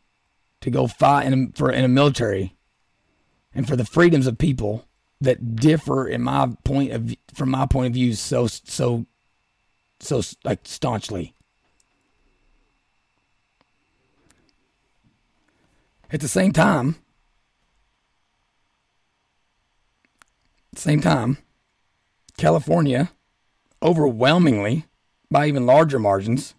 to 0.61 0.71
go 0.71 0.87
fight 0.87 1.27
in 1.27 1.53
for 1.53 1.71
in 1.71 1.85
a 1.85 1.89
military 1.89 2.57
and 3.55 3.67
for 3.67 3.77
the 3.77 3.85
freedoms 3.85 4.27
of 4.27 4.39
people 4.39 4.85
that 5.21 5.57
differ 5.57 6.07
in 6.07 6.23
my 6.23 6.51
point 6.65 6.93
of 6.93 7.15
from 7.35 7.51
my 7.51 7.67
point 7.67 7.89
of 7.89 7.93
view 7.95 8.15
so 8.15 8.47
so 8.47 9.07
so 10.01 10.23
like 10.45 10.61
staunchly? 10.65 11.35
At 16.11 16.21
the 16.21 16.29
same 16.29 16.53
time 16.53 16.97
same 20.75 21.01
time 21.01 21.39
California, 22.39 23.11
overwhelmingly, 23.83 24.87
by 25.31 25.47
even 25.47 25.67
larger 25.67 25.99
margins, 25.99 26.55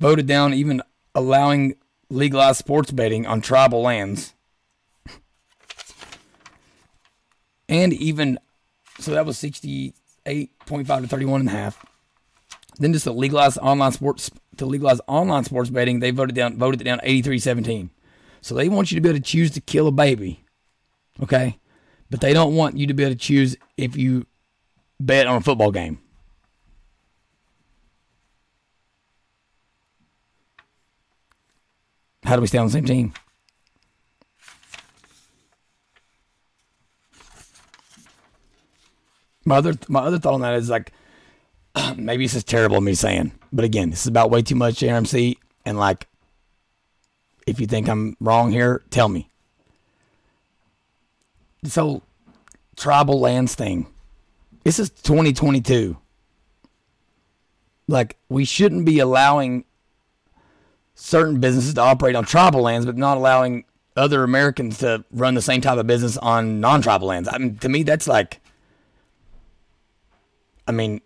voted 0.00 0.26
down 0.26 0.52
even 0.52 0.82
allowing 1.14 1.76
legalized 2.10 2.58
sports 2.58 2.90
betting 2.90 3.26
on 3.26 3.40
tribal 3.40 3.82
lands. 3.82 4.34
And 7.68 7.92
even, 7.92 8.38
so 8.98 9.12
that 9.12 9.26
was 9.26 9.36
68.5 9.36 9.94
to 11.02 11.06
31 11.06 11.40
and 11.40 11.48
a 11.48 11.52
half. 11.52 11.84
Then 12.78 12.92
just 12.92 13.04
to 13.04 13.12
legalize 13.12 13.58
online 13.58 13.92
sports, 13.92 14.30
to 14.56 14.66
legalize 14.66 15.00
online 15.08 15.44
sports 15.44 15.70
betting, 15.70 16.00
they 16.00 16.10
voted 16.10 16.34
down, 16.36 16.58
voted 16.58 16.80
it 16.80 16.84
down 16.84 17.00
83-17. 17.00 17.90
So 18.40 18.54
they 18.54 18.68
want 18.68 18.90
you 18.90 18.96
to 18.96 19.00
be 19.00 19.08
able 19.08 19.18
to 19.18 19.24
choose 19.24 19.50
to 19.52 19.60
kill 19.60 19.88
a 19.88 19.92
baby. 19.92 20.44
Okay? 21.22 21.58
But 22.10 22.20
they 22.20 22.32
don't 22.32 22.54
want 22.54 22.76
you 22.76 22.86
to 22.86 22.94
be 22.94 23.02
able 23.02 23.14
to 23.14 23.18
choose 23.18 23.56
if 23.76 23.96
you 23.96 24.26
bet 24.98 25.26
on 25.26 25.36
a 25.36 25.40
football 25.40 25.70
game. 25.70 25.98
How 32.24 32.34
do 32.34 32.42
we 32.42 32.48
stay 32.48 32.58
on 32.58 32.66
the 32.66 32.72
same 32.72 32.84
team? 32.84 33.12
My 39.44 39.58
other 39.58 39.74
my 39.86 40.00
other 40.00 40.18
thought 40.18 40.34
on 40.34 40.40
that 40.40 40.54
is 40.54 40.68
like 40.68 40.92
maybe 41.96 42.24
this 42.24 42.34
is 42.34 42.42
terrible 42.42 42.80
me 42.80 42.94
saying, 42.94 43.30
but 43.52 43.64
again, 43.64 43.90
this 43.90 44.00
is 44.00 44.06
about 44.08 44.30
way 44.30 44.42
too 44.42 44.56
much 44.56 44.80
RMC 44.80 45.36
and 45.64 45.78
like 45.78 46.08
if 47.46 47.60
you 47.60 47.66
think 47.68 47.88
I'm 47.88 48.16
wrong 48.20 48.50
here, 48.50 48.82
tell 48.90 49.08
me. 49.08 49.30
So 51.62 52.02
tribal 52.76 53.20
lands 53.20 53.54
thing. 53.54 53.86
This 54.66 54.80
is 54.80 54.90
2022. 54.90 55.96
Like, 57.86 58.16
we 58.28 58.44
shouldn't 58.44 58.84
be 58.84 58.98
allowing 58.98 59.64
certain 60.96 61.38
businesses 61.38 61.74
to 61.74 61.82
operate 61.82 62.16
on 62.16 62.24
tribal 62.24 62.62
lands, 62.62 62.84
but 62.84 62.96
not 62.96 63.16
allowing 63.16 63.64
other 63.96 64.24
Americans 64.24 64.78
to 64.78 65.04
run 65.12 65.34
the 65.34 65.40
same 65.40 65.60
type 65.60 65.78
of 65.78 65.86
business 65.86 66.16
on 66.16 66.58
non 66.58 66.82
tribal 66.82 67.06
lands. 67.06 67.28
I 67.30 67.38
mean, 67.38 67.58
to 67.58 67.68
me, 67.68 67.84
that's 67.84 68.08
like, 68.08 68.40
I 70.66 70.72
mean, 70.72 71.00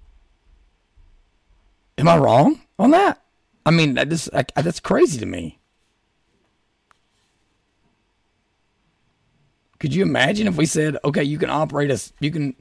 am 1.98 2.08
I 2.08 2.16
wrong 2.16 2.62
on 2.78 2.92
that? 2.92 3.20
I 3.66 3.72
mean, 3.72 3.96
just, 4.08 4.30
that's 4.32 4.80
crazy 4.80 5.18
to 5.18 5.26
me. 5.26 5.58
Could 9.78 9.94
you 9.94 10.02
imagine 10.02 10.46
if 10.46 10.56
we 10.56 10.64
said, 10.64 10.96
okay, 11.04 11.24
you 11.24 11.36
can 11.36 11.50
operate 11.50 11.90
a, 11.90 12.00
you 12.20 12.30
can 12.30 12.56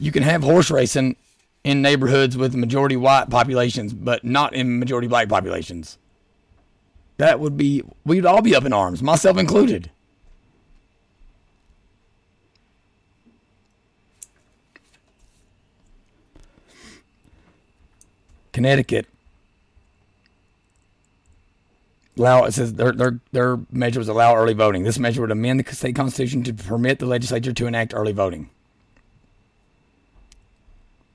you 0.00 0.10
can 0.10 0.22
have 0.22 0.42
horse 0.42 0.70
racing 0.70 1.16
in 1.62 1.82
neighborhoods 1.82 2.36
with 2.36 2.54
majority 2.54 2.96
white 2.96 3.28
populations, 3.28 3.92
but 3.92 4.24
not 4.24 4.54
in 4.54 4.78
majority 4.78 5.06
black 5.06 5.28
populations. 5.28 5.98
That 7.18 7.38
would 7.38 7.56
be, 7.56 7.82
we'd 8.04 8.24
all 8.24 8.40
be 8.40 8.56
up 8.56 8.64
in 8.64 8.72
arms, 8.72 9.02
myself 9.02 9.36
included. 9.36 9.90
Connecticut. 18.52 19.06
allow 22.18 22.44
it 22.44 22.52
says 22.52 22.74
their 22.74 22.92
their 22.92 23.18
their 23.32 23.58
measure 23.70 23.98
was 23.98 24.08
allow 24.08 24.36
early 24.36 24.52
voting. 24.52 24.82
This 24.82 24.98
measure 24.98 25.22
would 25.22 25.30
amend 25.30 25.60
the 25.60 25.74
state 25.74 25.96
constitution 25.96 26.42
to 26.44 26.52
permit 26.52 26.98
the 26.98 27.06
legislature 27.06 27.52
to 27.52 27.66
enact 27.66 27.94
early 27.94 28.12
voting. 28.12 28.50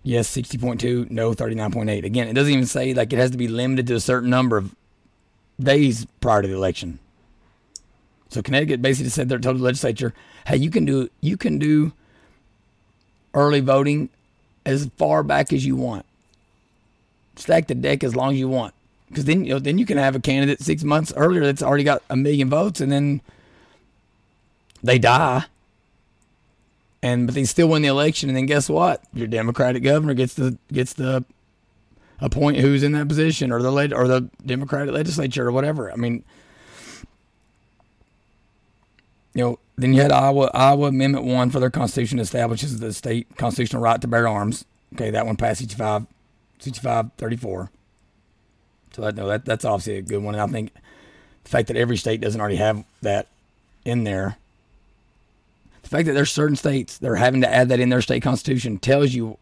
Yes, 0.05 0.27
sixty 0.27 0.59
point 0.59 0.79
two. 0.79 1.07
No, 1.09 1.33
thirty 1.33 1.55
nine 1.55 1.71
point 1.71 1.89
eight. 1.89 2.05
Again, 2.05 2.27
it 2.27 2.33
doesn't 2.33 2.53
even 2.53 2.67
say 2.67 2.93
like 2.93 3.11
it 3.11 3.17
has 3.17 3.31
to 3.31 3.37
be 3.37 3.47
limited 3.47 3.87
to 3.87 3.95
a 3.95 3.99
certain 3.99 4.29
number 4.29 4.55
of 4.55 4.75
days 5.59 6.05
prior 6.21 6.43
to 6.43 6.47
the 6.47 6.53
election. 6.53 6.99
So 8.29 8.43
Connecticut 8.43 8.83
basically 8.83 9.09
said 9.09 9.29
they 9.29 9.37
told 9.37 9.57
the 9.57 9.63
legislature, 9.63 10.13
"Hey, 10.45 10.57
you 10.57 10.69
can 10.69 10.85
do 10.85 11.09
you 11.21 11.37
can 11.37 11.57
do 11.57 11.91
early 13.33 13.61
voting 13.61 14.09
as 14.63 14.91
far 14.95 15.23
back 15.23 15.51
as 15.51 15.65
you 15.65 15.75
want. 15.75 16.05
Stack 17.35 17.65
the 17.65 17.73
deck 17.73 18.03
as 18.03 18.15
long 18.15 18.33
as 18.33 18.39
you 18.39 18.47
want." 18.47 18.75
because 19.09 19.25
then 19.25 19.45
you 19.45 19.53
know 19.53 19.59
then 19.59 19.77
you 19.77 19.85
can 19.85 19.97
have 19.97 20.15
a 20.15 20.19
candidate 20.19 20.59
six 20.61 20.83
months 20.83 21.13
earlier 21.15 21.43
that's 21.43 21.61
already 21.61 21.83
got 21.83 22.01
a 22.09 22.15
million 22.15 22.49
votes 22.49 22.81
and 22.81 22.91
then 22.91 23.21
they 24.83 24.99
die 24.99 25.45
and 27.05 27.27
but 27.27 27.35
they 27.35 27.43
still 27.43 27.67
win 27.67 27.83
the 27.83 27.87
election 27.87 28.29
and 28.29 28.35
then 28.35 28.47
guess 28.47 28.67
what? 28.67 29.03
Your 29.13 29.27
democratic 29.27 29.83
governor 29.83 30.15
gets 30.15 30.33
the 30.33 30.57
gets 30.73 30.93
the 30.93 31.23
appoint 32.19 32.57
who's 32.57 32.81
in 32.81 32.93
that 32.93 33.07
position 33.07 33.51
or 33.51 33.61
the 33.61 33.71
leg 33.71 33.93
or 33.93 34.07
the 34.07 34.29
democratic 34.43 34.91
legislature 34.93 35.47
or 35.47 35.51
whatever. 35.51 35.91
I 35.91 35.95
mean 35.95 36.23
you 39.35 39.43
know 39.43 39.59
then 39.77 39.93
you 39.93 40.01
had 40.01 40.11
iowa 40.11 40.49
iowa 40.53 40.87
amendment 40.87 41.25
one 41.25 41.51
for 41.51 41.59
their 41.59 41.69
constitution 41.69 42.19
establishes 42.19 42.79
the 42.79 42.91
state 42.91 43.37
constitutional 43.37 43.83
right 43.83 44.01
to 44.01 44.07
bear 44.07 44.27
arms. 44.27 44.65
Okay 44.95 45.11
that 45.11 45.27
one 45.27 45.35
passed 45.35 45.59
65 45.59 46.07
65 46.59 47.11
34 47.17 47.69
so 48.95 49.03
I 49.03 49.11
know 49.11 49.27
that 49.27 49.45
that's 49.45 49.65
obviously 49.65 49.97
a 49.97 50.01
good 50.01 50.23
one. 50.23 50.35
And 50.35 50.41
I 50.41 50.47
think 50.47 50.71
the 51.43 51.49
fact 51.49 51.67
that 51.67 51.75
every 51.75 51.97
state 51.97 52.21
doesn't 52.21 52.39
already 52.39 52.55
have 52.55 52.83
that 53.01 53.27
in 53.83 54.05
there, 54.05 54.37
the 55.85 55.89
fact 55.89 56.07
that 56.07 56.13
there's 56.13 56.31
certain 56.31 56.55
states 56.55 56.97
that 56.97 57.07
are 57.07 57.15
having 57.15 57.41
to 57.41 57.53
add 57.53 57.69
that 57.69 57.79
in 57.79 57.89
their 57.89 58.01
state 58.01 58.23
constitution 58.23 58.79
tells 58.79 59.13
you 59.13 59.37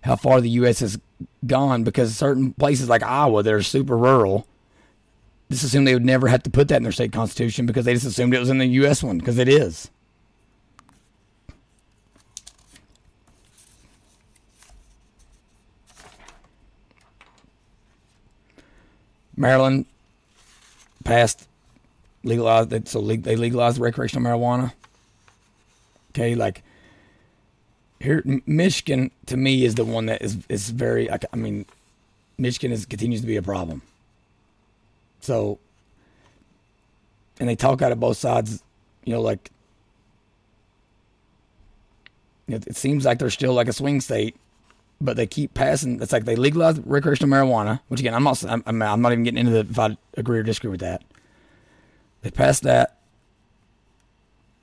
how 0.00 0.16
far 0.16 0.40
the 0.40 0.48
U.S. 0.48 0.80
has 0.80 0.98
gone. 1.46 1.84
Because 1.84 2.16
certain 2.16 2.54
places 2.54 2.88
like 2.88 3.02
Iowa 3.02 3.42
that 3.42 3.52
are 3.52 3.60
super 3.60 3.98
rural, 3.98 4.46
just 5.50 5.62
assumed 5.62 5.86
they 5.86 5.92
would 5.92 6.06
never 6.06 6.28
have 6.28 6.42
to 6.44 6.50
put 6.50 6.68
that 6.68 6.78
in 6.78 6.84
their 6.84 6.90
state 6.90 7.12
constitution 7.12 7.66
because 7.66 7.84
they 7.84 7.92
just 7.92 8.06
assumed 8.06 8.32
it 8.32 8.38
was 8.38 8.48
in 8.48 8.56
the 8.56 8.66
U.S. 8.66 9.02
one 9.02 9.18
because 9.18 9.36
it 9.36 9.46
is. 9.46 9.90
Maryland 19.36 19.84
passed 21.04 21.46
legalized 22.24 22.88
so 22.88 23.02
they 23.02 23.36
legalized 23.36 23.76
recreational 23.76 24.24
marijuana. 24.24 24.72
Okay, 26.12 26.34
like 26.34 26.62
here, 28.00 28.22
Michigan 28.46 29.10
to 29.26 29.36
me 29.36 29.64
is 29.64 29.74
the 29.74 29.84
one 29.84 30.06
that 30.06 30.22
is 30.22 30.38
is 30.48 30.70
very. 30.70 31.10
I 31.10 31.18
mean, 31.34 31.66
Michigan 32.38 32.72
is 32.72 32.86
continues 32.86 33.22
to 33.22 33.26
be 33.26 33.36
a 33.36 33.42
problem. 33.42 33.82
So, 35.20 35.58
and 37.40 37.48
they 37.48 37.56
talk 37.56 37.82
out 37.82 37.92
of 37.92 38.00
both 38.00 38.16
sides. 38.16 38.62
You 39.04 39.14
know, 39.14 39.20
like 39.20 39.50
it 42.48 42.76
seems 42.76 43.04
like 43.04 43.18
they're 43.18 43.30
still 43.30 43.54
like 43.54 43.68
a 43.68 43.72
swing 43.72 44.00
state 44.00 44.36
but 45.02 45.16
they 45.16 45.26
keep 45.26 45.52
passing. 45.52 46.00
It's 46.00 46.12
like 46.12 46.24
they 46.24 46.36
legalize 46.36 46.78
recreational 46.80 47.36
marijuana, 47.36 47.80
which 47.88 48.00
again, 48.00 48.14
I'm 48.14 48.22
not, 48.22 48.42
I'm, 48.44 48.62
I'm 48.66 49.02
not 49.02 49.12
even 49.12 49.24
getting 49.24 49.38
into 49.38 49.50
the 49.50 49.68
if 49.68 49.78
I 49.78 49.96
agree 50.16 50.38
or 50.38 50.42
disagree 50.42 50.70
with 50.70 50.80
that. 50.80 51.02
They 52.22 52.30
passed 52.30 52.62
that. 52.62 52.98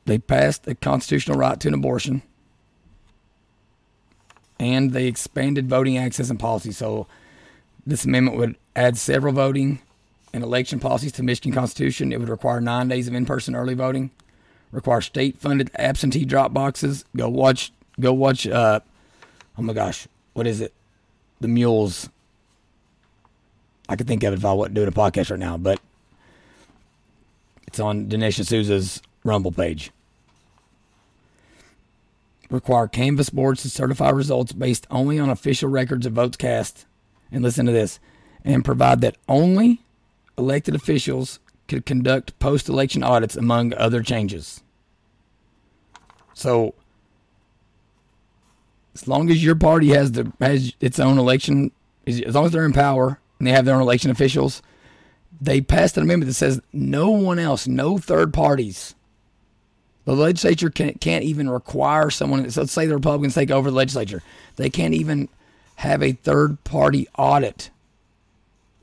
They 0.10 0.18
passed 0.18 0.64
the 0.64 0.74
constitutional 0.74 1.38
right 1.38 1.60
to 1.60 1.68
an 1.68 1.76
abortion, 1.76 2.24
and 4.60 4.91
they 4.91 5.05
expanded 5.05 5.70
voting 5.70 5.99
access 5.99 6.32
and 6.32 6.39
policy. 6.39 6.72
So, 6.72 7.05
this 7.86 8.05
amendment 8.05 8.36
would 8.38 8.55
add 8.76 8.97
several 8.97 9.36
voting 9.36 9.78
and 10.34 10.43
election 10.43 10.80
policies 10.80 11.12
to 11.12 11.22
Michigan 11.22 11.53
Constitution. 11.53 12.12
It 12.12 12.20
would 12.20 12.28
require 12.28 12.60
nine 12.60 12.88
days 12.88 13.07
of 13.07 13.14
in-person 13.14 13.53
early 13.53 13.76
voting, 13.76 14.10
require 14.72 14.99
state-funded 14.99 15.70
absentee 15.78 16.26
drop 16.26 16.55
boxes. 16.55 17.05
Go 17.16 17.30
watch. 17.30 17.72
Go 17.99 18.12
watch. 18.12 18.47
Uh, 18.47 18.80
oh 19.60 19.62
my 19.62 19.74
gosh, 19.74 20.07
what 20.34 20.47
is 20.47 20.60
it? 20.60 20.74
The 21.39 21.47
Mules. 21.47 22.10
I 23.88 23.95
could 23.95 24.07
think 24.07 24.24
of 24.24 24.34
it 24.34 24.38
if 24.38 24.45
I 24.45 24.53
wasn't 24.53 24.74
doing 24.74 24.88
a 24.88 24.91
podcast 24.91 25.30
right 25.30 25.39
now, 25.39 25.55
but 25.55 25.80
it's 27.68 27.80
on 27.80 28.07
Dinesh 28.07 28.43
D'Souza's 28.43 29.03
Rumble 29.24 29.51
page. 29.51 29.91
Require 32.50 32.88
canvas 32.88 33.30
boards 33.30 33.62
to 33.62 33.70
certify 33.70 34.10
results 34.10 34.54
based 34.54 34.88
only 34.89 35.20
on 35.20 35.30
official 35.30 35.70
records 35.70 36.06
of 36.06 36.14
votes 36.14 36.38
cast. 36.38 36.86
And 37.32 37.43
listen 37.43 37.66
to 37.68 37.72
this. 37.72 38.00
And 38.43 38.66
provide 38.66 39.02
that 39.02 39.18
only 39.28 39.84
elected 40.38 40.74
officials 40.74 41.39
could 41.68 41.86
conduct 41.86 42.38
post 42.39 42.68
election 42.68 43.04
audits, 43.04 43.36
among 43.36 43.74
other 43.76 44.02
changes. 44.02 44.64
So 46.34 46.74
as 48.95 49.08
long 49.08 49.30
as 49.30 49.43
your 49.43 49.56
party 49.56 49.89
has 49.89 50.14
the 50.14 50.32
has 50.39 50.74
its 50.80 51.00
own 51.00 51.18
election, 51.18 51.72
as 52.08 52.34
long 52.34 52.45
as 52.45 52.52
they're 52.52 52.66
in 52.66 52.74
power 52.74 53.20
and 53.38 53.47
they 53.47 53.52
have 53.52 53.66
their 53.66 53.76
own 53.76 53.82
election 53.82 54.10
officials, 54.10 54.62
they 55.39 55.62
passed 55.62 55.95
an 55.97 56.04
amendment 56.04 56.28
that 56.30 56.34
says 56.34 56.62
no 56.74 57.12
one 57.12 57.39
else, 57.39 57.68
no 57.68 57.97
third 57.97 58.34
parties. 58.34 58.95
The 60.10 60.16
legislature 60.16 60.72
can, 60.72 60.95
can't 60.95 61.24
even 61.24 61.47
require 61.47 62.10
someone. 62.10 62.41
Let's 62.41 62.72
say 62.72 62.88
the 62.88 62.95
Republicans 62.95 63.36
take 63.36 63.51
over 63.51 63.70
the 63.70 63.76
legislature, 63.76 64.24
they 64.55 64.72
can't 64.72 64.95
even 64.95 65.30
have 65.76 66.01
a 66.01 66.14
third 66.14 66.64
party 66.64 67.07
audit 67.16 67.70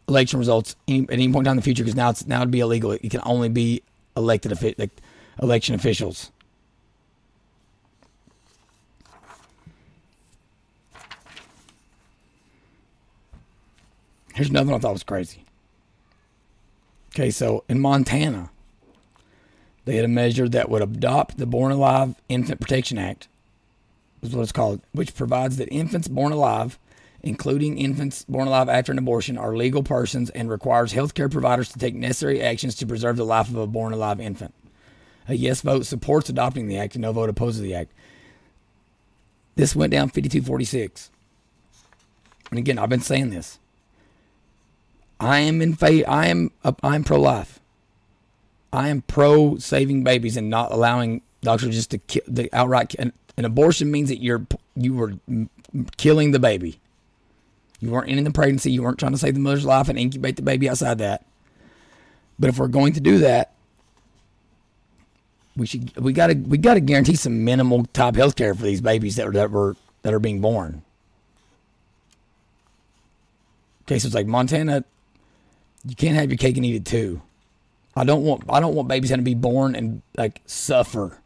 election 0.07 0.39
results 0.39 0.77
any, 0.87 1.03
at 1.03 1.11
any 1.11 1.33
point 1.33 1.49
in 1.49 1.57
the 1.57 1.63
future 1.63 1.83
because 1.83 1.97
now 1.97 2.11
it's 2.11 2.29
now 2.29 2.43
it'd 2.43 2.53
be 2.53 2.61
illegal. 2.61 2.93
It 2.93 3.11
can 3.11 3.23
only 3.25 3.49
be 3.49 3.83
elected 4.17 4.53
like, 4.79 4.93
election 5.43 5.75
officials. 5.75 6.31
Here's 14.33 14.49
another 14.49 14.71
one 14.71 14.79
I 14.79 14.81
thought 14.81 14.93
was 14.93 15.03
crazy. 15.03 15.45
Okay, 17.13 17.33
so 17.33 17.65
in 17.69 17.81
Montana, 17.81 18.51
they 19.87 19.97
had 19.97 20.05
a 20.05 20.09
measure 20.09 20.49
that 20.49 20.69
would 20.69 20.83
adopt 20.83 21.39
the 21.39 21.47
Born 21.47 21.73
Alive 21.73 22.17
Infant 22.29 22.61
Protection 22.61 22.99
Act, 22.99 23.29
is 24.21 24.35
what 24.35 24.43
it's 24.43 24.53
called, 24.53 24.81
which 24.93 25.15
provides 25.15 25.57
that 25.57 25.73
infants 25.73 26.09
born 26.09 26.33
alive, 26.33 26.79
including 27.23 27.79
infants 27.79 28.25
born 28.29 28.49
alive 28.49 28.69
after 28.69 28.93
an 28.93 28.99
abortion, 28.99 29.39
are 29.39 29.57
legal 29.57 29.85
persons 29.85 30.29
and 30.31 30.51
requires 30.51 30.93
healthcare 30.93 31.31
providers 31.31 31.71
to 31.71 31.79
take 31.79 31.95
necessary 31.95 32.43
actions 32.43 32.75
to 32.75 32.87
preserve 32.87 33.17
the 33.17 33.25
life 33.25 33.49
of 33.49 33.57
a 33.57 33.67
born 33.67 33.93
alive 33.93 34.21
infant. 34.21 34.53
A 35.29 35.35
yes 35.35 35.61
vote 35.61 35.87
supports 35.87 36.29
adopting 36.29 36.67
the 36.67 36.79
act, 36.79 36.97
and 36.97 37.03
no 37.03 37.13
vote 37.13 37.31
opposes 37.31 37.61
the 37.61 37.75
act. 37.75 37.93
This 39.55 39.75
went 39.75 39.93
down 39.93 40.09
5246. 40.09 41.11
And 42.51 42.59
again, 42.59 42.79
I've 42.79 42.89
been 42.89 43.01
saying 43.01 43.31
this. 43.31 43.59
I 45.19 45.39
am 45.41 45.63
in 45.63 45.75
favor. 45.75 46.09
I 46.09 46.27
am 46.27 46.51
I'm 46.83 47.05
pro 47.05 47.21
life. 47.21 47.61
I 48.77 48.89
am 48.89 49.01
pro 49.01 49.57
saving 49.57 50.05
babies 50.05 50.37
and 50.37 50.51
not 50.51 50.71
allowing 50.71 51.23
doctors 51.41 51.75
just 51.75 51.91
to 51.93 51.99
kill 51.99 52.23
the 52.29 52.51
outright. 52.53 52.95
An, 52.97 53.15
an 53.39 53.47
abortion 53.47 53.91
means 53.91 54.11
that 54.11 54.23
you're 54.23 54.47
you 54.75 54.95
were 54.95 55.15
killing 55.97 56.33
the 56.33 56.39
baby. 56.39 56.79
You 57.81 57.91
weren't 57.91 58.11
ending 58.11 58.25
the 58.25 58.31
pregnancy. 58.31 58.71
You 58.71 58.83
weren't 58.83 58.99
trying 58.99 59.13
to 59.13 59.19
save 59.19 59.33
the 59.33 59.41
mother's 59.41 59.65
life 59.65 59.89
and 59.89 59.99
incubate 59.99 60.37
the 60.37 60.43
baby 60.43 60.69
outside 60.69 60.99
that. 60.99 61.25
But 62.39 62.51
if 62.51 62.59
we're 62.59 62.69
going 62.69 62.93
to 62.93 63.01
do 63.01 63.19
that, 63.19 63.53
we 65.57 65.67
should 65.67 65.97
we 65.97 66.13
got 66.13 66.27
to 66.27 66.35
we 66.35 66.59
got 66.59 66.75
to 66.75 66.81
guarantee 66.81 67.17
some 67.17 67.45
minimal 67.45 67.87
type 67.87 68.17
health 68.17 68.37
care 68.37 68.55
for 68.55 68.65
these 68.65 68.83
babies 68.83 69.17
that 69.17 69.27
are 69.29 69.33
that 69.33 69.51
were 69.51 69.77
that 70.03 70.13
are 70.13 70.21
being 70.21 70.43
born. 70.43 70.83
Okay, 73.85 73.99
so 73.99 74.07
it's 74.07 74.15
like 74.15 74.27
Montana 74.27 74.85
you 75.87 75.95
can't 75.95 76.17
have 76.17 76.29
your 76.29 76.37
cake 76.37 76.57
and 76.57 76.67
eat 76.67 76.75
it 76.75 76.85
too. 76.85 77.23
I 77.97 78.05
don't 78.05 78.23
want 78.23 78.45
I 78.49 78.61
don't 78.61 78.75
want 78.75 78.89
babies 78.89 79.11
having 79.11 79.25
to 79.25 79.29
be 79.29 79.35
born 79.35 79.75
and 79.75 80.03
like 80.17 80.43
suffer. 80.45 81.19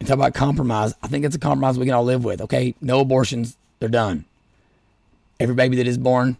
And 0.00 0.08
talk 0.08 0.14
about 0.14 0.34
compromise. 0.34 0.94
I 1.02 1.08
think 1.08 1.24
it's 1.24 1.36
a 1.36 1.40
compromise 1.40 1.78
we 1.78 1.84
can 1.84 1.94
all 1.94 2.04
live 2.04 2.24
with. 2.24 2.40
Okay, 2.40 2.74
no 2.80 3.00
abortions, 3.00 3.56
they're 3.80 3.88
done. 3.88 4.24
Every 5.38 5.54
baby 5.54 5.76
that 5.76 5.86
is 5.86 5.98
born, 5.98 6.38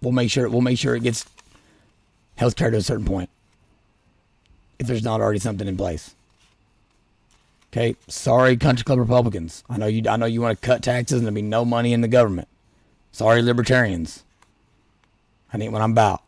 we'll 0.00 0.12
make 0.12 0.30
sure 0.30 0.48
we'll 0.48 0.62
make 0.62 0.78
sure 0.78 0.96
it 0.96 1.02
gets 1.02 1.26
health 2.36 2.56
care 2.56 2.70
to 2.70 2.78
a 2.78 2.82
certain 2.82 3.04
point. 3.04 3.28
If 4.78 4.86
there's 4.86 5.04
not 5.04 5.20
already 5.20 5.40
something 5.40 5.68
in 5.68 5.76
place. 5.76 6.14
Okay, 7.70 7.96
sorry, 8.06 8.56
country 8.56 8.84
club 8.84 8.98
Republicans. 8.98 9.62
I 9.68 9.76
know 9.76 9.86
you. 9.86 10.02
I 10.08 10.16
know 10.16 10.24
you 10.24 10.40
want 10.40 10.58
to 10.58 10.66
cut 10.66 10.82
taxes 10.82 11.18
and 11.18 11.26
there'll 11.26 11.34
be 11.34 11.42
no 11.42 11.66
money 11.66 11.92
in 11.92 12.00
the 12.00 12.08
government. 12.08 12.48
Sorry, 13.12 13.42
libertarians. 13.42 14.24
I 15.52 15.56
need 15.56 15.70
what 15.70 15.82
I'm 15.82 15.92
about. 15.92 16.22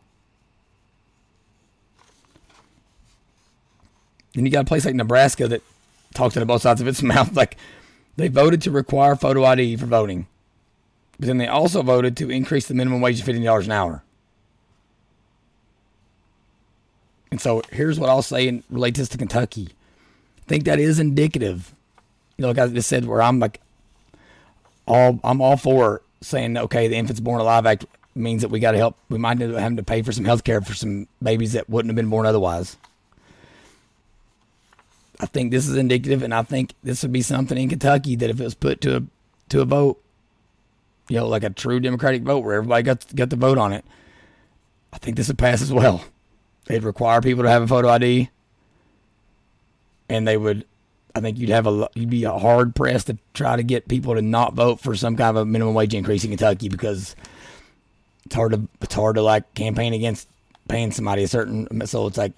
Then 4.33 4.45
you 4.45 4.51
got 4.51 4.61
a 4.61 4.67
place 4.67 4.85
like 4.85 4.95
Nebraska 4.95 5.47
that 5.47 5.61
talks 6.13 6.37
out 6.37 6.41
of 6.41 6.47
both 6.47 6.61
sides 6.61 6.81
of 6.81 6.87
its 6.87 7.01
mouth. 7.03 7.35
Like 7.35 7.57
they 8.15 8.27
voted 8.27 8.61
to 8.63 8.71
require 8.71 9.15
photo 9.15 9.43
ID 9.43 9.75
for 9.77 9.85
voting, 9.85 10.27
but 11.19 11.27
then 11.27 11.37
they 11.37 11.47
also 11.47 11.81
voted 11.81 12.15
to 12.17 12.29
increase 12.29 12.67
the 12.67 12.73
minimum 12.73 13.01
wage 13.01 13.19
to 13.19 13.25
fifteen 13.25 13.43
dollars 13.43 13.65
an 13.65 13.73
hour. 13.73 14.03
And 17.29 17.39
so 17.39 17.61
here's 17.71 17.99
what 17.99 18.09
I'll 18.09 18.21
say 18.21 18.47
and 18.47 18.63
relate 18.69 18.95
this 18.95 19.07
to 19.09 19.17
Kentucky. 19.17 19.69
I 20.39 20.49
think 20.49 20.65
that 20.65 20.79
is 20.79 20.99
indicative. 20.99 21.73
You 22.37 22.43
know, 22.43 22.49
like 22.49 22.57
I 22.57 22.67
just 22.67 22.89
said, 22.89 23.05
where 23.05 23.21
I'm 23.21 23.39
like, 23.39 23.61
all 24.85 25.19
I'm 25.23 25.41
all 25.41 25.57
for 25.57 26.01
saying, 26.21 26.57
okay, 26.57 26.87
the 26.87 26.95
Infants 26.95 27.21
Born 27.21 27.39
Alive 27.39 27.65
Act 27.65 27.85
means 28.15 28.41
that 28.41 28.49
we 28.49 28.59
got 28.59 28.71
to 28.71 28.77
help. 28.77 28.97
We 29.09 29.17
might 29.17 29.41
end 29.41 29.53
up 29.53 29.59
having 29.59 29.77
to 29.77 29.83
pay 29.83 30.01
for 30.01 30.11
some 30.11 30.25
health 30.25 30.43
care 30.43 30.61
for 30.61 30.73
some 30.73 31.07
babies 31.21 31.53
that 31.53 31.69
wouldn't 31.69 31.89
have 31.89 31.95
been 31.95 32.09
born 32.09 32.25
otherwise. 32.25 32.77
I 35.19 35.27
think 35.27 35.51
this 35.51 35.67
is 35.67 35.77
indicative, 35.77 36.23
and 36.23 36.33
I 36.33 36.41
think 36.41 36.73
this 36.83 37.03
would 37.03 37.11
be 37.11 37.21
something 37.21 37.57
in 37.57 37.69
Kentucky 37.69 38.15
that 38.15 38.29
if 38.29 38.39
it 38.39 38.43
was 38.43 38.55
put 38.55 38.81
to 38.81 38.97
a 38.97 39.03
to 39.49 39.61
a 39.61 39.65
vote, 39.65 40.01
you 41.09 41.17
know, 41.17 41.27
like 41.27 41.43
a 41.43 41.51
true 41.51 41.79
Democratic 41.79 42.23
vote 42.23 42.43
where 42.43 42.55
everybody 42.55 42.83
got 42.83 43.15
got 43.15 43.29
the 43.29 43.35
vote 43.35 43.59
on 43.59 43.71
it, 43.71 43.85
I 44.91 44.97
think 44.97 45.17
this 45.17 45.27
would 45.27 45.37
pass 45.37 45.61
as 45.61 45.71
well. 45.71 46.03
They'd 46.65 46.83
require 46.83 47.21
people 47.21 47.43
to 47.43 47.49
have 47.49 47.61
a 47.61 47.67
photo 47.67 47.89
ID, 47.89 48.29
and 50.09 50.27
they 50.27 50.37
would. 50.37 50.65
I 51.13 51.19
think 51.19 51.37
you'd 51.37 51.49
have 51.49 51.67
a 51.67 51.87
you'd 51.93 52.09
be 52.09 52.23
hard 52.23 52.73
pressed 52.73 53.07
to 53.07 53.17
try 53.33 53.55
to 53.57 53.63
get 53.63 53.87
people 53.87 54.15
to 54.15 54.21
not 54.21 54.53
vote 54.55 54.79
for 54.79 54.95
some 54.95 55.15
kind 55.15 55.37
of 55.37 55.43
a 55.43 55.45
minimum 55.45 55.75
wage 55.75 55.93
increase 55.93 56.23
in 56.23 56.31
Kentucky 56.31 56.69
because 56.69 57.15
it's 58.25 58.35
hard 58.35 58.53
to 58.53 58.67
it's 58.81 58.93
hard 58.93 59.15
to 59.15 59.21
like 59.21 59.53
campaign 59.53 59.93
against 59.93 60.27
paying 60.67 60.91
somebody 60.91 61.23
a 61.23 61.27
certain. 61.27 61.85
So 61.87 62.07
it's 62.07 62.17
like 62.17 62.33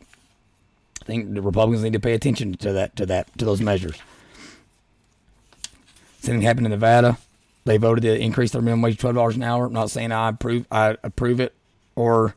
I 1.02 1.06
think 1.06 1.34
the 1.34 1.42
Republicans 1.42 1.84
need 1.84 1.94
to 1.94 2.00
pay 2.00 2.14
attention 2.14 2.54
to 2.56 2.74
that 2.74 2.96
to 2.96 3.06
that 3.08 3.38
to 3.38 3.46
those 3.46 3.62
measures. 3.62 3.98
Same 6.20 6.36
thing 6.36 6.42
happened 6.42 6.66
in 6.68 6.72
Nevada. 6.72 7.18
They 7.66 7.78
voted 7.78 8.04
to 8.04 8.18
increase 8.18 8.52
their 8.52 8.62
minimum 8.62 8.82
wage 8.82 8.96
to 8.96 9.02
twelve 9.02 9.16
dollars 9.16 9.36
an 9.36 9.44
hour. 9.44 9.66
I'm 9.66 9.74
not 9.74 9.92
saying 9.92 10.12
I 10.12 10.30
approve 10.30 10.66
I 10.72 10.98
approve 11.04 11.40
it 11.40 11.54
or 11.96 12.36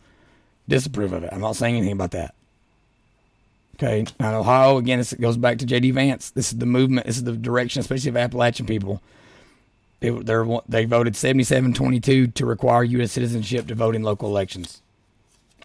disapprove 0.68 1.12
of 1.12 1.22
it. 1.22 1.30
I'm 1.32 1.40
not 1.40 1.56
saying 1.56 1.76
anything 1.76 1.92
about 1.92 2.10
that. 2.12 2.34
Okay, 3.76 4.06
now 4.18 4.40
Ohio 4.40 4.78
again, 4.78 4.98
this 4.98 5.12
goes 5.12 5.36
back 5.36 5.58
to 5.58 5.66
J.D. 5.66 5.90
Vance. 5.90 6.30
This 6.30 6.52
is 6.52 6.58
the 6.58 6.66
movement. 6.66 7.06
This 7.06 7.18
is 7.18 7.24
the 7.24 7.36
direction, 7.36 7.80
especially 7.80 8.08
of 8.08 8.16
Appalachian 8.16 8.66
people. 8.66 9.02
They 10.06 10.60
they 10.68 10.84
voted 10.84 11.14
77-22 11.14 12.34
to 12.34 12.46
require 12.46 12.84
U.S. 12.84 13.12
citizenship 13.12 13.66
to 13.66 13.74
vote 13.74 13.96
in 13.96 14.02
local 14.02 14.28
elections. 14.28 14.80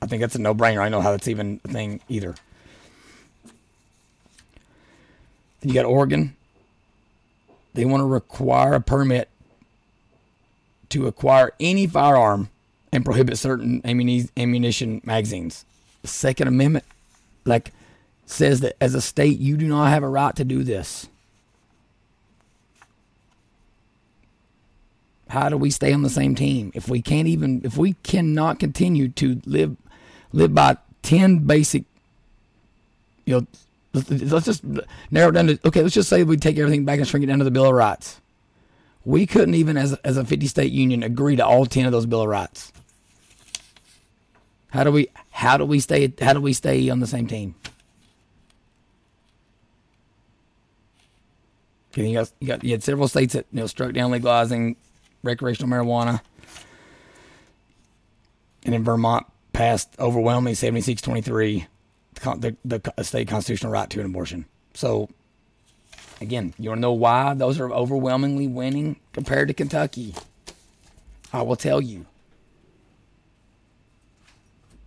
I 0.02 0.08
think 0.08 0.22
that's 0.22 0.36
a 0.36 0.42
no-brainer. 0.42 0.82
I 0.82 0.90
know 0.90 1.02
how 1.02 1.12
that's 1.12 1.28
even 1.28 1.62
a 1.64 1.68
thing 1.68 2.02
either. 2.10 2.34
You 5.62 5.74
got 5.74 5.86
Oregon. 5.86 6.36
They 7.76 7.86
want 7.86 8.02
to 8.02 8.06
require 8.06 8.74
a 8.74 8.82
permit 8.82 9.30
to 10.90 11.06
acquire 11.06 11.52
any 11.60 11.86
firearm 11.86 12.50
and 12.92 13.06
prohibit 13.06 13.38
certain 13.38 13.82
ammunition 13.86 15.02
magazines. 15.06 15.66
The 16.02 16.08
Second 16.08 16.48
Amendment, 16.48 16.84
like, 17.46 17.72
says 18.26 18.62
that 18.62 18.76
as 18.82 18.96
a 18.96 19.02
state, 19.02 19.40
you 19.40 19.56
do 19.56 19.68
not 19.68 19.90
have 19.90 20.02
a 20.02 20.10
right 20.10 20.36
to 20.36 20.44
do 20.44 20.64
this. 20.64 21.08
How 25.32 25.48
do 25.48 25.56
we 25.56 25.72
stay 25.72 25.94
on 25.94 26.02
the 26.02 26.10
same 26.10 26.36
team? 26.36 26.72
If 26.76 26.90
we 26.90 27.02
can't 27.02 27.28
even 27.28 27.62
if 27.64 27.78
we 27.78 27.94
cannot 28.04 28.60
continue 28.60 29.08
to 29.10 29.42
live 29.46 29.78
live 30.34 30.54
by 30.54 30.76
ten 31.04 31.40
basic 31.40 31.86
you 33.26 33.40
know 33.40 33.48
let's 33.94 34.46
just 34.46 34.62
narrow 35.10 35.30
it 35.30 35.32
down 35.32 35.48
to 35.48 35.60
okay 35.66 35.82
let's 35.82 35.94
just 35.94 36.10
say 36.10 36.24
we 36.24 36.36
take 36.36 36.58
everything 36.58 36.84
back 36.84 37.00
and 37.00 37.08
shrink 37.08 37.24
it 37.24 37.28
down 37.28 37.38
to 37.38 37.46
the 37.46 37.52
bill 37.52 37.66
of 37.66 37.74
rights. 37.74 38.20
We 39.06 39.26
couldn't 39.26 39.56
even 39.56 39.78
as, 39.78 39.94
as 40.04 40.18
a 40.18 40.26
50 40.26 40.48
state 40.48 40.72
union 40.72 41.02
agree 41.02 41.38
to 41.38 41.46
all 41.46 41.66
10 41.66 41.86
of 41.86 41.94
those 41.94 42.06
bill 42.06 42.24
of 42.24 42.28
rights. 42.28 42.74
How 44.72 44.84
do 44.84 44.92
we 44.92 45.08
how 45.32 45.56
do 45.56 45.64
we 45.64 45.80
stay 45.80 46.14
how 46.20 46.34
do 46.34 46.42
we 46.42 46.52
stay 46.52 46.90
on 46.90 47.00
the 47.00 47.08
same 47.08 47.28
team? 47.28 47.56
You 51.96 52.26
you 52.42 52.48
got 52.48 52.64
you 52.66 52.72
had 52.72 52.84
several 52.84 53.08
states 53.08 53.34
that 53.34 53.46
you 53.54 53.62
know 53.62 53.68
struck 53.68 53.94
down 53.94 54.12
legalizing 54.12 54.76
recreational 55.24 55.70
marijuana, 55.70 56.22
and 58.64 58.76
in 58.76 58.84
Vermont 58.84 59.26
passed 59.54 59.90
overwhelmingly 60.00 60.54
76-23 60.54 61.68
the, 62.14 62.56
the, 62.64 62.94
the 62.96 63.04
state 63.04 63.28
constitutional 63.28 63.72
right 63.72 63.90
to 63.90 64.00
an 64.00 64.06
abortion. 64.06 64.46
So 64.74 65.10
again, 66.20 66.54
you 66.58 66.70
want 66.70 66.80
to 66.80 66.82
know 66.82 66.94
why 66.94 67.34
those 67.34 67.60
are 67.60 67.72
overwhelmingly 67.72 68.48
winning 68.48 69.00
compared 69.14 69.48
to 69.48 69.54
Kentucky? 69.54 70.16
I 71.34 71.42
will 71.42 71.56
tell 71.56 71.82
you 71.82 72.06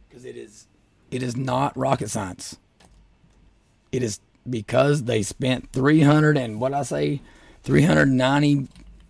because 0.09 0.24
it 0.24 0.37
is 0.37 0.66
it 1.11 1.22
is 1.22 1.37
not 1.37 1.76
rocket 1.76 2.11
science. 2.11 2.57
It 3.93 4.03
is 4.03 4.20
because 4.49 5.05
they 5.05 5.22
spent 5.22 5.72
300 5.72 6.37
and 6.37 6.61
what 6.61 6.74
I 6.74 6.82
say 6.82 7.22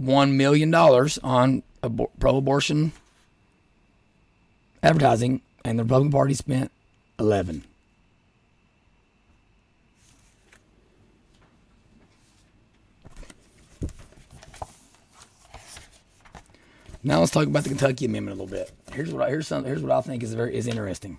391 0.04 0.36
million 0.36 0.70
dollars 0.70 1.18
on 1.22 1.62
abor- 1.82 2.10
pro-abortion 2.18 2.92
advertising 4.82 5.40
and 5.64 5.78
the 5.78 5.82
Republican 5.82 6.12
Party 6.12 6.34
spent 6.34 6.70
11. 7.18 7.64
Now 17.02 17.20
let's 17.20 17.32
talk 17.32 17.46
about 17.46 17.62
the 17.64 17.68
Kentucky 17.70 18.06
Amendment 18.06 18.38
a 18.38 18.42
little 18.42 18.58
bit. 18.58 18.72
Here's 18.92 19.10
what 19.10 19.22
I, 19.22 19.28
here's 19.28 19.46
some 19.46 19.64
here's 19.64 19.82
what 19.82 19.92
I 19.92 20.00
think 20.00 20.22
is 20.22 20.32
very 20.34 20.54
is 20.54 20.66
interesting. 20.66 21.18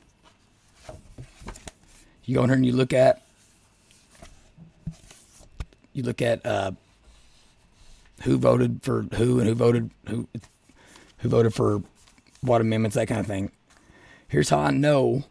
You 2.24 2.36
go 2.36 2.44
in 2.44 2.50
here 2.50 2.56
and 2.56 2.66
you 2.66 2.72
look 2.72 2.94
at 2.94 3.22
you 5.94 6.02
look 6.04 6.24
at 6.24 6.44
uh, 6.46 6.72
who 8.24 8.38
voted 8.38 8.82
for 8.84 9.04
who 9.16 9.40
and 9.40 9.48
who 9.48 9.56
voted 9.56 9.92
who 10.08 10.28
who 11.20 11.30
voted 11.30 11.54
for 11.54 11.82
what 12.42 12.62
amendments, 12.62 12.96
that 12.96 13.08
kind 13.08 13.20
of 13.20 13.28
thing. 13.28 13.52
Here's 14.28 14.50
how 14.50 14.60
I 14.60 14.72
know 14.72 15.24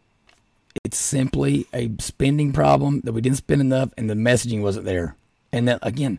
it's 0.85 0.99
simply 0.99 1.67
a 1.73 1.93
spending 2.01 2.53
problem 2.53 3.01
that 3.05 3.13
we 3.13 3.21
didn't 3.21 3.37
spend 3.37 3.61
enough 3.61 3.93
and 3.97 4.11
the 4.11 4.15
messaging 4.15 4.63
wasn't 4.63 4.87
there. 4.87 5.15
And 5.53 5.69
that 5.69 5.79
again, 5.83 6.19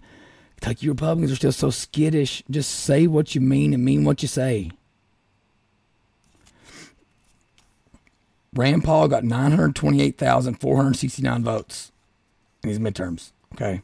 Kentucky 0.62 0.88
Republicans 0.88 1.32
are 1.32 1.36
still 1.36 1.52
so 1.52 1.70
skittish. 1.70 2.42
Just 2.50 2.72
say 2.72 3.08
what 3.08 3.36
you 3.36 3.42
mean 3.42 3.74
and 3.74 3.84
mean 3.84 4.06
what 4.06 4.22
you 4.22 4.28
say. 4.28 4.72
Rand 8.54 8.86
Paul 8.86 9.10
got 9.10 9.26
928,469 9.26 11.44
votes 11.44 11.92
in 12.64 12.70
these 12.70 12.80
midterms. 12.80 13.34
Okay. 13.54 13.82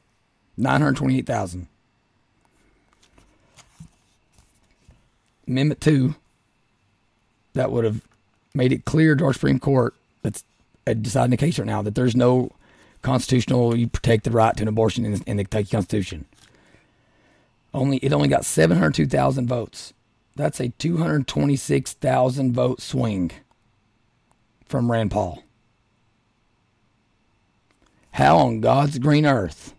928,000. 0.55 1.67
Amendment 5.51 5.81
2, 5.81 6.15
that 7.53 7.71
would 7.71 7.83
have 7.83 8.01
made 8.53 8.71
it 8.71 8.85
clear 8.85 9.15
to 9.15 9.25
our 9.25 9.33
Supreme 9.33 9.59
Court 9.59 9.93
that's 10.23 10.43
deciding 10.85 11.31
the 11.31 11.37
case 11.37 11.59
right 11.59 11.65
now 11.65 11.81
that 11.81 11.93
there's 11.95 12.15
no 12.15 12.51
constitutional, 13.01 13.75
you 13.75 13.87
protect 13.87 14.23
the 14.23 14.31
right 14.31 14.55
to 14.55 14.63
an 14.63 14.67
abortion 14.67 15.05
in, 15.05 15.21
in 15.23 15.37
the 15.37 15.43
Kentucky 15.43 15.69
Constitution. 15.69 16.25
Only 17.73 17.97
it 17.97 18.13
only 18.13 18.27
got 18.27 18.45
702,000 18.45 19.47
votes. 19.47 19.93
That's 20.35 20.59
a 20.59 20.69
226,000 20.69 22.53
vote 22.53 22.81
swing 22.81 23.31
from 24.65 24.91
Rand 24.91 25.11
Paul. 25.11 25.43
How 28.11 28.37
on 28.37 28.61
God's 28.61 28.99
green 28.99 29.25
earth 29.25 29.73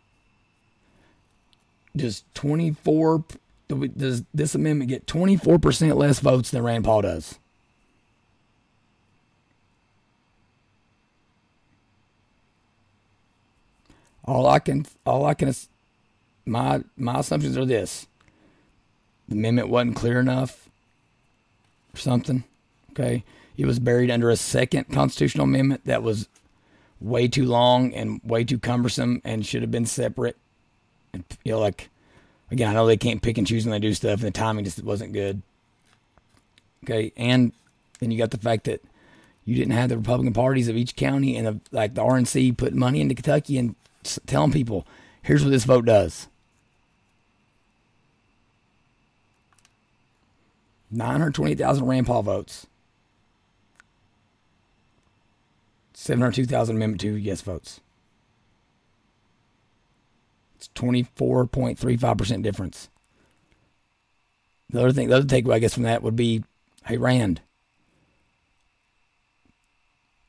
does 1.95 2.25
24 2.35 3.25
does 3.75 4.25
this 4.33 4.55
amendment 4.55 4.89
get 4.89 5.07
24% 5.07 5.97
less 5.97 6.21
votes 6.21 6.51
than 6.51 6.63
Rand 6.63 6.85
Paul 6.85 7.03
does? 7.03 7.39
All 14.25 14.47
I 14.47 14.61
can 14.61 14.87
all 15.05 15.27
I 15.27 15.35
can 15.35 15.53
my 16.47 16.83
my 16.97 17.19
assumptions 17.19 17.57
are 17.57 17.65
this: 17.65 18.07
the 19.29 19.35
amendment 19.35 19.69
wasn't 19.69 19.97
clear 19.97 20.21
enough, 20.21 20.69
or 21.93 21.99
something. 21.99 22.45
Okay, 22.93 23.25
it 23.57 23.67
was 23.67 23.79
buried 23.79 24.11
under 24.11 24.31
a 24.31 24.37
second 24.37 24.93
constitutional 24.93 25.45
amendment 25.45 25.85
that 25.87 26.03
was 26.03 26.29
way 27.01 27.27
too 27.27 27.45
long 27.45 27.93
and 27.95 28.21
way 28.23 28.45
too 28.45 28.59
cumbersome 28.59 29.21
and 29.25 29.45
should 29.45 29.63
have 29.63 29.71
been 29.71 29.87
separate. 29.87 30.37
And 31.13 31.25
you 31.45 31.53
know, 31.53 31.59
like 31.59 31.91
again, 32.53 32.69
I 32.69 32.75
know 32.75 32.87
they 32.87 32.97
can't 32.97 33.23
pick 33.23 33.39
and 33.39 33.47
choose 33.47 33.65
when 33.65 33.73
they 33.73 33.81
do 33.81 33.95
stuff, 33.95 34.21
and 34.21 34.29
the 34.29 34.31
timing 34.31 34.65
just 34.65 34.83
wasn't 34.85 35.15
good. 35.15 35.43
Okay, 36.85 37.13
and 37.17 37.53
then 37.99 38.11
you 38.11 38.19
got 38.19 38.31
the 38.31 38.39
fact 38.39 38.65
that 38.65 38.83
you 39.45 39.57
didn't 39.57 39.73
have 39.73 39.89
the 39.89 39.97
Republican 39.97 40.35
parties 40.35 40.69
of 40.69 40.77
each 40.77 40.95
county 40.95 41.37
and 41.37 41.47
the, 41.47 41.61
like 41.73 41.95
the 41.95 42.03
RNC 42.03 42.57
putting 42.57 42.79
money 42.79 43.01
into 43.01 43.15
Kentucky 43.15 43.59
and 43.59 43.75
telling 44.27 44.53
people, 44.53 44.87
here's 45.23 45.43
what 45.43 45.51
this 45.51 45.65
vote 45.65 45.87
does. 45.87 46.29
928,000 50.91 51.87
Rand 51.87 52.07
Paul 52.07 52.23
votes. 52.23 52.67
702,000 55.95 56.77
Amendment 56.77 57.01
2 57.01 57.15
yes 57.15 57.41
votes. 57.41 57.81
It's 60.63 60.69
24.35% 60.81 62.43
difference. 62.45 62.89
The 64.71 64.79
other 64.79 64.93
thing, 64.93 65.09
the 65.09 65.17
other 65.17 65.27
takeaway 65.27 65.55
I 65.55 65.59
guess 65.59 65.75
from 65.75 65.83
that 65.83 66.05
would 66.05 66.15
be, 66.15 66.45
hey 66.87 66.99
Rand, 66.99 67.41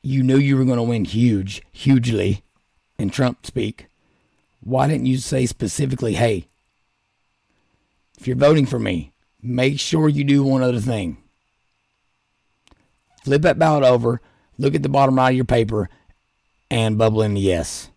you 0.02 0.24
knew 0.24 0.36
you 0.36 0.56
were 0.56 0.64
going 0.64 0.78
to 0.78 0.82
win 0.82 1.04
huge, 1.04 1.62
hugely 1.70 2.42
in 2.98 3.10
Trump 3.10 3.46
speak. 3.46 3.86
Why 4.60 4.88
didn't 4.88 5.06
you 5.06 5.18
say 5.18 5.46
specifically, 5.46 6.14
hey, 6.14 6.48
if 8.18 8.26
you're 8.26 8.34
voting 8.34 8.66
for 8.66 8.80
me, 8.80 9.12
make 9.40 9.78
sure 9.78 10.08
you 10.08 10.24
do 10.24 10.42
one 10.42 10.64
other 10.64 10.80
thing. 10.80 11.16
Flip 13.22 13.42
that 13.42 13.58
ballot 13.60 13.84
over, 13.84 14.20
look 14.58 14.74
at 14.74 14.82
the 14.82 14.88
bottom 14.88 15.14
right 15.14 15.30
of 15.30 15.36
your 15.36 15.44
paper, 15.44 15.88
and 16.72 16.98
bubble 16.98 17.22
in 17.22 17.34
the 17.34 17.40
yes. 17.40 17.88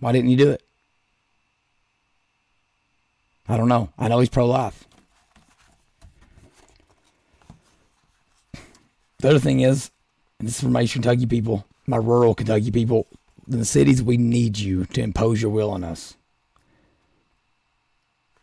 Why 0.00 0.12
didn't 0.12 0.30
you 0.30 0.36
do 0.36 0.50
it? 0.50 0.62
I 3.48 3.56
don't 3.56 3.68
know. 3.68 3.90
I 3.98 4.08
know 4.08 4.20
he's 4.20 4.28
pro 4.28 4.46
life. 4.46 4.86
The 9.18 9.28
other 9.28 9.38
thing 9.38 9.60
is, 9.60 9.90
and 10.38 10.48
this 10.48 10.56
is 10.56 10.62
for 10.62 10.68
my 10.68 10.82
Eastern 10.82 11.02
Kentucky 11.02 11.26
people, 11.26 11.66
my 11.86 11.98
rural 11.98 12.34
Kentucky 12.34 12.70
people, 12.70 13.06
in 13.50 13.58
the 13.58 13.64
cities, 13.64 14.02
we 14.02 14.16
need 14.16 14.58
you 14.58 14.86
to 14.86 15.02
impose 15.02 15.42
your 15.42 15.50
will 15.50 15.70
on 15.70 15.84
us. 15.84 16.16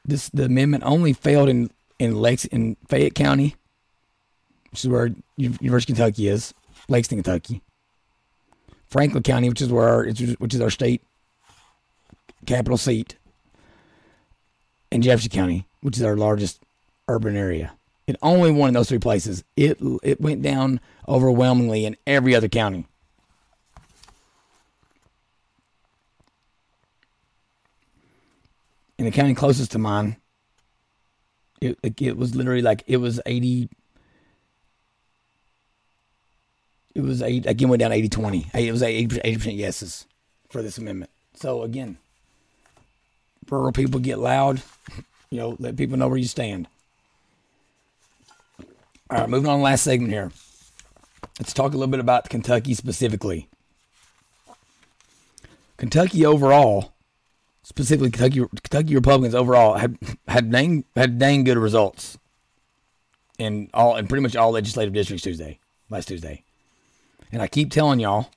This 0.06 0.30
the 0.30 0.46
amendment 0.46 0.84
only 0.86 1.14
failed 1.14 1.50
in 1.50 1.72
in 2.00 2.16
Lex 2.16 2.46
in 2.46 2.78
Fayette 2.88 3.16
County, 3.16 3.56
which 4.72 4.84
is 4.84 4.90
where 4.90 5.10
University 5.38 5.94
of 5.94 5.98
Kentucky 5.98 6.28
is, 6.28 6.54
Lexington, 6.88 7.24
Kentucky. 7.24 7.62
Franklin 8.90 9.24
County, 9.24 9.50
which 9.50 9.62
is 9.62 9.72
where 9.72 9.88
our, 9.88 10.06
which 10.06 10.54
is 10.54 10.62
our 10.62 10.70
state 10.70 11.02
capital 12.46 12.78
seat, 12.78 13.18
in 14.92 15.02
Jefferson 15.02 15.30
County, 15.30 15.68
which 15.82 15.98
is 15.98 16.04
our 16.04 16.16
largest 16.16 16.62
urban 17.08 17.36
area. 17.36 17.74
It 18.06 18.16
only 18.22 18.52
won 18.52 18.70
in 18.70 18.74
those 18.74 18.88
three 18.88 19.00
places. 19.00 19.44
It 19.56 19.80
it 20.02 20.22
went 20.22 20.42
down 20.42 20.80
overwhelmingly 21.08 21.86
in 21.86 21.98
every 22.06 22.36
other 22.36 22.48
county. 22.48 22.88
In 28.98 29.06
the 29.06 29.12
county 29.12 29.36
closest 29.36 29.72
to 29.74 29.78
mine, 29.78 30.18
it, 31.62 31.78
it, 31.84 32.18
was 32.18 32.36
literally 32.36 32.64
like 32.64 32.84
it 32.88 32.98
was 32.98 33.20
80 33.26 33.70
it 36.96 37.02
was 37.02 37.22
eight 37.22 37.46
again 37.46 37.70
went 37.70 37.80
down 37.80 37.92
80 37.92 38.10
20 38.10 38.48
it 38.56 38.72
was 38.72 38.82
80 38.82 39.08
percent 39.38 39.56
yeses 39.56 40.08
for 40.50 40.64
this 40.64 40.80
amendment 40.80 41.12
so 41.36 41.62
again 41.62 41.98
rural 43.50 43.72
people 43.72 44.00
get 44.00 44.20
loud 44.20 44.62
you 45.30 45.40
know 45.40 45.56
let 45.60 45.78
people 45.78 45.98
know 45.98 46.08
where 46.08 46.18
you 46.18 46.26
stand 46.26 46.68
all 49.10 49.20
right, 49.20 49.30
moving 49.30 49.50
on 49.50 49.56
to 49.56 49.60
the 49.60 49.64
last 49.64 49.84
segment 49.84 50.12
here. 50.12 50.32
Let's 51.40 51.54
talk 51.54 51.72
a 51.72 51.78
little 51.78 51.92
bit 51.92 52.02
about 52.02 52.30
Kentucky 52.30 52.74
specifically. 52.74 53.48
Kentucky 55.78 56.26
overall, 56.26 56.94
specifically 57.64 58.12
Kentucky 58.12 58.44
Kentucky 58.64 58.96
Republicans 58.96 59.36
overall 59.36 59.76
had 59.76 59.98
had 60.28 60.52
dang 60.52 60.84
had 60.96 61.20
dang 61.20 61.46
good 61.46 61.58
results 61.58 62.18
in 63.38 63.70
all 63.74 63.96
in 63.96 64.08
pretty 64.08 64.24
much 64.24 64.36
all 64.36 64.52
legislative 64.52 64.94
districts 64.94 65.24
Tuesday, 65.24 65.60
last 65.90 66.10
Tuesday. 66.10 66.44
And 67.32 67.42
I 67.42 67.48
keep 67.48 67.72
telling 67.72 68.02
y'all, 68.02 68.32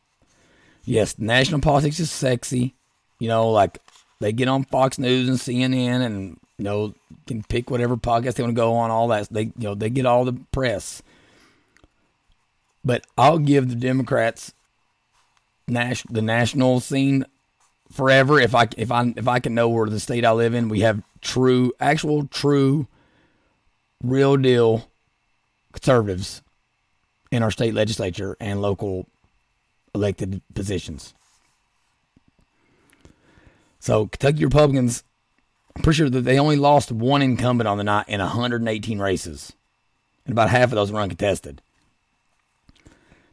yes, 0.85 1.19
national 1.19 1.61
politics 1.63 1.99
is 1.99 2.13
sexy. 2.13 2.75
You 3.19 3.29
know, 3.29 3.51
like 3.51 3.79
they 4.21 4.33
get 4.33 4.49
on 4.49 4.65
Fox 4.65 4.99
News 4.99 5.29
and 5.29 5.39
CNN 5.39 6.05
and 6.05 6.39
you 6.61 6.65
know, 6.65 6.95
can 7.27 7.43
pick 7.43 7.71
whatever 7.71 7.97
podcast 7.97 8.35
they 8.35 8.43
want 8.43 8.55
to 8.55 8.61
go 8.61 8.75
on, 8.75 8.91
all 8.91 9.09
that. 9.09 9.29
They, 9.31 9.45
you 9.45 9.53
know, 9.57 9.75
they 9.75 9.89
get 9.89 10.05
all 10.05 10.27
the 10.27 10.35
press. 10.53 11.03
But 12.85 13.07
I'll 13.17 13.39
give 13.39 13.71
the 13.71 13.75
Democrats 13.75 14.53
nas- 15.67 16.05
the 16.11 16.21
national 16.21 16.81
scene 16.81 17.25
forever 17.91 18.39
if 18.39 18.55
I 18.55 18.69
if 18.77 18.93
I 18.93 19.13
if 19.17 19.27
I 19.27 19.41
can 19.41 19.55
know 19.55 19.71
where 19.71 19.89
the 19.89 19.99
state 19.99 20.25
I 20.25 20.33
live 20.33 20.53
in 20.53 20.69
we 20.69 20.81
have 20.81 21.03
true, 21.23 21.73
actual, 21.81 22.27
true, 22.27 22.87
real 24.05 24.37
deal 24.37 24.87
conservatives 25.73 26.43
in 27.31 27.43
our 27.43 27.51
state 27.51 27.73
legislature 27.73 28.37
and 28.39 28.61
local 28.61 29.07
elected 29.95 30.43
positions. 30.53 31.15
So 33.81 34.07
Kentucky 34.07 34.45
Republicans 34.45 35.03
I'm 35.77 35.83
pretty 35.83 35.99
sure 35.99 36.11
that 36.11 36.23
they 36.23 36.39
only 36.39 36.57
lost 36.57 36.91
one 36.91 37.23
incumbent 37.23 37.69
on 37.69 37.79
the 37.79 37.85
night 37.85 38.09
in 38.09 38.21
118 38.21 38.99
races, 38.99 39.53
and 40.25 40.33
about 40.33 40.51
half 40.51 40.65
of 40.65 40.73
those 40.73 40.91
were 40.91 41.01
uncontested. 41.01 41.63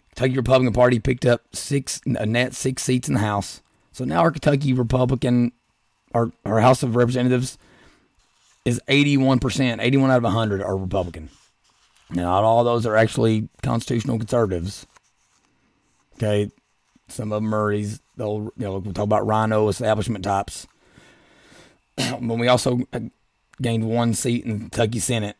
Kentucky 0.09 0.35
Republican 0.35 0.73
Party 0.73 0.99
picked 0.99 1.25
up 1.25 1.41
six 1.53 1.99
a 2.05 2.25
net 2.25 2.53
six 2.53 2.83
seats 2.83 3.07
in 3.07 3.15
the 3.15 3.19
House. 3.19 3.61
So 3.91 4.05
now 4.05 4.19
our 4.19 4.31
Kentucky 4.31 4.73
Republican, 4.73 5.51
our, 6.13 6.31
our 6.45 6.59
House 6.59 6.83
of 6.83 6.95
Representatives, 6.95 7.57
is 8.65 8.79
81%. 8.87 9.77
81 9.81 10.11
out 10.11 10.17
of 10.17 10.23
100 10.23 10.61
are 10.61 10.77
Republican. 10.77 11.29
Now, 12.09 12.23
not 12.23 12.43
all 12.43 12.63
those 12.63 12.85
are 12.85 12.95
actually 12.95 13.49
constitutional 13.63 14.17
conservatives. 14.17 14.85
Okay, 16.15 16.51
some 17.07 17.31
of 17.31 17.69
these, 17.71 18.01
they'll, 18.15 18.51
you 18.57 18.65
know, 18.65 18.77
we 18.77 18.91
talk 18.93 19.03
about 19.03 19.27
RINO 19.27 19.69
establishment 19.69 20.23
types. 20.23 20.67
when 22.19 22.39
we 22.39 22.47
also 22.47 22.79
uh, 22.93 22.99
gained 23.61 23.89
one 23.89 24.13
seat 24.13 24.45
in 24.45 24.51
the 24.51 24.59
Kentucky 24.59 24.99
Senate, 24.99 25.37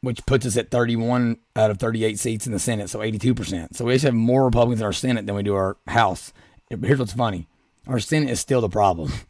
which 0.00 0.26
puts 0.26 0.46
us 0.46 0.56
at 0.56 0.70
31 0.70 1.38
out 1.54 1.70
of 1.70 1.78
38 1.78 2.18
seats 2.18 2.46
in 2.46 2.52
the 2.52 2.58
Senate, 2.58 2.90
so 2.90 2.98
82%. 3.00 3.74
So 3.74 3.84
we 3.84 3.94
actually 3.94 4.08
have 4.08 4.14
more 4.14 4.44
Republicans 4.44 4.80
in 4.80 4.86
our 4.86 4.92
Senate 4.92 5.26
than 5.26 5.34
we 5.34 5.42
do 5.42 5.54
our 5.54 5.76
House. 5.86 6.32
Here's 6.68 6.98
what's 6.98 7.12
funny 7.12 7.46
our 7.86 8.00
Senate 8.00 8.30
is 8.30 8.40
still 8.40 8.60
the 8.60 8.68
problem. 8.68 9.12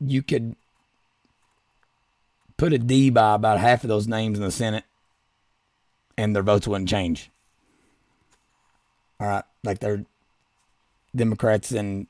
You 0.00 0.22
could 0.22 0.54
put 2.56 2.72
a 2.72 2.78
D 2.78 3.10
by 3.10 3.34
about 3.34 3.58
half 3.58 3.82
of 3.82 3.88
those 3.88 4.06
names 4.06 4.38
in 4.38 4.44
the 4.44 4.52
Senate, 4.52 4.84
and 6.16 6.36
their 6.36 6.44
votes 6.44 6.68
wouldn't 6.68 6.88
change. 6.88 7.32
All 9.20 9.26
right, 9.26 9.44
like 9.64 9.80
they're 9.80 10.04
Democrats 11.14 11.72
and 11.72 12.06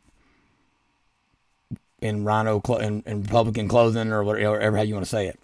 in 2.00 2.24
RINO 2.24 2.60
clo- 2.60 2.78
in, 2.78 3.02
in 3.06 3.22
Republican 3.22 3.68
clothing 3.68 4.12
or 4.12 4.22
whatever, 4.22 4.52
whatever 4.52 4.76
how 4.76 4.82
you 4.82 4.94
want 4.94 5.06
to 5.06 5.10
say 5.10 5.26
it. 5.26 5.38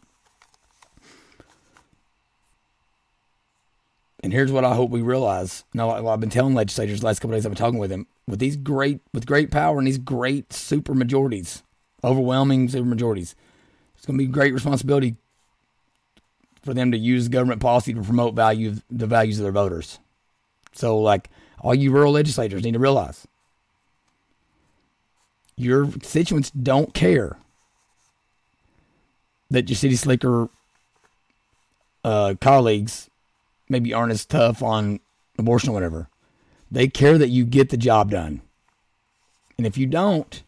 And 4.23 4.33
here's 4.33 4.53
what 4.53 4.65
I 4.65 4.75
hope 4.75 4.91
we 4.91 5.03
realize. 5.03 5.65
Now, 5.75 6.09
I've 6.09 6.21
been 6.21 6.31
telling 6.31 6.55
legislators 6.55 7.01
the 7.01 7.07
last 7.07 7.21
couple 7.21 7.35
of 7.35 7.39
days 7.39 7.47
I've 7.47 7.53
been 7.53 7.59
talking 7.59 7.79
with 7.79 7.91
them 7.91 8.07
with 8.27 8.39
these 8.39 8.57
great 8.57 9.01
with 9.13 9.27
great 9.27 9.51
power 9.51 9.79
and 9.79 9.87
these 9.87 9.99
great 9.99 10.53
super 10.53 10.95
majorities, 10.95 11.63
overwhelming 12.03 12.69
super 12.69 12.87
majorities. 12.87 13.35
It's 13.97 14.07
going 14.07 14.19
to 14.19 14.25
be 14.25 14.31
great 14.31 14.55
responsibility 14.55 15.17
for 16.63 16.73
them 16.73 16.91
to 16.93 16.99
use 16.99 17.29
government 17.29 17.61
policy 17.61 17.93
to 17.93 18.03
promote 18.03 18.35
value 18.35 18.77
the 18.91 19.07
values 19.07 19.39
of 19.39 19.43
their 19.43 19.53
voters. 19.53 19.99
So, 20.73 20.99
like 20.99 21.29
all 21.65 21.75
you 21.75 21.91
rural 21.91 22.13
legislators 22.13 22.63
need 22.63 22.75
to 22.75 22.79
realize 22.79 23.27
your 25.57 25.87
constituents 25.87 26.51
don't 26.51 26.95
care 26.95 27.39
that 29.51 29.69
your 29.69 29.77
city 29.77 29.97
slicker 29.97 30.49
uh, 32.05 32.35
colleagues 32.41 33.09
maybe 33.69 33.95
aren't 33.95 34.13
as 34.13 34.27
tough 34.27 34.63
on 34.63 35.01
abortion 35.39 35.71
or 35.71 35.73
whatever. 35.73 36.09
They 36.71 36.89
care 36.89 37.19
that 37.19 37.29
you 37.29 37.45
get 37.45 37.71
the 37.71 37.77
job 37.77 38.11
done. 38.11 38.43
And 39.57 39.67
if 39.67 39.79
you 39.79 39.87
don't, 39.87 40.43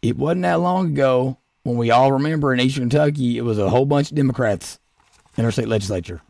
it 0.00 0.16
wasn't 0.16 0.42
that 0.42 0.60
long 0.60 0.86
ago 0.86 1.36
when 1.64 1.76
we 1.76 1.90
all 1.90 2.12
remember 2.12 2.54
in 2.54 2.60
Eastern 2.60 2.88
Kentucky, 2.88 3.36
it 3.36 3.42
was 3.42 3.58
a 3.58 3.70
whole 3.70 3.86
bunch 3.86 4.10
of 4.10 4.16
Democrats 4.16 4.78
in 5.36 5.44
our 5.44 5.50
state 5.50 5.68
legislature. 5.68 6.22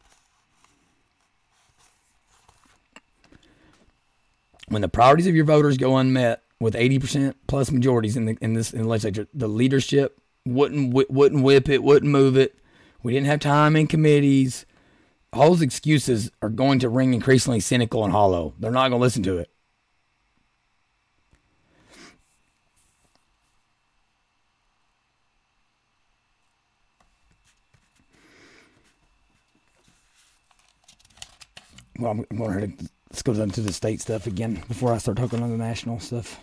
When 4.73 4.83
the 4.83 4.89
priorities 4.89 5.27
of 5.27 5.35
your 5.35 5.45
voters 5.45 5.77
go 5.77 5.97
unmet, 5.97 6.43
with 6.63 6.75
80% 6.75 7.35
plus 7.49 7.73
majorities 7.73 8.17
in 8.17 8.25
the 8.25 8.39
in 8.41 8.55
this 8.55 8.73
in 8.73 8.83
the 8.83 8.89
legislature. 8.89 9.27
The 9.35 9.49
leadership 9.49 10.21
wouldn't 10.47 10.95
wouldn't 11.11 11.43
whip 11.43 11.69
it, 11.69 11.83
wouldn't 11.83 12.11
move 12.11 12.37
it. 12.37 12.57
We 13.03 13.13
didn't 13.13 13.27
have 13.27 13.41
time 13.41 13.75
in 13.75 13.89
committees. 13.89 14.65
All 15.33 15.51
those 15.51 15.63
excuses 15.63 16.31
are 16.41 16.49
going 16.49 16.79
to 16.79 16.89
ring 16.89 17.15
increasingly 17.15 17.59
cynical 17.61 18.05
and 18.05 18.13
hollow. 18.13 18.55
They're 18.59 18.71
not 18.71 18.91
going 18.91 19.01
to 19.01 19.03
listen 19.03 19.23
to 19.25 19.39
it. 19.39 19.51
Well, 31.99 32.13
I'm 32.31 32.37
going 32.37 32.77
to 32.77 32.92
let's 33.13 33.23
go 33.23 33.35
to 33.35 33.61
the 33.61 33.73
state 33.73 34.01
stuff 34.01 34.27
again 34.27 34.63
before 34.69 34.93
I 34.93 34.99
start 34.99 35.19
talking 35.19 35.43
on 35.43 35.51
the 35.51 35.59
national 35.59 36.01
stuff. 36.01 36.41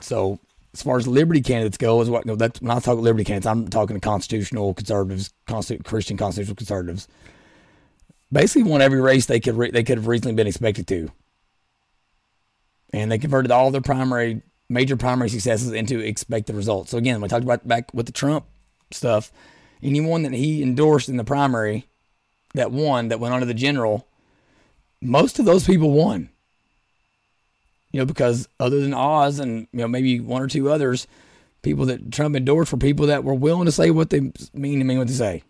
So 0.00 0.38
as 0.72 0.82
far 0.82 0.96
as 0.96 1.06
liberty 1.06 1.42
candidates 1.42 1.76
go, 1.76 2.00
is 2.00 2.08
what 2.08 2.24
no, 2.24 2.34
that's 2.34 2.62
when 2.62 2.70
I 2.70 2.80
talk 2.80 2.98
liberty 2.98 3.24
candidates, 3.24 3.46
I'm 3.46 3.68
talking 3.68 3.96
to 3.96 4.00
constitutional 4.00 4.72
conservatives, 4.72 5.34
constitu- 5.46 5.84
Christian 5.84 6.16
constitutional 6.16 6.56
conservatives. 6.56 7.08
Basically, 8.32 8.62
won 8.62 8.80
every 8.80 9.02
race 9.02 9.26
they 9.26 9.40
could 9.40 9.56
re- 9.56 9.70
they 9.70 9.84
could 9.84 9.98
have 9.98 10.06
reasonably 10.06 10.34
been 10.34 10.46
expected 10.46 10.86
to, 10.88 11.10
and 12.94 13.12
they 13.12 13.18
converted 13.18 13.50
all 13.50 13.70
their 13.70 13.82
primary 13.82 14.40
major 14.70 14.96
primary 14.96 15.28
successes 15.28 15.72
into 15.72 15.98
expected 15.98 16.56
results. 16.56 16.90
So 16.92 16.96
again, 16.96 17.20
we 17.20 17.28
talked 17.28 17.44
about 17.44 17.68
back 17.68 17.92
with 17.92 18.06
the 18.06 18.12
Trump 18.12 18.46
stuff. 18.92 19.30
Anyone 19.82 20.22
that 20.22 20.32
he 20.32 20.62
endorsed 20.62 21.08
in 21.08 21.16
the 21.16 21.24
primary 21.24 21.89
that 22.54 22.72
won, 22.72 23.08
that 23.08 23.20
went 23.20 23.34
on 23.34 23.40
to 23.40 23.46
the 23.46 23.54
general, 23.54 24.06
most 25.00 25.38
of 25.38 25.44
those 25.44 25.66
people 25.66 25.90
won 25.90 26.30
you 27.92 27.98
know, 27.98 28.06
because 28.06 28.48
other 28.58 28.80
than 28.80 28.94
Oz 28.94 29.38
and 29.38 29.66
you 29.72 29.80
know 29.80 29.88
maybe 29.88 30.20
one 30.20 30.42
or 30.42 30.46
two 30.46 30.70
others, 30.70 31.06
people 31.62 31.86
that 31.86 32.12
Trump 32.12 32.36
endorsed 32.36 32.72
were 32.72 32.78
people 32.78 33.06
that 33.06 33.24
were 33.24 33.34
willing 33.34 33.66
to 33.66 33.72
say 33.72 33.90
what 33.90 34.10
they 34.10 34.20
mean 34.52 34.78
to 34.78 34.84
mean 34.84 34.98
what 34.98 35.08
they 35.08 35.14
say. 35.14 35.42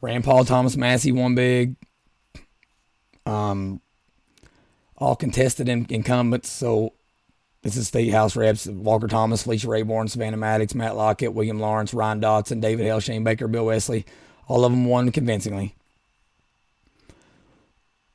Rand 0.00 0.24
Paul, 0.24 0.44
Thomas 0.44 0.76
Massie 0.76 1.12
won 1.12 1.34
big. 1.34 1.76
Um, 3.24 3.80
all 4.98 5.14
contested 5.14 5.68
in, 5.68 5.86
incumbents. 5.88 6.50
So 6.50 6.92
this 7.62 7.76
is 7.76 7.88
state 7.88 8.10
house 8.10 8.36
reps: 8.36 8.66
Walker 8.66 9.06
Thomas, 9.06 9.44
Felicia 9.44 9.68
Rabourn, 9.68 10.10
Savannah 10.10 10.36
Maddox, 10.36 10.74
Matt 10.74 10.96
Lockett, 10.96 11.32
William 11.32 11.60
Lawrence, 11.60 11.94
Ryan 11.94 12.20
Dotson, 12.20 12.60
David 12.60 12.84
Hale, 12.84 13.00
Shane 13.00 13.24
Baker, 13.24 13.48
Bill 13.48 13.66
Wesley. 13.66 14.04
All 14.48 14.64
of 14.64 14.72
them 14.72 14.84
won 14.84 15.12
convincingly. 15.12 15.74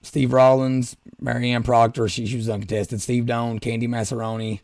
Steve 0.01 0.31
Rawlings, 0.31 0.95
Marianne 1.19 1.63
Proctor, 1.63 2.07
she, 2.07 2.25
she 2.25 2.37
was 2.37 2.49
uncontested. 2.49 3.01
Steve 3.01 3.25
Doan, 3.25 3.59
Candy 3.59 3.87
Massaroni. 3.87 4.61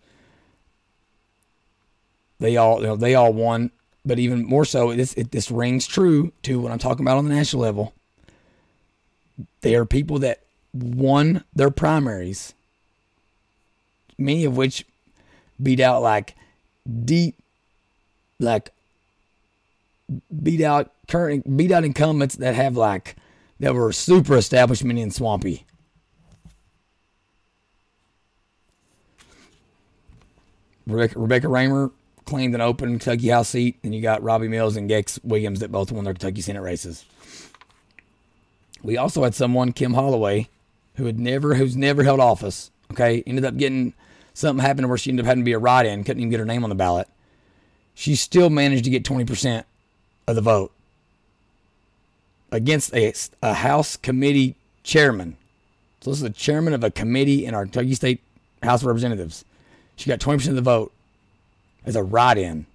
They 2.40 2.58
all 2.58 2.82
you 2.82 2.88
know, 2.88 2.96
they 2.96 3.16
all 3.16 3.32
won, 3.32 3.72
but 4.06 4.20
even 4.20 4.46
more 4.46 4.66
so, 4.66 4.94
this 4.94 5.14
it, 5.14 5.32
this 5.32 5.50
rings 5.50 5.88
true 5.88 6.34
to 6.44 6.60
what 6.60 6.72
I'm 6.72 6.80
talking 6.80 7.06
about 7.06 7.18
on 7.18 7.28
the 7.28 7.34
national 7.36 7.62
level. 7.62 7.94
They 9.62 9.76
are 9.76 9.86
people 9.86 10.20
that 10.20 10.42
won 10.74 11.44
their 11.54 11.72
primaries, 11.72 12.54
many 14.18 14.46
of 14.46 14.56
which 14.58 14.86
beat 15.62 15.80
out 15.80 16.02
like 16.02 16.36
deep, 17.06 17.36
like 18.40 18.72
beat 20.44 20.62
out 20.62 20.92
current 21.08 21.58
beat 21.58 21.72
out 21.72 21.84
incumbents 21.84 22.36
that 22.36 22.56
have 22.56 22.76
like 22.76 23.16
that 23.60 23.74
were 23.74 23.92
super 23.92 24.38
establishment 24.38 25.00
in 25.00 25.12
Swampy. 25.12 25.66
Rebecca, 30.86 31.18
Rebecca 31.18 31.48
Raymer 31.48 31.92
claimed 32.26 32.56
an 32.56 32.62
open 32.62 32.90
Kentucky 33.00 33.30
House 33.30 33.50
seat, 33.50 33.78
and 33.84 33.96
you 33.96 34.02
got 34.02 34.24
Robby 34.24 34.48
Mills 34.48 34.76
and 34.76 34.90
Gex 34.90 35.20
Williams 35.24 35.60
that 35.62 35.72
both 35.72 35.92
won 35.92 36.04
their 36.04 36.14
Kentucky 36.14 36.42
Senate 36.42 36.62
races. 36.62 37.06
We 38.82 38.98
also 38.98 39.24
had 39.24 39.34
someone, 39.34 39.72
Kim 39.72 39.94
Holloway, 39.94 40.50
who 40.96 41.06
had 41.06 41.20
never, 41.20 41.56
who's 41.56 41.78
never 41.78 42.04
held 42.04 42.20
office. 42.20 42.70
Okay, 42.92 43.24
ended 43.26 43.46
up 43.46 43.56
getting 43.56 43.94
something 44.34 44.64
happened 44.64 44.90
where 44.90 44.98
she 44.98 45.10
ended 45.10 45.26
up 45.26 45.28
having 45.28 45.44
to 45.44 45.46
be 45.46 45.54
a 45.54 45.60
write-in, 45.60 46.04
couldn't 46.04 46.22
even 46.22 46.30
get 46.30 46.40
her 46.40 46.46
name 46.46 46.64
on 46.64 46.70
the 46.70 46.76
ballot. 46.76 47.08
She 47.96 48.16
still 48.16 48.50
managed 48.50 48.84
to 48.86 48.90
get 48.90 49.06
twenty 49.06 49.26
percent 49.26 49.66
of 50.28 50.36
the 50.36 50.42
vote 50.42 50.72
against 52.52 52.94
a, 52.94 53.14
a 53.42 53.54
House 53.54 53.98
committee 53.98 54.56
chairman. 54.84 55.36
So 56.02 56.12
this 56.12 56.18
is 56.18 56.24
the 56.24 56.30
chairman 56.30 56.74
of 56.74 56.84
a 56.84 56.92
committee 56.92 57.46
in 57.46 57.54
our 57.54 57.64
Kentucky 57.64 57.96
State 57.96 58.22
House 58.62 58.82
of 58.82 58.88
Representatives. 58.88 59.44
She 59.96 60.10
got 60.10 60.20
20% 60.20 60.50
of 60.50 60.56
the 60.56 60.62
vote 60.62 60.92
as 61.86 61.96
a 61.96 62.04
write-in. 62.04 62.66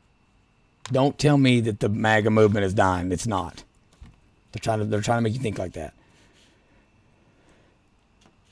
Don't 0.90 1.18
tell 1.18 1.36
me 1.36 1.60
that 1.60 1.80
the 1.80 1.88
MAGA 1.88 2.30
movement 2.30 2.64
is 2.64 2.74
dying. 2.74 3.12
It's 3.12 3.26
not. 3.26 3.64
They're 4.52 4.60
trying 4.60 4.78
to 4.78 4.86
they're 4.86 5.02
trying 5.02 5.18
to 5.18 5.22
make 5.22 5.34
you 5.34 5.40
think 5.40 5.58
like 5.58 5.74
that. 5.74 5.92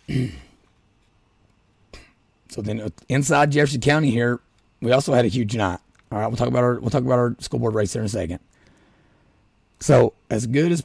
so 2.57 2.63
then 2.63 2.81
uh, 2.81 2.89
inside 3.11 3.53
Jefferson 3.53 3.83
County 3.83 4.11
here, 4.11 4.41
we 4.81 4.91
also 4.91 5.13
had 5.13 5.27
a 5.27 5.29
huge 5.29 5.55
night. 5.55 5.79
All 6.11 6.19
right, 6.19 6.27
we'll 6.27 6.37
talk 6.37 6.49
about 6.49 6.65
our 6.65 6.81
we'll 6.81 6.91
talk 6.91 7.03
about 7.03 7.19
our 7.19 7.37
school 7.39 7.61
board 7.61 7.75
race 7.75 7.93
there 7.93 8.01
in 8.01 8.07
a 8.07 8.09
second. 8.09 8.41
So 9.79 10.15
as 10.31 10.47
good 10.47 10.73
as 10.73 10.83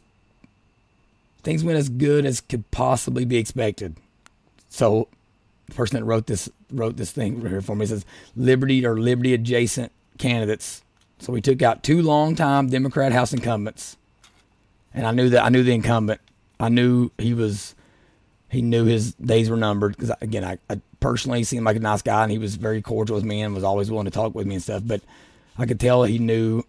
things 1.44 1.64
went 1.64 1.78
as 1.78 1.88
good 1.88 2.26
as 2.26 2.42
could 2.42 2.70
possibly 2.72 3.24
be 3.24 3.38
expected. 3.38 3.96
So 4.70 5.08
the 5.68 5.76
person 5.76 5.98
that 5.98 6.04
wrote 6.04 6.28
this 6.28 6.50
wrote 6.70 6.98
this 6.98 7.12
thing 7.12 7.40
here 7.40 7.62
for 7.62 7.76
me 7.76 7.86
says 7.86 8.06
liberty 8.36 8.86
or 8.86 9.00
liberty 9.00 9.34
adjacent 9.34 9.94
candidates. 10.18 10.84
So 11.20 11.32
we 11.32 11.40
took 11.40 11.62
out 11.62 11.84
two 11.84 12.02
long-time 12.02 12.70
Democrat 12.70 13.14
House 13.14 13.32
incumbents, 13.32 13.96
and 14.94 15.08
I 15.08 15.12
knew 15.12 15.30
that 15.30 15.46
I 15.46 15.50
knew 15.50 15.64
the 15.64 15.74
incumbent. 15.74 16.20
I 16.60 16.68
knew 16.68 17.12
he 17.18 17.34
was 17.34 17.76
he 18.52 18.62
knew 18.62 18.84
his 18.84 19.14
days 19.16 19.50
were 19.50 19.58
numbered 19.58 19.96
because 19.96 20.12
again 20.22 20.44
I, 20.44 20.58
I 20.70 20.82
personally 21.00 21.44
seemed 21.44 21.66
like 21.66 21.78
a 21.78 21.80
nice 21.80 22.02
guy 22.02 22.24
and 22.24 22.32
he 22.32 22.38
was 22.38 22.56
very 22.56 22.82
cordial 22.82 23.16
with 23.16 23.24
me 23.24 23.42
and 23.42 23.56
was 23.56 23.64
always 23.64 23.90
willing 23.90 24.06
to 24.06 24.12
talk 24.12 24.36
with 24.36 24.46
me 24.46 24.56
and 24.56 24.64
stuff. 24.64 24.84
But 24.86 25.02
I 25.58 25.66
could 25.66 25.80
tell 25.80 26.04
he 26.04 26.20
knew 26.20 26.64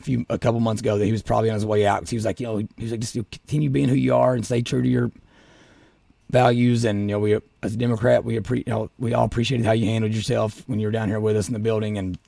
a 0.00 0.02
few 0.02 0.26
a 0.30 0.38
couple 0.38 0.60
months 0.60 0.80
ago 0.80 0.96
that 0.98 1.04
he 1.04 1.12
was 1.12 1.22
probably 1.22 1.50
on 1.50 1.54
his 1.54 1.66
way 1.66 1.86
out 1.86 2.00
because 2.00 2.10
he 2.10 2.16
was 2.16 2.24
like, 2.24 2.40
you 2.40 2.46
know, 2.46 2.56
he 2.56 2.68
was 2.78 2.90
like, 2.90 3.00
just 3.00 3.14
continue 3.30 3.68
being 3.68 3.88
who 3.88 3.94
you 3.94 4.14
are 4.14 4.34
and 4.34 4.46
stay 4.46 4.62
true 4.62 4.80
to 4.82 4.88
your 4.88 5.12
values. 6.30 6.86
And 6.86 7.02
you 7.02 7.16
know, 7.16 7.20
we 7.20 7.38
as 7.62 7.74
a 7.74 7.76
Democrat, 7.76 8.24
we 8.24 8.38
appre- 8.38 8.66
you 8.66 8.72
know, 8.72 8.90
we 8.98 9.12
all 9.12 9.26
appreciated 9.26 9.66
how 9.66 9.72
you 9.72 9.84
handled 9.86 10.14
yourself 10.14 10.66
when 10.66 10.78
you 10.78 10.86
were 10.86 10.92
down 10.92 11.08
here 11.08 11.20
with 11.20 11.36
us 11.36 11.48
in 11.48 11.52
the 11.52 11.60
building. 11.60 11.98
And 11.98 12.18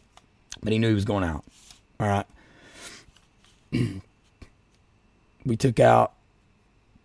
but 0.62 0.72
he 0.72 0.78
knew 0.78 0.88
he 0.88 0.94
was 0.94 1.06
going 1.06 1.24
out. 1.24 1.44
All 1.98 2.08
right. 2.08 2.26
we 5.46 5.56
took 5.56 5.80
out 5.80 6.12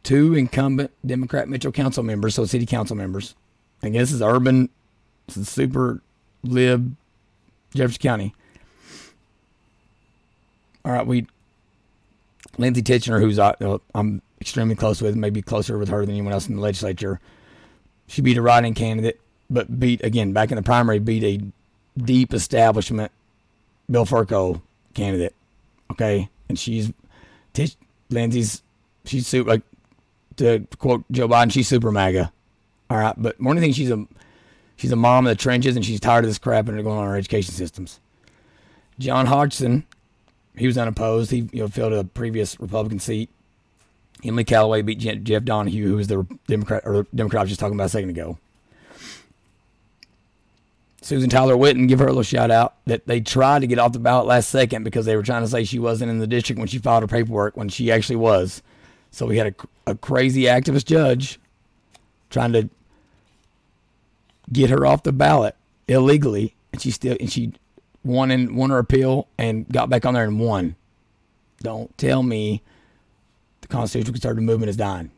two 0.03 0.35
incumbent 0.35 0.91
Democrat 1.05 1.47
Metro 1.47 1.71
Council 1.71 2.03
members, 2.03 2.35
so 2.35 2.45
city 2.45 2.65
council 2.65 2.95
members. 2.95 3.35
I 3.81 3.89
guess 3.89 4.11
it's 4.11 4.21
urban, 4.21 4.69
is 5.29 5.49
super 5.49 6.01
lib 6.43 6.95
Jefferson 7.73 8.01
County. 8.01 8.35
All 10.85 10.91
right, 10.91 11.07
we 11.07 11.27
Lindsey 12.57 12.83
Tichenor, 12.83 13.19
who's 13.19 13.39
I, 13.39 13.55
uh, 13.61 13.79
I'm 13.95 14.21
extremely 14.39 14.75
close 14.75 15.01
with, 15.01 15.15
maybe 15.15 15.41
closer 15.41 15.77
with 15.77 15.89
her 15.89 16.05
than 16.05 16.15
anyone 16.15 16.33
else 16.33 16.47
in 16.47 16.55
the 16.55 16.61
legislature. 16.61 17.19
She 18.07 18.21
beat 18.21 18.37
a 18.37 18.41
writing 18.41 18.73
candidate, 18.73 19.19
but 19.49 19.79
beat 19.79 20.03
again 20.03 20.33
back 20.33 20.51
in 20.51 20.57
the 20.57 20.61
primary, 20.61 20.99
beat 20.99 21.23
a 21.23 22.01
deep 22.01 22.33
establishment 22.33 23.11
Bill 23.89 24.05
Furco 24.05 24.61
candidate. 24.93 25.33
Okay, 25.91 26.29
and 26.49 26.59
she's 26.59 26.91
Lindsey's 28.09 28.61
she's 29.05 29.27
super 29.27 29.49
like 29.49 29.61
to 30.37 30.67
quote 30.77 31.03
Joe 31.11 31.27
Biden, 31.27 31.51
she's 31.51 31.67
super 31.67 31.91
MAGA. 31.91 32.31
All 32.89 32.97
right, 32.97 33.15
but 33.17 33.39
more 33.39 33.53
than 33.53 33.63
anything, 33.63 33.73
she's 33.73 33.91
a 33.91 34.05
she's 34.75 34.91
a 34.91 34.95
mom 34.95 35.25
in 35.25 35.29
the 35.29 35.35
trenches, 35.35 35.75
and 35.75 35.85
she's 35.85 35.99
tired 35.99 36.25
of 36.25 36.29
this 36.29 36.37
crap 36.37 36.67
and 36.67 36.83
going 36.83 36.97
on 36.97 37.07
our 37.07 37.15
education 37.15 37.53
systems. 37.53 37.99
John 38.99 39.25
Hodgson 39.25 39.85
he 40.55 40.67
was 40.67 40.77
unopposed. 40.77 41.31
He 41.31 41.49
you 41.51 41.61
know 41.61 41.67
filled 41.67 41.93
a 41.93 42.03
previous 42.03 42.59
Republican 42.59 42.99
seat. 42.99 43.29
Emily 44.23 44.43
Callaway 44.43 44.81
beat 44.81 44.99
Jeff 44.99 45.43
Donohue, 45.43 45.87
who 45.87 45.95
was 45.95 46.07
the 46.07 46.25
Democrat 46.47 46.83
or 46.85 47.05
Democrat 47.13 47.41
I 47.41 47.43
was 47.43 47.49
just 47.49 47.59
talking 47.59 47.75
about 47.75 47.87
a 47.87 47.89
second 47.89 48.09
ago. 48.09 48.37
Susan 51.01 51.29
Tyler 51.29 51.55
Witten, 51.55 51.89
give 51.89 51.99
her 51.99 52.05
a 52.05 52.09
little 52.09 52.23
shout 52.23 52.49
out 52.49 52.75
that 52.85 53.05
they 53.07 53.19
tried 53.19 53.59
to 53.59 53.67
get 53.67 53.77
off 53.77 53.91
the 53.91 53.99
ballot 53.99 54.25
last 54.25 54.47
second 54.47 54.83
because 54.83 55.05
they 55.05 55.17
were 55.17 55.23
trying 55.23 55.41
to 55.41 55.49
say 55.49 55.65
she 55.65 55.77
wasn't 55.77 56.09
in 56.09 56.19
the 56.19 56.27
district 56.27 56.59
when 56.59 56.67
she 56.69 56.77
filed 56.77 57.03
her 57.03 57.07
paperwork 57.07 57.57
when 57.57 57.67
she 57.67 57.91
actually 57.91 58.15
was. 58.15 58.61
So 59.13 59.27
we 59.27 59.37
had 59.37 59.55
a, 59.85 59.91
a 59.91 59.95
crazy 59.95 60.43
activist 60.43 60.85
judge 60.85 61.39
trying 62.31 62.51
to 62.53 62.67
get 64.51 64.71
her 64.71 64.87
off 64.87 65.03
the 65.03 65.11
ballot 65.13 65.55
illegally, 65.87 66.55
and 66.71 66.81
she 66.81 66.89
still 66.89 67.15
and 67.19 67.31
she 67.31 67.53
won 68.03 68.31
and 68.31 68.57
won 68.57 68.71
her 68.71 68.79
appeal 68.79 69.27
and 69.37 69.69
got 69.69 69.87
back 69.87 70.03
on 70.05 70.15
there 70.15 70.23
and 70.23 70.39
won. 70.39 70.75
Don't 71.61 71.95
tell 71.95 72.23
me 72.23 72.63
the 73.61 73.67
constitutional 73.67 74.13
conservative 74.13 74.43
movement 74.43 74.71
is 74.71 74.77
dying. 74.77 75.11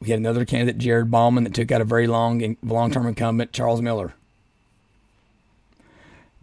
We 0.00 0.08
had 0.08 0.18
another 0.18 0.44
candidate, 0.44 0.78
Jared 0.78 1.12
Bauman, 1.12 1.44
that 1.44 1.54
took 1.54 1.70
out 1.70 1.80
a 1.80 1.84
very 1.84 2.08
long 2.08 2.56
long-term 2.64 3.06
incumbent, 3.06 3.52
Charles 3.52 3.80
Miller. 3.80 4.14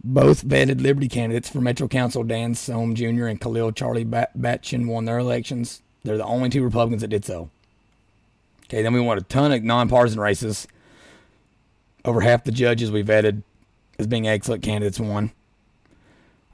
Both 0.02 0.46
vetted 0.46 0.80
Liberty 0.80 1.08
candidates 1.08 1.50
for 1.50 1.60
Metro 1.60 1.86
Council, 1.86 2.24
Dan 2.24 2.54
Seum 2.54 2.94
Jr. 2.94 3.26
and 3.26 3.40
Khalil 3.40 3.72
Charlie 3.72 4.04
Batshon, 4.04 4.86
won 4.86 5.04
their 5.04 5.18
elections. 5.18 5.82
They're 6.04 6.16
the 6.16 6.24
only 6.24 6.48
two 6.48 6.64
Republicans 6.64 7.02
that 7.02 7.08
did 7.08 7.24
so. 7.24 7.50
Okay, 8.64 8.82
then 8.82 8.94
we 8.94 9.00
won 9.00 9.18
a 9.18 9.22
ton 9.22 9.52
of 9.52 9.62
nonpartisan 9.62 10.20
races. 10.20 10.66
Over 12.04 12.22
half 12.22 12.44
the 12.44 12.52
judges 12.52 12.90
we 12.90 13.02
vetted 13.02 13.42
as 13.98 14.06
being 14.06 14.26
excellent 14.26 14.62
candidates 14.62 14.98
won. 14.98 15.32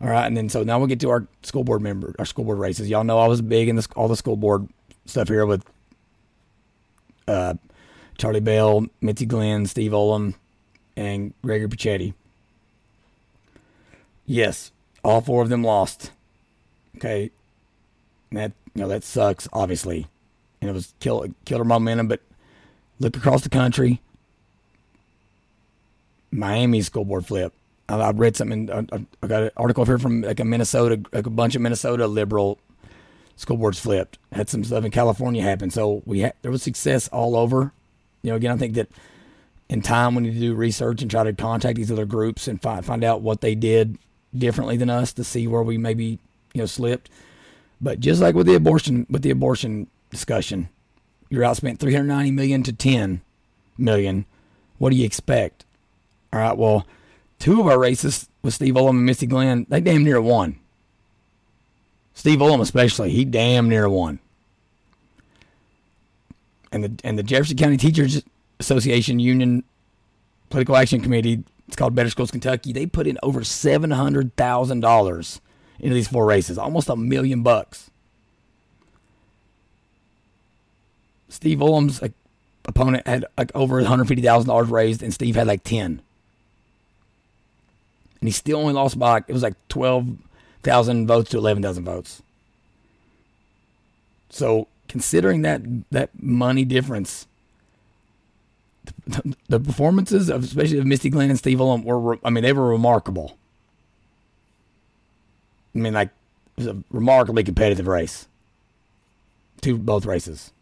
All 0.01 0.09
right, 0.09 0.27
and 0.27 0.37
then 0.37 0.49
so 0.49 0.65
now 0.65 0.79
we'll 0.79 0.89
get 0.89 1.01
to 1.01 1.11
our 1.11 1.27
school 1.43 1.63
board 1.63 1.83
member, 1.83 2.15
our 2.19 2.27
school 2.27 2.45
board 2.45 2.59
races. 2.59 2.91
Y'all 2.91 3.05
know 3.05 3.19
I 3.19 3.29
was 3.29 3.41
big 3.41 3.69
in 3.69 3.77
this, 3.77 3.87
all 3.95 4.09
the 4.09 4.17
school 4.17 4.37
board 4.37 4.69
stuff 5.07 5.29
here 5.29 5.47
with 5.47 5.65
uh, 7.29 7.55
Charlie 8.19 8.41
Bell, 8.41 8.87
Misty 9.01 9.25
Glenn, 9.25 9.67
Steve 9.67 9.93
Ullom, 9.93 10.35
and 10.97 11.33
Gregory 11.43 11.69
Pachetti. 11.69 12.15
Yes, 14.27 14.73
all 15.05 15.21
four 15.21 15.43
of 15.43 15.49
them 15.49 15.63
lost. 15.63 16.11
Okay, 16.97 17.31
that 18.33 18.53
you 18.75 18.83
know 18.83 18.89
that 18.89 19.05
sucks, 19.05 19.49
obviously, 19.53 20.07
and 20.61 20.69
it 20.69 20.73
was 20.73 20.93
kill 21.01 21.27
killer 21.45 21.65
momentum. 21.65 22.09
But 22.09 22.21
look 22.99 23.17
across 23.17 23.43
the 23.43 23.49
country. 23.49 24.01
Miami 26.33 26.83
school 26.83 27.05
board 27.05 27.25
flip. 27.27 27.53
I, 27.89 27.97
I 27.97 28.11
read 28.11 28.37
something. 28.37 28.71
I, 28.71 28.81
I, 29.23 29.27
got 29.27 29.45
an 29.45 29.51
article 29.57 29.85
here 29.85 29.99
from 29.99 30.23
like 30.23 30.41
a 30.41 30.45
Minnesota, 30.45 31.01
like 31.13 31.27
a 31.27 31.31
bunch 31.31 31.55
of 31.55 31.63
Minnesota 31.63 32.07
liberal 32.09 32.59
school 33.37 33.57
boards 33.57 33.79
flipped. 33.79 34.19
Had 34.33 34.49
some 34.49 34.65
stuff 34.65 34.85
in 34.85 34.91
California 34.91 35.43
happen. 35.43 35.71
So 35.71 36.03
we 36.05 36.21
had 36.21 36.35
there 36.43 36.51
was 36.51 36.63
success 36.63 37.09
all 37.09 37.37
over. 37.37 37.73
You 38.23 38.31
know, 38.31 38.37
again, 38.37 38.51
I 38.51 38.57
think 38.57 38.75
that 38.75 38.89
in 39.69 39.83
time 39.83 40.15
we 40.15 40.25
need 40.25 40.35
to 40.35 40.41
do 40.41 40.55
research 40.55 41.03
and 41.03 41.11
try 41.11 41.25
to 41.25 41.33
contact 41.33 41.77
these 41.77 41.93
other 41.93 42.07
groups 42.07 42.49
and 42.49 42.61
find 42.61 42.85
find 42.85 43.05
out 43.05 43.23
what 43.23 43.41
they 43.41 43.55
did 43.55 43.99
differently 44.39 44.77
than 44.77 44.91
us 44.91 45.13
to 45.15 45.25
see 45.25 45.47
where 45.47 45.63
we 45.63 45.79
maybe 45.79 46.19
you 46.55 46.63
know 46.63 46.67
slipped. 46.67 47.11
But 47.81 48.01
just 48.01 48.21
like 48.21 48.35
with 48.35 48.47
the 48.47 48.55
abortion 48.55 49.07
with 49.11 49.23
the 49.23 49.31
abortion 49.31 49.89
discussion, 50.11 50.69
you're 51.29 51.45
outspent 51.45 51.79
390 51.79 52.31
million 52.31 52.63
to 52.63 52.73
10 52.73 53.21
million. 53.77 54.25
What 54.79 54.91
do 54.91 54.97
you 54.97 55.05
expect? 55.05 55.65
All 56.33 56.41
right, 56.41 56.57
well, 56.57 56.87
two 57.39 57.61
of 57.61 57.67
our 57.67 57.79
races 57.79 58.29
with 58.43 58.55
Steve 58.55 58.75
Ullom 58.75 58.91
and 58.91 59.07
Misty 59.07 59.27
Glenn, 59.27 59.67
they 59.69 59.81
damn 59.81 60.05
near 60.05 60.21
won. 60.21 60.59
Steve 62.15 62.39
Ullom 62.39 62.61
especially, 62.61 63.11
he 63.11 63.25
damn 63.25 63.69
near 63.69 63.89
won. 63.89 64.19
And 66.73 66.85
the 66.85 66.93
and 67.05 67.19
the 67.19 67.23
Jefferson 67.23 67.57
County 67.57 67.77
Teachers 67.77 68.23
Association 68.59 69.19
Union 69.19 69.65
Political 70.51 70.77
Action 70.77 71.01
Committee, 71.01 71.45
it's 71.67 71.77
called 71.77 71.95
Better 71.95 72.11
Schools 72.11 72.31
Kentucky, 72.31 72.73
they 72.73 72.87
put 72.87 73.07
in 73.07 73.19
over 73.23 73.43
seven 73.45 73.91
hundred 73.91 74.37
thousand 74.37 74.81
dollars 74.81 75.41
into 75.79 75.95
these 75.95 76.09
four 76.09 76.27
races, 76.27 76.59
almost 76.59 76.89
a 76.89 76.97
million 76.97 77.43
bucks. 77.43 77.91
Steve 81.29 81.61
Ullom's 81.61 82.01
opponent 82.65 83.07
had 83.07 83.25
like 83.37 83.51
over 83.55 83.83
$150,000 83.83 84.71
raised, 84.71 85.03
and 85.03 85.13
Steve 85.13 85.37
had 85.37 85.47
like 85.47 85.65
10. 85.65 86.01
And 88.21 88.29
he 88.29 88.31
still 88.31 88.59
only 88.59 88.73
lost 88.73 88.99
by, 88.99 89.19
it 89.19 89.33
was 89.33 89.43
like 89.43 89.55
12,000 89.69 91.07
votes 91.07 91.31
to 91.31 91.39
11,000 91.39 91.85
votes. 91.85 92.23
So 94.31 94.69
considering 94.89 95.43
that, 95.43 95.63
that 95.91 96.11
money 96.21 96.65
difference, 96.65 97.27
the, 99.49 99.61
performances 99.61 100.29
of 100.29 100.45
especially 100.45 100.79
of 100.79 100.87
Misty 100.87 101.11
Glenn 101.11 101.31
and 101.31 101.39
Steve 101.39 101.59
Ullom 101.59 101.85
were, 101.85 102.19
I 102.25 102.31
mean, 102.31 102.43
they 102.43 102.53
were 102.53 102.69
remarkable. 102.69 103.37
I 105.75 105.79
mean, 105.79 105.95
like, 105.95 106.09
it 106.09 106.59
was 106.59 106.67
a 106.67 106.77
remarkably 106.91 107.45
competitive 107.45 107.87
race. 107.87 108.27
To 109.63 109.77
both 109.77 110.07
races. 110.07 110.53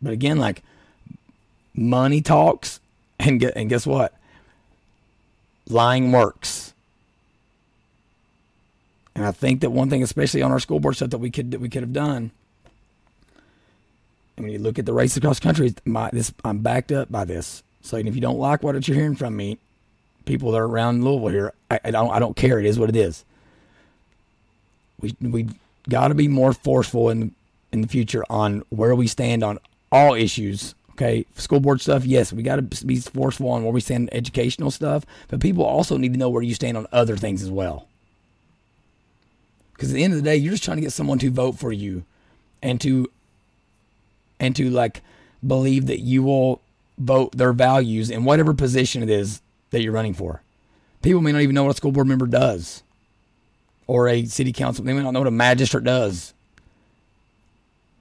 But 0.00 0.12
again, 0.12 0.38
like 0.38 0.62
money 1.74 2.20
talks, 2.20 2.80
and 3.18 3.42
and 3.42 3.68
guess 3.68 3.86
what? 3.86 4.14
Lying 5.68 6.12
works. 6.12 6.72
And 9.14 9.26
I 9.26 9.32
think 9.32 9.60
that 9.62 9.70
one 9.70 9.90
thing, 9.90 10.02
especially 10.02 10.42
on 10.42 10.52
our 10.52 10.60
school 10.60 10.78
board 10.78 10.96
stuff, 10.96 11.10
that 11.10 11.18
we 11.18 11.30
could 11.30 11.50
that 11.50 11.60
we 11.60 11.68
could 11.68 11.82
have 11.82 11.92
done. 11.92 12.30
When 14.38 14.50
you 14.50 14.58
look 14.58 14.78
at 14.78 14.86
the 14.86 14.92
race 14.92 15.16
across 15.16 15.40
country, 15.40 15.74
my 15.84 16.10
this 16.12 16.32
I'm 16.44 16.58
backed 16.58 16.92
up 16.92 17.10
by 17.10 17.24
this. 17.24 17.62
So 17.82 17.96
if 17.96 18.14
you 18.14 18.20
don't 18.20 18.38
like 18.38 18.62
what 18.62 18.86
you're 18.86 18.96
hearing 18.96 19.16
from 19.16 19.36
me, 19.36 19.58
people 20.24 20.52
that 20.52 20.58
are 20.58 20.66
around 20.66 21.04
Louisville 21.04 21.28
here, 21.28 21.52
I, 21.70 21.80
I 21.84 21.90
don't 21.90 22.10
I 22.10 22.18
don't 22.18 22.36
care. 22.36 22.58
It 22.58 22.66
is 22.66 22.78
what 22.78 22.88
it 22.88 22.96
is. 22.96 23.24
We 25.00 25.16
we 25.20 25.48
got 25.88 26.08
to 26.08 26.14
be 26.14 26.28
more 26.28 26.52
forceful 26.52 27.10
in 27.10 27.34
in 27.72 27.80
the 27.80 27.88
future 27.88 28.24
on 28.30 28.62
where 28.70 28.94
we 28.94 29.06
stand 29.06 29.42
on 29.42 29.58
all 29.90 30.14
issues. 30.14 30.74
Okay, 30.92 31.24
school 31.36 31.60
board 31.60 31.80
stuff. 31.80 32.04
Yes, 32.04 32.32
we 32.32 32.42
got 32.42 32.56
to 32.56 32.62
be 32.62 32.96
forceful 32.96 33.50
on 33.50 33.62
where 33.62 33.72
we 33.72 33.80
stand 33.80 34.08
on 34.08 34.16
educational 34.16 34.72
stuff, 34.72 35.04
but 35.28 35.40
people 35.40 35.64
also 35.64 35.96
need 35.96 36.12
to 36.12 36.18
know 36.18 36.28
where 36.28 36.42
you 36.42 36.54
stand 36.54 36.76
on 36.76 36.88
other 36.90 37.16
things 37.16 37.42
as 37.42 37.50
well. 37.50 37.86
Because 39.72 39.90
at 39.90 39.94
the 39.94 40.02
end 40.02 40.12
of 40.12 40.18
the 40.18 40.24
day, 40.24 40.34
you're 40.36 40.54
just 40.54 40.64
trying 40.64 40.78
to 40.78 40.82
get 40.82 40.92
someone 40.92 41.20
to 41.20 41.30
vote 41.30 41.56
for 41.56 41.72
you, 41.72 42.02
and 42.62 42.80
to 42.80 43.08
and 44.40 44.54
to 44.56 44.70
like 44.70 45.02
believe 45.46 45.86
that 45.86 46.00
you 46.00 46.22
will 46.22 46.60
vote 46.98 47.32
their 47.32 47.52
values 47.52 48.10
in 48.10 48.24
whatever 48.24 48.54
position 48.54 49.02
it 49.02 49.10
is 49.10 49.40
that 49.70 49.82
you're 49.82 49.92
running 49.92 50.14
for. 50.14 50.42
People 51.02 51.20
may 51.20 51.32
not 51.32 51.42
even 51.42 51.54
know 51.54 51.64
what 51.64 51.70
a 51.70 51.76
school 51.76 51.92
board 51.92 52.08
member 52.08 52.26
does 52.26 52.82
or 53.86 54.08
a 54.08 54.24
city 54.24 54.52
council. 54.52 54.84
They 54.84 54.92
may 54.92 55.02
not 55.02 55.12
know 55.12 55.20
what 55.20 55.28
a 55.28 55.32
magistrate 55.32 55.84
does. 55.84 56.34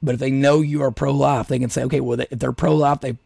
But 0.01 0.15
if 0.15 0.19
they 0.19 0.31
know 0.31 0.61
you 0.61 0.83
are 0.83 0.91
pro 0.91 1.11
life, 1.11 1.47
they 1.47 1.59
can 1.59 1.69
say, 1.69 1.83
okay, 1.83 1.99
well, 1.99 2.19
if 2.19 2.39
they're 2.39 2.51
pro 2.51 2.75
life, 2.75 3.01
they 3.01 3.17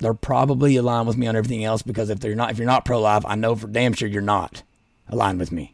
they're 0.00 0.14
probably 0.14 0.76
aligned 0.76 1.06
with 1.06 1.16
me 1.16 1.26
on 1.26 1.36
everything 1.36 1.64
else 1.64 1.82
because 1.82 2.10
if 2.10 2.18
they're 2.20 2.34
not, 2.34 2.50
if 2.50 2.58
you're 2.58 2.66
not 2.66 2.84
pro 2.84 3.00
life, 3.00 3.24
I 3.26 3.36
know 3.36 3.54
for 3.54 3.68
damn 3.68 3.92
sure 3.92 4.08
you're 4.08 4.22
not 4.22 4.62
aligned 5.08 5.38
with 5.38 5.52
me. 5.52 5.72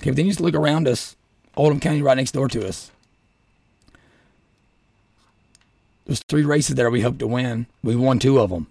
Okay, 0.00 0.10
but 0.10 0.16
then 0.16 0.26
you 0.26 0.32
just 0.32 0.40
look 0.40 0.54
around 0.54 0.86
us, 0.86 1.16
Oldham 1.56 1.80
County 1.80 2.02
right 2.02 2.16
next 2.16 2.32
door 2.32 2.48
to 2.48 2.66
us. 2.66 2.90
There's 6.06 6.20
three 6.20 6.44
races 6.44 6.74
there 6.74 6.90
we 6.90 7.00
hope 7.00 7.18
to 7.18 7.26
win. 7.26 7.66
We 7.82 7.96
won 7.96 8.18
two 8.18 8.38
of 8.38 8.50
them 8.50 8.66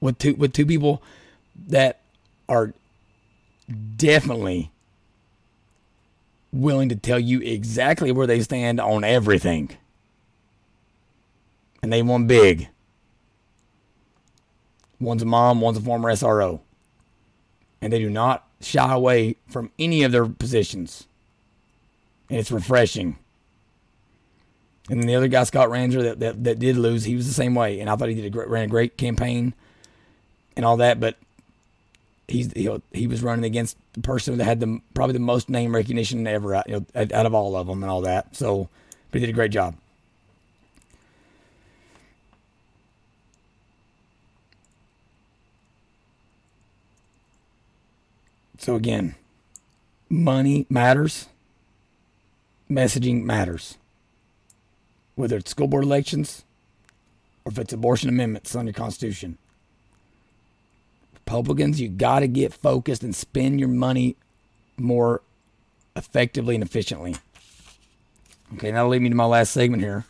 with 0.00 0.18
two 0.18 0.34
with 0.34 0.52
two 0.52 0.66
people 0.66 1.02
that 1.68 2.00
are 2.48 2.72
definitely 3.96 4.70
willing 6.52 6.88
to 6.88 6.96
tell 6.96 7.18
you 7.18 7.40
exactly 7.40 8.12
where 8.12 8.26
they 8.26 8.40
stand 8.40 8.80
on 8.80 9.04
everything. 9.04 9.70
And 11.82 11.92
they 11.92 12.02
won 12.02 12.26
big. 12.26 12.68
One's 14.98 15.22
a 15.22 15.26
mom, 15.26 15.60
one's 15.60 15.78
a 15.78 15.82
former 15.82 16.10
SRO. 16.10 16.60
And 17.82 17.92
they 17.92 17.98
do 17.98 18.08
not 18.08 18.48
shy 18.60 18.92
away 18.92 19.36
from 19.46 19.70
any 19.78 20.02
of 20.02 20.12
their 20.12 20.26
positions. 20.26 21.06
And 22.30 22.38
it's 22.38 22.50
refreshing. 22.50 23.18
And 24.88 25.00
then 25.00 25.06
the 25.06 25.16
other 25.16 25.28
guy, 25.28 25.42
Scott 25.44 25.68
Ranzer, 25.68 26.02
that, 26.02 26.20
that, 26.20 26.44
that 26.44 26.58
did 26.58 26.76
lose, 26.76 27.04
he 27.04 27.16
was 27.16 27.26
the 27.26 27.34
same 27.34 27.54
way. 27.54 27.80
And 27.80 27.90
I 27.90 27.96
thought 27.96 28.08
he 28.08 28.14
did 28.14 28.24
a 28.24 28.30
great, 28.30 28.48
ran 28.48 28.64
a 28.64 28.68
great 28.68 28.96
campaign 28.96 29.52
and 30.54 30.64
all 30.64 30.76
that. 30.76 31.00
But 31.00 31.16
he's 32.28 32.52
he, 32.52 32.70
he 32.92 33.06
was 33.06 33.22
running 33.22 33.44
against 33.44 33.76
the 33.94 34.00
person 34.00 34.36
that 34.38 34.44
had 34.44 34.60
the 34.60 34.80
probably 34.94 35.14
the 35.14 35.20
most 35.20 35.48
name 35.48 35.74
recognition 35.74 36.26
ever 36.26 36.54
out, 36.54 36.68
you 36.68 36.76
know, 36.76 36.86
out 36.94 37.26
of 37.26 37.34
all 37.34 37.56
of 37.56 37.66
them 37.66 37.82
and 37.82 37.90
all 37.90 38.02
that. 38.02 38.36
So, 38.36 38.68
but 39.10 39.20
he 39.20 39.26
did 39.26 39.32
a 39.32 39.36
great 39.36 39.50
job. 39.50 39.76
So 48.58 48.74
again, 48.74 49.14
money 50.08 50.66
matters. 50.68 51.28
Messaging 52.68 53.22
matters. 53.22 53.78
Whether 55.16 55.38
it's 55.38 55.50
school 55.50 55.66
board 55.66 55.84
elections 55.84 56.44
or 57.44 57.52
if 57.52 57.58
it's 57.58 57.72
abortion 57.72 58.08
amendments 58.08 58.54
on 58.54 58.66
your 58.66 58.74
constitution. 58.74 59.38
Republicans, 61.14 61.80
you 61.80 61.88
got 61.88 62.20
to 62.20 62.28
get 62.28 62.52
focused 62.52 63.02
and 63.02 63.14
spend 63.14 63.58
your 63.58 63.68
money 63.68 64.14
more 64.76 65.22
effectively 65.96 66.54
and 66.54 66.62
efficiently. 66.62 67.16
Okay, 68.54 68.70
now 68.70 68.86
lead 68.86 69.02
me 69.02 69.08
to 69.08 69.14
my 69.14 69.24
last 69.24 69.50
segment 69.50 69.82
here. 69.82 70.04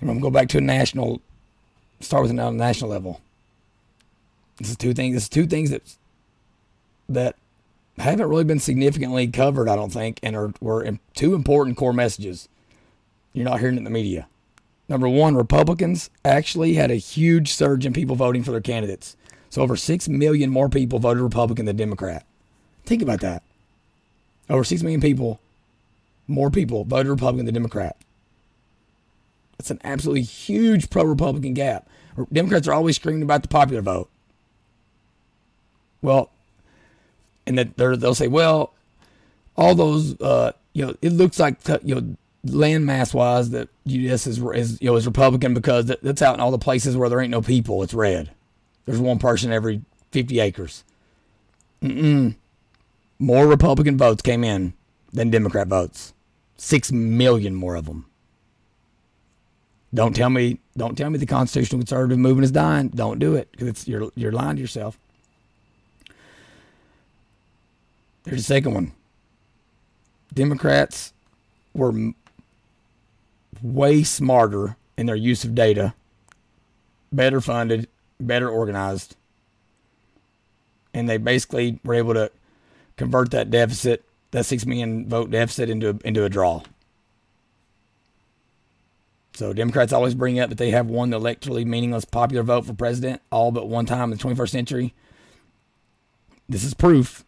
I'm 0.00 0.08
going 0.08 0.18
to 0.18 0.22
go 0.22 0.30
back 0.30 0.48
to 0.50 0.58
a 0.58 0.60
national, 0.60 1.22
start 2.00 2.22
with 2.22 2.30
a 2.30 2.50
national 2.50 2.90
level. 2.90 3.20
This 4.58 4.70
is 4.70 4.76
two 4.76 4.92
things. 4.92 5.14
This 5.14 5.24
is 5.24 5.28
two 5.28 5.46
things 5.46 5.70
that 5.70 5.82
that 7.08 7.36
haven't 7.98 8.28
really 8.28 8.44
been 8.44 8.58
significantly 8.58 9.28
covered, 9.28 9.68
I 9.68 9.76
don't 9.76 9.92
think, 9.92 10.18
and 10.22 10.36
are 10.36 10.52
were 10.60 10.98
two 11.14 11.34
important 11.34 11.76
core 11.76 11.92
messages. 11.92 12.48
You're 13.32 13.44
not 13.44 13.60
hearing 13.60 13.76
it 13.76 13.78
in 13.78 13.84
the 13.84 13.90
media. 13.90 14.26
Number 14.88 15.08
one, 15.08 15.36
Republicans 15.36 16.10
actually 16.24 16.74
had 16.74 16.90
a 16.90 16.96
huge 16.96 17.52
surge 17.52 17.86
in 17.86 17.92
people 17.92 18.16
voting 18.16 18.42
for 18.42 18.50
their 18.50 18.60
candidates. 18.60 19.16
So 19.48 19.62
over 19.62 19.76
6 19.76 20.08
million 20.08 20.50
more 20.50 20.68
people 20.68 20.98
voted 20.98 21.22
Republican 21.22 21.66
than 21.66 21.76
Democrat. 21.76 22.26
Think 22.84 23.00
about 23.00 23.20
that. 23.20 23.42
Over 24.50 24.64
6 24.64 24.82
million 24.82 25.00
people, 25.00 25.40
more 26.26 26.50
people 26.50 26.84
voted 26.84 27.10
Republican 27.10 27.46
than 27.46 27.54
Democrat. 27.54 27.96
That's 29.56 29.70
an 29.70 29.80
absolutely 29.84 30.22
huge 30.22 30.90
pro 30.90 31.04
Republican 31.04 31.54
gap. 31.54 31.88
Democrats 32.32 32.68
are 32.68 32.74
always 32.74 32.96
screaming 32.96 33.22
about 33.22 33.42
the 33.42 33.48
popular 33.48 33.80
vote. 33.80 34.10
Well, 36.02 36.30
and 37.46 37.58
that 37.58 37.76
they'll 37.76 38.14
say, 38.14 38.28
well, 38.28 38.72
all 39.56 39.74
those, 39.74 40.20
uh, 40.20 40.52
you 40.72 40.86
know, 40.86 40.94
it 41.02 41.12
looks 41.12 41.38
like, 41.38 41.58
you 41.82 41.94
know, 41.94 42.16
landmass 42.46 43.14
wise 43.14 43.50
that 43.50 43.68
UDS 43.86 44.26
is, 44.26 44.38
is, 44.38 44.82
you 44.82 44.90
know, 44.90 44.96
is 44.96 45.06
Republican 45.06 45.54
because 45.54 45.86
that's 45.86 46.22
out 46.22 46.34
in 46.34 46.40
all 46.40 46.50
the 46.50 46.58
places 46.58 46.96
where 46.96 47.08
there 47.08 47.20
ain't 47.20 47.30
no 47.30 47.42
people. 47.42 47.82
It's 47.82 47.94
red. 47.94 48.30
There's 48.84 49.00
one 49.00 49.18
person 49.18 49.52
every 49.52 49.82
50 50.10 50.40
acres. 50.40 50.84
Mm-mm. 51.82 52.34
More 53.18 53.46
Republican 53.46 53.96
votes 53.96 54.22
came 54.22 54.44
in 54.44 54.74
than 55.12 55.30
Democrat 55.30 55.68
votes. 55.68 56.12
Six 56.56 56.92
million 56.92 57.54
more 57.54 57.76
of 57.76 57.86
them. 57.86 58.06
Don't 59.92 60.14
tell 60.14 60.30
me, 60.30 60.58
don't 60.76 60.98
tell 60.98 61.08
me 61.08 61.18
the 61.18 61.26
constitutional 61.26 61.80
conservative 61.80 62.18
movement 62.18 62.44
is 62.44 62.50
dying. 62.50 62.88
Don't 62.88 63.20
do 63.20 63.36
it 63.36 63.50
because 63.52 63.68
it's 63.68 63.86
you're 63.86 64.10
you're 64.16 64.32
lying 64.32 64.56
to 64.56 64.62
yourself. 64.62 64.98
There's 68.24 68.40
a 68.40 68.44
second 68.44 68.74
one. 68.74 68.92
Democrats 70.32 71.12
were 71.74 71.90
m- 71.90 72.14
way 73.62 74.02
smarter 74.02 74.76
in 74.96 75.06
their 75.06 75.16
use 75.16 75.44
of 75.44 75.54
data, 75.54 75.94
better 77.12 77.40
funded, 77.40 77.88
better 78.18 78.48
organized, 78.48 79.16
and 80.92 81.08
they 81.08 81.18
basically 81.18 81.78
were 81.84 81.94
able 81.94 82.14
to 82.14 82.30
convert 82.96 83.30
that 83.32 83.50
deficit, 83.50 84.04
that 84.30 84.46
six 84.46 84.64
million 84.64 85.08
vote 85.08 85.30
deficit, 85.30 85.68
into 85.68 85.90
a, 85.90 85.94
into 86.04 86.24
a 86.24 86.28
draw. 86.28 86.62
So 89.34 89.52
Democrats 89.52 89.92
always 89.92 90.14
bring 90.14 90.38
up 90.38 90.48
that 90.48 90.58
they 90.58 90.70
have 90.70 90.86
won 90.86 91.10
the 91.10 91.18
electorally 91.18 91.66
meaningless 91.66 92.04
popular 92.04 92.44
vote 92.44 92.66
for 92.66 92.72
president 92.72 93.20
all 93.30 93.50
but 93.50 93.68
one 93.68 93.84
time 93.84 94.12
in 94.12 94.16
the 94.16 94.24
21st 94.24 94.48
century. 94.48 94.94
This 96.48 96.62
is 96.62 96.72
proof, 96.72 97.24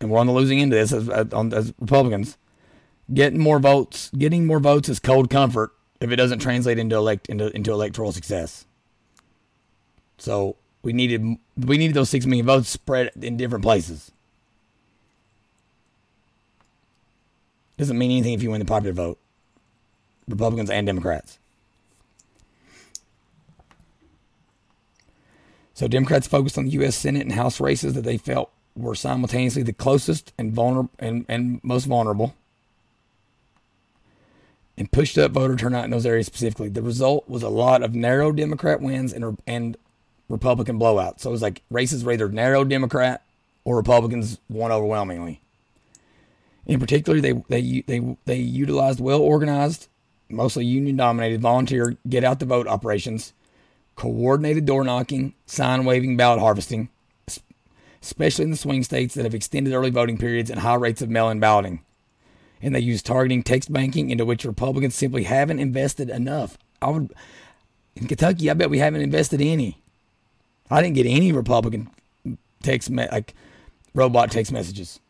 and 0.00 0.10
we're 0.10 0.18
on 0.18 0.26
the 0.26 0.32
losing 0.32 0.60
end 0.60 0.72
of 0.72 0.78
this 0.78 0.92
as, 0.92 1.08
as, 1.08 1.52
as 1.52 1.74
Republicans. 1.80 2.36
Getting 3.12 3.40
more 3.40 3.58
votes, 3.58 4.10
getting 4.16 4.46
more 4.46 4.60
votes 4.60 4.88
is 4.88 5.00
cold 5.00 5.30
comfort 5.30 5.72
if 6.00 6.10
it 6.10 6.16
doesn't 6.16 6.40
translate 6.40 6.78
into 6.78 6.96
elect 6.96 7.26
into, 7.28 7.54
into 7.56 7.72
electoral 7.72 8.12
success. 8.12 8.66
So 10.18 10.56
we 10.82 10.92
needed 10.92 11.38
we 11.56 11.78
needed 11.78 11.94
those 11.94 12.10
six 12.10 12.26
million 12.26 12.46
votes 12.46 12.68
spread 12.68 13.10
in 13.20 13.36
different 13.36 13.64
places. 13.64 14.12
Doesn't 17.78 17.96
mean 17.96 18.10
anything 18.10 18.34
if 18.34 18.42
you 18.42 18.50
win 18.50 18.58
the 18.58 18.64
popular 18.64 18.92
vote. 18.92 19.18
Republicans 20.26 20.68
and 20.68 20.86
Democrats. 20.86 21.38
So 25.74 25.86
Democrats 25.86 26.26
focused 26.26 26.58
on 26.58 26.64
the 26.64 26.72
U.S. 26.72 26.96
Senate 26.96 27.22
and 27.22 27.32
House 27.32 27.60
races 27.60 27.94
that 27.94 28.02
they 28.02 28.18
felt 28.18 28.50
were 28.78 28.94
simultaneously 28.94 29.62
the 29.62 29.72
closest 29.72 30.32
and 30.38 30.52
vulnerable 30.52 30.90
and, 30.98 31.24
and 31.28 31.60
most 31.62 31.86
vulnerable, 31.86 32.34
and 34.76 34.90
pushed 34.92 35.18
up 35.18 35.32
voter 35.32 35.56
turnout 35.56 35.84
in 35.84 35.90
those 35.90 36.06
areas 36.06 36.26
specifically. 36.26 36.68
The 36.68 36.82
result 36.82 37.28
was 37.28 37.42
a 37.42 37.48
lot 37.48 37.82
of 37.82 37.94
narrow 37.94 38.32
Democrat 38.32 38.80
wins 38.80 39.12
and 39.12 39.38
and 39.46 39.76
Republican 40.28 40.78
blowouts. 40.78 41.20
So 41.20 41.30
it 41.30 41.32
was 41.32 41.42
like 41.42 41.62
races 41.70 42.04
were 42.04 42.12
either 42.12 42.28
narrow 42.28 42.64
Democrat 42.64 43.22
or 43.64 43.76
Republicans 43.76 44.38
won 44.48 44.72
overwhelmingly. 44.72 45.40
In 46.66 46.78
particular, 46.78 47.20
they 47.20 47.32
they 47.48 47.82
they 47.86 48.16
they 48.26 48.36
utilized 48.36 49.00
well 49.00 49.20
organized, 49.20 49.88
mostly 50.28 50.64
union 50.64 50.96
dominated 50.96 51.40
volunteer 51.40 51.96
get 52.08 52.24
out 52.24 52.40
the 52.40 52.46
vote 52.46 52.68
operations, 52.68 53.32
coordinated 53.96 54.66
door 54.66 54.84
knocking, 54.84 55.34
sign 55.46 55.84
waving, 55.84 56.16
ballot 56.16 56.40
harvesting, 56.40 56.90
especially 58.02 58.44
in 58.44 58.50
the 58.50 58.56
swing 58.56 58.82
states 58.82 59.14
that 59.14 59.24
have 59.24 59.34
extended 59.34 59.74
early 59.74 59.90
voting 59.90 60.18
periods 60.18 60.50
and 60.50 60.60
high 60.60 60.74
rates 60.74 61.02
of 61.02 61.10
mail 61.10 61.28
in 61.28 61.40
balloting. 61.40 61.80
And 62.60 62.74
they 62.74 62.80
use 62.80 63.02
targeting 63.02 63.42
text 63.42 63.72
banking 63.72 64.10
into 64.10 64.24
which 64.24 64.44
Republicans 64.44 64.94
simply 64.94 65.24
haven't 65.24 65.60
invested 65.60 66.10
enough. 66.10 66.58
I 66.82 66.90
would 66.90 67.14
in 67.96 68.06
Kentucky, 68.06 68.50
I 68.50 68.54
bet 68.54 68.70
we 68.70 68.78
haven't 68.78 69.00
invested 69.00 69.40
any. 69.40 69.82
I 70.70 70.82
didn't 70.82 70.94
get 70.94 71.06
any 71.06 71.32
Republican 71.32 71.90
text 72.62 72.90
me- 72.90 73.08
like 73.10 73.34
robot 73.94 74.30
text 74.30 74.52
messages. 74.52 75.00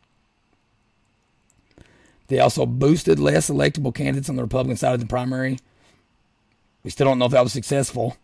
They 2.27 2.39
also 2.39 2.65
boosted 2.65 3.19
less 3.19 3.49
electable 3.49 3.93
candidates 3.93 4.29
on 4.29 4.35
the 4.35 4.43
Republican 4.43 4.77
side 4.77 4.93
of 4.93 4.99
the 4.99 5.07
primary. 5.07 5.59
We 6.83 6.91
still 6.91 7.05
don't 7.05 7.19
know 7.19 7.25
if 7.25 7.31
that 7.31 7.43
was 7.43 7.53
successful. 7.53 8.17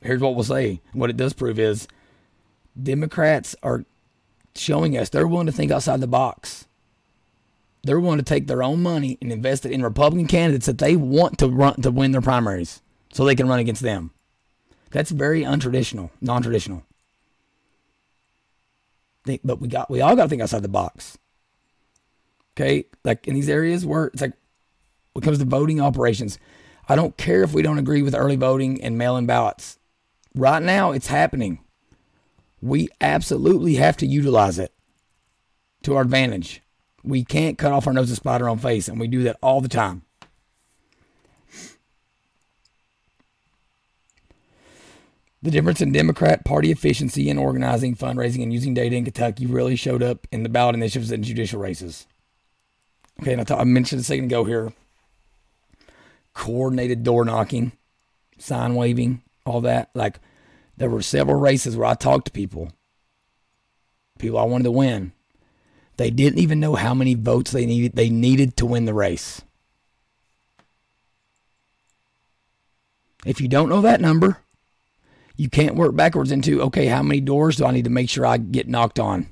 Here's 0.00 0.20
what 0.20 0.34
we'll 0.34 0.44
say. 0.44 0.80
What 0.92 1.10
it 1.10 1.16
does 1.16 1.32
prove 1.32 1.58
is 1.58 1.88
Democrats 2.80 3.56
are 3.62 3.84
showing 4.54 4.96
us 4.96 5.08
they're 5.08 5.26
willing 5.26 5.46
to 5.46 5.52
think 5.52 5.70
outside 5.70 6.00
the 6.00 6.06
box. 6.06 6.66
They're 7.84 8.00
willing 8.00 8.18
to 8.18 8.24
take 8.24 8.46
their 8.46 8.62
own 8.62 8.82
money 8.82 9.18
and 9.22 9.32
invest 9.32 9.64
it 9.64 9.72
in 9.72 9.82
Republican 9.82 10.26
candidates 10.26 10.66
that 10.66 10.78
they 10.78 10.96
want 10.96 11.38
to 11.38 11.48
run 11.48 11.80
to 11.82 11.90
win 11.90 12.12
their 12.12 12.20
primaries 12.20 12.82
so 13.12 13.24
they 13.24 13.34
can 13.34 13.48
run 13.48 13.60
against 13.60 13.82
them. 13.82 14.10
That's 14.90 15.10
very 15.10 15.42
untraditional, 15.42 16.10
non-traditional. 16.20 16.82
but 19.44 19.60
we 19.60 19.68
got 19.68 19.90
we 19.90 20.00
all 20.00 20.16
got 20.16 20.24
to 20.24 20.28
think 20.28 20.42
outside 20.42 20.62
the 20.62 20.68
box. 20.68 21.18
Okay, 22.56 22.86
like 23.04 23.28
in 23.28 23.34
these 23.34 23.48
areas 23.48 23.86
where 23.86 24.06
it's 24.06 24.22
like 24.22 24.32
when 25.12 25.22
it 25.22 25.24
comes 25.24 25.38
to 25.38 25.44
voting 25.44 25.80
operations, 25.80 26.38
I 26.88 26.96
don't 26.96 27.16
care 27.16 27.42
if 27.42 27.52
we 27.52 27.62
don't 27.62 27.78
agree 27.78 28.02
with 28.02 28.14
early 28.14 28.36
voting 28.36 28.82
and 28.82 28.98
mail-in 28.98 29.26
ballots. 29.26 29.78
Right 30.34 30.62
now, 30.62 30.92
it's 30.92 31.06
happening. 31.06 31.60
We 32.60 32.88
absolutely 33.00 33.76
have 33.76 33.96
to 33.98 34.06
utilize 34.06 34.58
it 34.58 34.72
to 35.82 35.94
our 35.96 36.02
advantage. 36.02 36.62
We 37.04 37.24
can't 37.24 37.58
cut 37.58 37.72
off 37.72 37.86
our 37.86 37.92
nose 37.92 38.10
to 38.10 38.16
spite 38.16 38.42
our 38.42 38.48
own 38.48 38.58
face, 38.58 38.88
and 38.88 38.98
we 38.98 39.06
do 39.06 39.22
that 39.22 39.38
all 39.42 39.60
the 39.60 39.68
time. 39.68 40.02
The 45.40 45.52
difference 45.52 45.80
in 45.80 45.92
Democrat 45.92 46.44
Party 46.44 46.72
efficiency 46.72 47.28
in 47.30 47.38
organizing, 47.38 47.94
fundraising, 47.94 48.42
and 48.42 48.52
using 48.52 48.74
data 48.74 48.96
in 48.96 49.04
Kentucky 49.04 49.46
really 49.46 49.76
showed 49.76 50.02
up 50.02 50.26
in 50.32 50.42
the 50.42 50.48
ballot 50.48 50.74
initiatives 50.74 51.12
and 51.12 51.22
judicial 51.22 51.60
races. 51.60 52.08
Okay, 53.22 53.34
and 53.34 53.48
I, 53.48 53.56
I 53.56 53.64
mentioned 53.64 54.00
a 54.00 54.04
second 54.04 54.24
ago 54.24 54.44
here 54.44 54.72
coordinated 56.34 57.02
door 57.02 57.24
knocking, 57.24 57.72
sign 58.38 58.74
waving, 58.74 59.22
all 59.44 59.60
that. 59.60 59.90
Like, 59.94 60.20
there 60.78 60.88
were 60.88 61.02
several 61.02 61.38
races 61.38 61.76
where 61.76 61.88
I 61.88 61.94
talked 61.94 62.26
to 62.26 62.32
people, 62.32 62.72
people 64.18 64.38
I 64.38 64.44
wanted 64.44 64.64
to 64.64 64.70
win. 64.70 65.12
They 65.96 66.10
didn't 66.10 66.38
even 66.38 66.60
know 66.60 66.76
how 66.76 66.94
many 66.94 67.14
votes 67.14 67.50
they 67.50 67.66
needed. 67.66 67.96
They 67.96 68.08
needed 68.08 68.56
to 68.56 68.66
win 68.66 68.84
the 68.84 68.94
race. 68.94 69.42
If 73.26 73.40
you 73.40 73.48
don't 73.48 73.68
know 73.68 73.80
that 73.80 74.00
number, 74.00 74.38
you 75.36 75.50
can't 75.50 75.74
work 75.74 75.96
backwards 75.96 76.30
into 76.30 76.62
okay, 76.62 76.86
how 76.86 77.02
many 77.02 77.20
doors 77.20 77.56
do 77.56 77.66
I 77.66 77.72
need 77.72 77.84
to 77.84 77.90
make 77.90 78.08
sure 78.08 78.24
I 78.24 78.36
get 78.36 78.68
knocked 78.68 79.00
on 79.00 79.26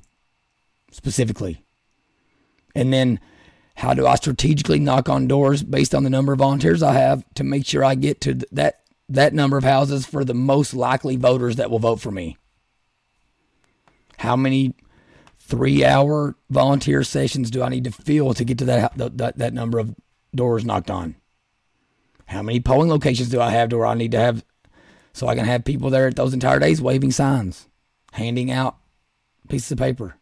specifically? 0.91 1.63
And 2.75 2.91
then 2.91 3.21
how 3.75 3.93
do 3.93 4.05
I 4.05 4.15
strategically 4.15 4.79
knock 4.79 5.07
on 5.07 5.27
doors 5.27 5.63
based 5.63 5.95
on 5.95 6.03
the 6.03 6.09
number 6.09 6.33
of 6.33 6.39
volunteers 6.39 6.83
I 6.83 6.93
have 6.93 7.23
to 7.35 7.45
make 7.45 7.65
sure 7.65 7.83
I 7.83 7.95
get 7.95 8.19
to 8.21 8.33
that 8.51 8.81
that 9.09 9.33
number 9.33 9.57
of 9.57 9.63
houses 9.63 10.05
for 10.05 10.23
the 10.23 10.33
most 10.33 10.73
likely 10.73 11.15
voters 11.15 11.55
that 11.57 11.69
will 11.69 11.79
vote 11.79 11.99
for 11.99 12.11
me? 12.11 12.37
How 14.17 14.35
many 14.35 14.75
3-hour 15.47 16.35
volunteer 16.49 17.03
sessions 17.03 17.51
do 17.51 17.61
I 17.61 17.69
need 17.69 17.83
to 17.85 17.91
fill 17.91 18.33
to 18.33 18.43
get 18.43 18.57
to 18.59 18.65
that 18.65 18.97
that, 18.97 19.37
that 19.37 19.53
number 19.53 19.79
of 19.79 19.95
doors 20.33 20.65
knocked 20.65 20.89
on? 20.89 21.15
How 22.25 22.41
many 22.41 22.59
polling 22.59 22.89
locations 22.89 23.29
do 23.29 23.39
I 23.39 23.51
have 23.51 23.69
to 23.69 23.77
where 23.77 23.87
I 23.87 23.93
need 23.93 24.11
to 24.11 24.19
have 24.19 24.43
so 25.13 25.27
I 25.27 25.35
can 25.35 25.45
have 25.45 25.65
people 25.65 25.89
there 25.89 26.11
those 26.11 26.33
entire 26.33 26.59
days 26.59 26.81
waving 26.81 27.11
signs, 27.11 27.67
handing 28.11 28.51
out 28.51 28.77
pieces 29.47 29.71
of 29.71 29.77
paper, 29.77 30.15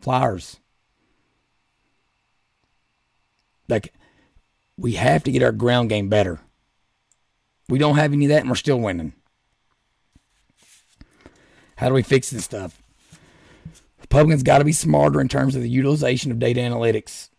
flyers. 0.00 0.58
Like, 3.68 3.94
we 4.76 4.92
have 4.92 5.24
to 5.24 5.32
get 5.32 5.42
our 5.42 5.52
ground 5.52 5.88
game 5.88 6.08
better. 6.08 6.40
We 7.68 7.78
don't 7.78 7.96
have 7.96 8.12
any 8.12 8.26
of 8.26 8.30
that, 8.30 8.40
and 8.40 8.50
we're 8.50 8.56
still 8.56 8.80
winning. 8.80 9.14
How 11.76 11.88
do 11.88 11.94
we 11.94 12.02
fix 12.02 12.30
this 12.30 12.44
stuff? 12.44 12.80
Republicans 14.00 14.42
got 14.42 14.58
to 14.58 14.64
be 14.64 14.72
smarter 14.72 15.20
in 15.20 15.28
terms 15.28 15.56
of 15.56 15.62
the 15.62 15.70
utilization 15.70 16.30
of 16.30 16.38
data 16.38 16.60
analytics. 16.60 17.30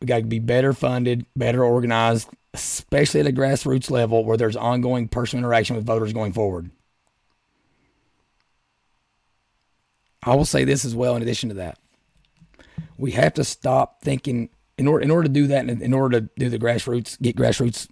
We 0.00 0.06
got 0.06 0.18
to 0.18 0.24
be 0.24 0.38
better 0.38 0.72
funded, 0.72 1.26
better 1.36 1.62
organized, 1.62 2.30
especially 2.54 3.20
at 3.20 3.26
a 3.26 3.32
grassroots 3.32 3.90
level 3.90 4.24
where 4.24 4.36
there's 4.36 4.56
ongoing 4.56 5.08
personal 5.08 5.44
interaction 5.44 5.76
with 5.76 5.84
voters 5.84 6.12
going 6.12 6.32
forward. 6.32 6.70
I 10.22 10.34
will 10.34 10.44
say 10.44 10.64
this 10.64 10.84
as 10.84 10.94
well, 10.94 11.16
in 11.16 11.22
addition 11.22 11.50
to 11.50 11.56
that. 11.56 11.78
We 12.98 13.12
have 13.12 13.34
to 13.34 13.44
stop 13.44 14.02
thinking, 14.02 14.50
in 14.78 14.86
order, 14.86 15.02
in 15.02 15.10
order 15.10 15.28
to 15.28 15.32
do 15.32 15.46
that, 15.48 15.68
in 15.68 15.92
order 15.92 16.20
to 16.20 16.30
do 16.38 16.48
the 16.48 16.58
grassroots, 16.58 17.20
get 17.20 17.36
grassroots 17.36 17.88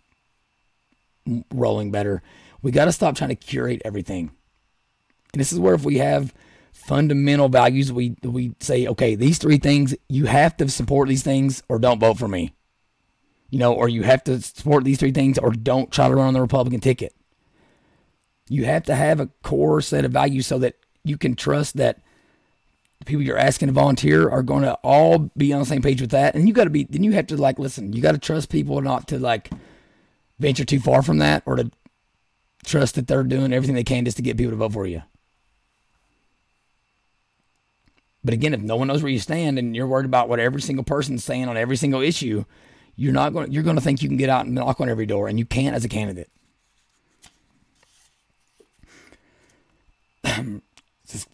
rolling 1.52 1.90
better, 1.90 2.22
we 2.62 2.70
got 2.70 2.86
to 2.86 2.92
stop 2.92 3.16
trying 3.16 3.30
to 3.30 3.36
curate 3.36 3.82
everything. 3.84 4.30
And 5.32 5.40
this 5.40 5.52
is 5.52 5.58
where 5.58 5.74
if 5.74 5.84
we 5.84 5.98
have 5.98 6.34
fundamental 6.72 7.48
values, 7.48 7.92
we 7.92 8.16
we 8.22 8.54
say, 8.60 8.86
okay, 8.86 9.14
these 9.14 9.38
three 9.38 9.58
things, 9.58 9.94
you 10.08 10.26
have 10.26 10.56
to 10.58 10.68
support 10.68 11.08
these 11.08 11.22
things 11.22 11.62
or 11.68 11.78
don't 11.78 12.00
vote 12.00 12.18
for 12.18 12.28
me. 12.28 12.52
You 13.50 13.58
know, 13.58 13.72
or 13.72 13.88
you 13.88 14.02
have 14.02 14.24
to 14.24 14.40
support 14.42 14.84
these 14.84 14.98
three 14.98 15.12
things 15.12 15.38
or 15.38 15.50
don't 15.50 15.90
try 15.90 16.08
to 16.08 16.14
run 16.14 16.28
on 16.28 16.34
the 16.34 16.40
Republican 16.40 16.80
ticket. 16.80 17.14
You 18.48 18.64
have 18.64 18.84
to 18.84 18.94
have 18.94 19.20
a 19.20 19.30
core 19.42 19.80
set 19.80 20.04
of 20.04 20.12
values 20.12 20.46
so 20.46 20.58
that 20.58 20.74
you 21.04 21.16
can 21.16 21.34
trust 21.34 21.76
that 21.76 22.00
the 22.98 23.04
people 23.04 23.22
you're 23.22 23.38
asking 23.38 23.68
to 23.68 23.72
volunteer 23.72 24.28
are 24.28 24.42
going 24.42 24.62
to 24.64 24.74
all 24.82 25.30
be 25.36 25.52
on 25.52 25.60
the 25.60 25.66
same 25.66 25.82
page 25.82 26.00
with 26.00 26.10
that. 26.10 26.34
And 26.34 26.48
you 26.48 26.54
got 26.54 26.64
to 26.64 26.70
be, 26.70 26.84
then 26.84 27.04
you 27.04 27.12
have 27.12 27.26
to 27.28 27.36
like, 27.36 27.58
listen, 27.58 27.92
you 27.92 28.02
got 28.02 28.12
to 28.12 28.18
trust 28.18 28.50
people 28.50 28.80
not 28.80 29.08
to 29.08 29.18
like 29.18 29.50
venture 30.38 30.64
too 30.64 30.80
far 30.80 31.02
from 31.02 31.18
that 31.18 31.42
or 31.46 31.56
to 31.56 31.70
trust 32.64 32.94
that 32.96 33.06
they're 33.06 33.22
doing 33.22 33.52
everything 33.52 33.74
they 33.74 33.84
can 33.84 34.04
just 34.04 34.16
to 34.16 34.22
get 34.22 34.36
people 34.36 34.50
to 34.52 34.56
vote 34.56 34.72
for 34.72 34.86
you. 34.86 35.02
But 38.24 38.34
again, 38.34 38.52
if 38.52 38.60
no 38.60 38.76
one 38.76 38.88
knows 38.88 39.02
where 39.02 39.12
you 39.12 39.20
stand 39.20 39.58
and 39.58 39.74
you're 39.74 39.86
worried 39.86 40.04
about 40.04 40.28
what 40.28 40.40
every 40.40 40.60
single 40.60 40.84
person's 40.84 41.24
saying 41.24 41.48
on 41.48 41.56
every 41.56 41.76
single 41.76 42.02
issue, 42.02 42.44
you're 42.96 43.12
not 43.12 43.32
going. 43.32 43.52
You're 43.52 43.62
going 43.62 43.76
to 43.76 43.82
think 43.82 44.02
you 44.02 44.08
can 44.08 44.16
get 44.18 44.28
out 44.28 44.44
and 44.44 44.54
knock 44.54 44.80
on 44.80 44.88
every 44.88 45.06
door, 45.06 45.28
and 45.28 45.38
you 45.38 45.46
can't 45.46 45.76
as 45.76 45.84
a 45.84 45.88
candidate. 45.88 46.28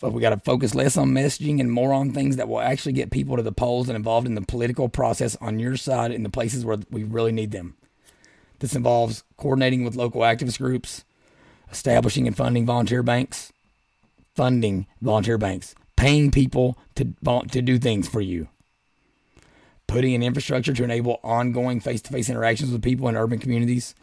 we 0.03 0.21
got 0.21 0.31
to 0.31 0.37
focus 0.37 0.75
less 0.75 0.99
on 0.99 1.09
messaging 1.09 1.59
and 1.59 1.73
more 1.73 1.95
on 1.95 2.13
things 2.13 2.37
that 2.37 2.49
will 2.49 2.61
actually 2.61 2.93
get 2.93 3.11
people 3.11 3.37
to 3.37 3.43
the 3.43 3.51
polls 3.51 3.89
and 3.89 3.97
involved 3.97 4.27
in 4.27 4.35
the 4.35 4.43
political 4.43 4.91
process 4.91 5.37
on 5.41 5.59
your 5.59 5.77
side 5.77 6.13
in 6.13 6.23
the 6.23 6.29
places 6.29 6.67
where 6.67 6.77
we 6.91 7.03
really 7.03 7.33
need 7.33 7.51
them. 7.51 7.77
This 8.65 8.75
involves 8.75 9.25
coordinating 9.37 9.85
with 9.85 9.95
local 9.95 10.23
activist 10.23 10.57
groups, 10.57 11.05
establishing 11.71 12.27
and 12.27 12.35
funding 12.35 12.65
volunteer 12.65 13.03
banks, 13.03 13.53
funding 14.35 14.87
volunteer 15.03 15.37
banks, 15.37 15.75
paying 15.97 16.31
people 16.31 16.79
to, 16.95 17.13
to 17.51 17.61
do 17.61 17.79
things 17.79 18.09
for 18.09 18.23
you, 18.23 18.49
putting 19.87 20.15
in 20.15 20.23
infrastructure 20.23 20.73
to 20.73 20.83
enable 20.83 21.21
ongoing 21.23 21.79
face 21.79 22.01
to 22.01 22.11
face 22.11 22.31
interactions 22.31 22.73
with 22.73 22.81
people 22.81 23.07
in 23.07 23.19
urban 23.19 23.39
communities, 23.39 23.95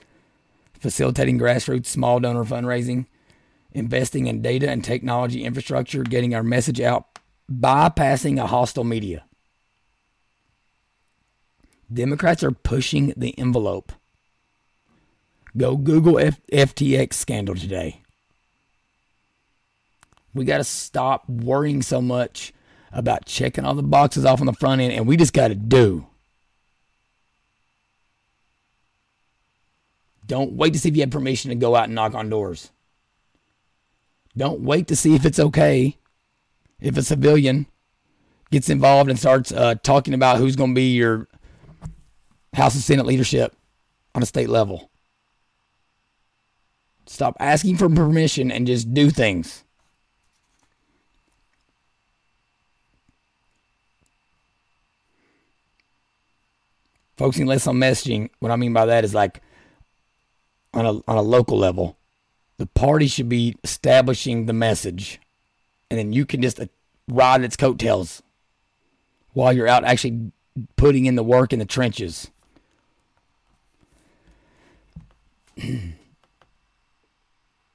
facilitating 0.79 1.39
grassroots 1.39 1.87
small 1.87 2.19
donor 2.19 2.43
fundraising, 2.43 3.07
investing 3.71 4.27
in 4.27 4.43
data 4.43 4.69
and 4.69 4.83
technology 4.83 5.43
infrastructure, 5.43 6.03
getting 6.03 6.35
our 6.35 6.43
message 6.43 6.79
out, 6.79 7.17
bypassing 7.51 8.39
a 8.39 8.45
hostile 8.45 8.83
media. 8.83 9.23
Democrats 11.91 12.43
are 12.43 12.51
pushing 12.51 13.11
the 13.17 13.35
envelope. 13.39 13.91
Go 15.55 15.75
Google 15.75 16.17
F- 16.19 16.39
FTX 16.51 17.13
scandal 17.13 17.55
today. 17.55 18.01
We 20.33 20.45
got 20.45 20.57
to 20.57 20.63
stop 20.63 21.27
worrying 21.27 21.81
so 21.81 22.01
much 22.01 22.53
about 22.93 23.25
checking 23.25 23.65
all 23.65 23.75
the 23.75 23.83
boxes 23.83 24.25
off 24.25 24.39
on 24.39 24.45
the 24.45 24.53
front 24.53 24.81
end, 24.81 24.93
and 24.93 25.07
we 25.07 25.17
just 25.17 25.33
got 25.33 25.49
to 25.49 25.55
do. 25.55 26.07
Don't 30.27 30.53
wait 30.53 30.71
to 30.73 30.79
see 30.79 30.87
if 30.89 30.95
you 30.95 31.01
have 31.01 31.09
permission 31.09 31.49
to 31.49 31.55
go 31.55 31.75
out 31.75 31.85
and 31.85 31.95
knock 31.95 32.15
on 32.15 32.29
doors. 32.29 32.71
Don't 34.37 34.61
wait 34.61 34.87
to 34.87 34.95
see 34.95 35.15
if 35.15 35.25
it's 35.25 35.39
okay 35.39 35.97
if 36.79 36.95
a 36.95 37.01
civilian 37.01 37.65
gets 38.49 38.69
involved 38.69 39.09
and 39.09 39.19
starts 39.19 39.51
uh, 39.51 39.75
talking 39.83 40.13
about 40.13 40.37
who's 40.37 40.55
going 40.55 40.71
to 40.71 40.75
be 40.75 40.93
your 40.93 41.27
House 42.53 42.75
and 42.75 42.83
Senate 42.83 43.05
leadership 43.05 43.55
on 44.13 44.23
a 44.23 44.25
state 44.25 44.49
level. 44.49 44.90
Stop 47.05 47.35
asking 47.39 47.77
for 47.77 47.89
permission 47.89 48.51
and 48.51 48.67
just 48.67 48.93
do 48.93 49.09
things. 49.09 49.63
Focusing 57.17 57.45
less 57.45 57.67
on 57.67 57.75
messaging. 57.75 58.29
What 58.39 58.51
I 58.51 58.55
mean 58.55 58.73
by 58.73 58.85
that 58.85 59.03
is 59.03 59.13
like 59.13 59.41
on 60.73 60.85
a 60.85 60.93
on 61.07 61.17
a 61.17 61.21
local 61.21 61.57
level 61.57 61.97
the 62.61 62.67
party 62.67 63.07
should 63.07 63.27
be 63.27 63.55
establishing 63.63 64.45
the 64.45 64.53
message, 64.53 65.19
and 65.89 65.97
then 65.97 66.13
you 66.13 66.27
can 66.27 66.43
just 66.43 66.59
uh, 66.59 66.67
ride 67.07 67.43
its 67.43 67.57
coattails 67.57 68.21
while 69.33 69.51
you're 69.51 69.67
out 69.67 69.83
actually 69.83 70.31
putting 70.75 71.07
in 71.07 71.15
the 71.15 71.23
work 71.23 71.53
in 71.53 71.57
the 71.57 71.65
trenches. 71.65 72.29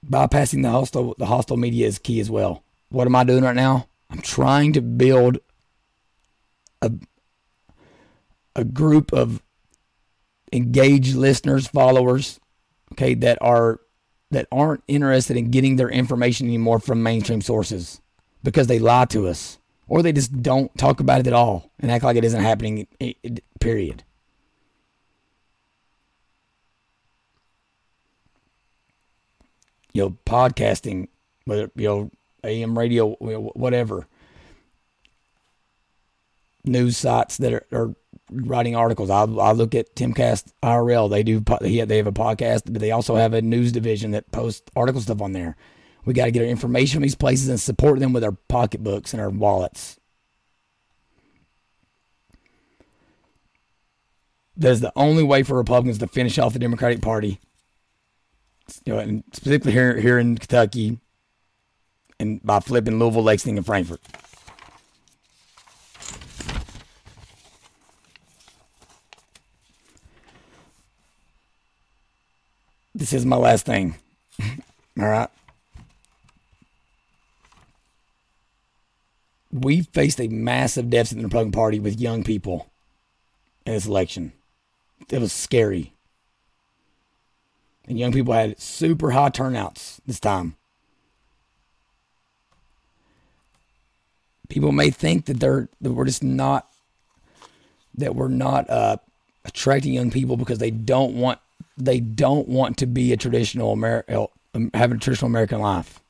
Bypassing 0.08 0.62
the 0.62 0.70
hostile 0.70 1.14
the 1.18 1.26
hostile 1.26 1.56
media 1.56 1.86
is 1.86 1.98
key 1.98 2.20
as 2.20 2.30
well. 2.30 2.62
What 2.90 3.06
am 3.06 3.16
I 3.16 3.24
doing 3.24 3.42
right 3.42 3.56
now? 3.56 3.88
I'm 4.10 4.20
trying 4.20 4.72
to 4.74 4.80
build 4.80 5.38
a 6.80 6.92
a 8.54 8.64
group 8.64 9.12
of 9.12 9.42
engaged 10.52 11.16
listeners, 11.16 11.66
followers, 11.66 12.40
okay, 12.92 13.14
that 13.14 13.38
are 13.40 13.80
that 14.30 14.48
aren't 14.50 14.82
interested 14.88 15.36
in 15.36 15.50
getting 15.50 15.76
their 15.76 15.90
information 15.90 16.46
anymore 16.46 16.80
from 16.80 17.02
mainstream 17.02 17.40
sources 17.40 18.00
because 18.42 18.66
they 18.66 18.78
lie 18.78 19.04
to 19.06 19.28
us 19.28 19.58
or 19.88 20.02
they 20.02 20.12
just 20.12 20.42
don't 20.42 20.76
talk 20.76 21.00
about 21.00 21.20
it 21.20 21.26
at 21.26 21.32
all 21.32 21.70
and 21.78 21.90
act 21.90 22.04
like 22.04 22.16
it 22.16 22.24
isn't 22.24 22.42
happening, 22.42 22.86
eh, 23.00 23.12
eh, 23.22 23.36
period. 23.60 24.02
You 29.96 30.02
know, 30.02 30.16
podcasting, 30.26 31.08
whether, 31.46 31.70
you 31.74 31.88
know, 31.88 32.10
AM 32.44 32.78
radio, 32.78 33.12
whatever, 33.14 34.06
news 36.66 36.98
sites 36.98 37.38
that 37.38 37.54
are, 37.54 37.66
are 37.72 37.94
writing 38.30 38.76
articles. 38.76 39.08
I, 39.08 39.22
I 39.22 39.52
look 39.52 39.74
at 39.74 39.94
Timcast 39.94 40.52
IRL. 40.62 41.08
They 41.08 41.22
do 41.22 41.40
they 41.62 41.96
have 41.96 42.06
a 42.06 42.12
podcast, 42.12 42.64
but 42.70 42.80
they 42.80 42.90
also 42.90 43.16
have 43.16 43.32
a 43.32 43.40
news 43.40 43.72
division 43.72 44.10
that 44.10 44.30
posts 44.32 44.70
article 44.76 45.00
stuff 45.00 45.22
on 45.22 45.32
there. 45.32 45.56
We 46.04 46.12
got 46.12 46.26
to 46.26 46.30
get 46.30 46.42
our 46.42 46.48
information 46.48 46.96
from 46.96 47.02
these 47.02 47.14
places 47.14 47.48
and 47.48 47.58
support 47.58 47.98
them 47.98 48.12
with 48.12 48.22
our 48.22 48.36
pocketbooks 48.48 49.14
and 49.14 49.22
our 49.22 49.30
wallets. 49.30 49.98
That 54.58 54.72
is 54.72 54.80
the 54.80 54.92
only 54.94 55.22
way 55.22 55.42
for 55.42 55.56
Republicans 55.56 55.98
to 55.98 56.06
finish 56.06 56.38
off 56.38 56.52
the 56.52 56.58
Democratic 56.58 57.00
Party. 57.00 57.40
You 58.84 58.94
know, 58.94 58.98
and 58.98 59.24
specifically 59.32 59.72
here 59.72 59.98
here 59.98 60.18
in 60.18 60.38
Kentucky, 60.38 60.98
and 62.18 62.42
by 62.42 62.60
flipping 62.60 62.98
Louisville, 62.98 63.22
Lexington, 63.22 63.58
and 63.58 63.66
Frankfort. 63.66 64.00
This 72.94 73.12
is 73.12 73.26
my 73.26 73.36
last 73.36 73.66
thing. 73.66 73.96
All 74.98 75.06
right. 75.06 75.28
We 79.52 79.82
faced 79.82 80.18
a 80.18 80.28
massive 80.28 80.88
deficit 80.88 81.16
in 81.16 81.22
the 81.22 81.28
Republican 81.28 81.52
Party 81.52 81.78
with 81.78 82.00
young 82.00 82.24
people 82.24 82.70
in 83.66 83.74
this 83.74 83.86
election. 83.86 84.32
It 85.10 85.20
was 85.20 85.32
scary. 85.32 85.92
And 87.86 87.98
young 87.98 88.12
people 88.12 88.34
had 88.34 88.60
super 88.60 89.12
high 89.12 89.30
turnouts 89.30 90.00
this 90.06 90.18
time. 90.18 90.56
People 94.48 94.72
may 94.72 94.90
think 94.90 95.26
that 95.26 95.40
they're 95.40 95.68
that 95.80 95.92
we're 95.92 96.04
just 96.04 96.22
not 96.22 96.68
that 97.96 98.14
we're 98.14 98.28
not 98.28 98.68
uh, 98.70 98.96
attracting 99.44 99.92
young 99.92 100.10
people 100.10 100.36
because 100.36 100.58
they 100.58 100.70
don't 100.70 101.14
want 101.14 101.40
they 101.76 102.00
don't 102.00 102.48
want 102.48 102.78
to 102.78 102.86
be 102.86 103.12
a 103.12 103.16
traditional 103.16 103.72
American, 103.72 104.26
um, 104.54 104.70
having 104.72 104.96
a 104.96 105.00
traditional 105.00 105.28
American 105.28 105.60
life. 105.60 106.00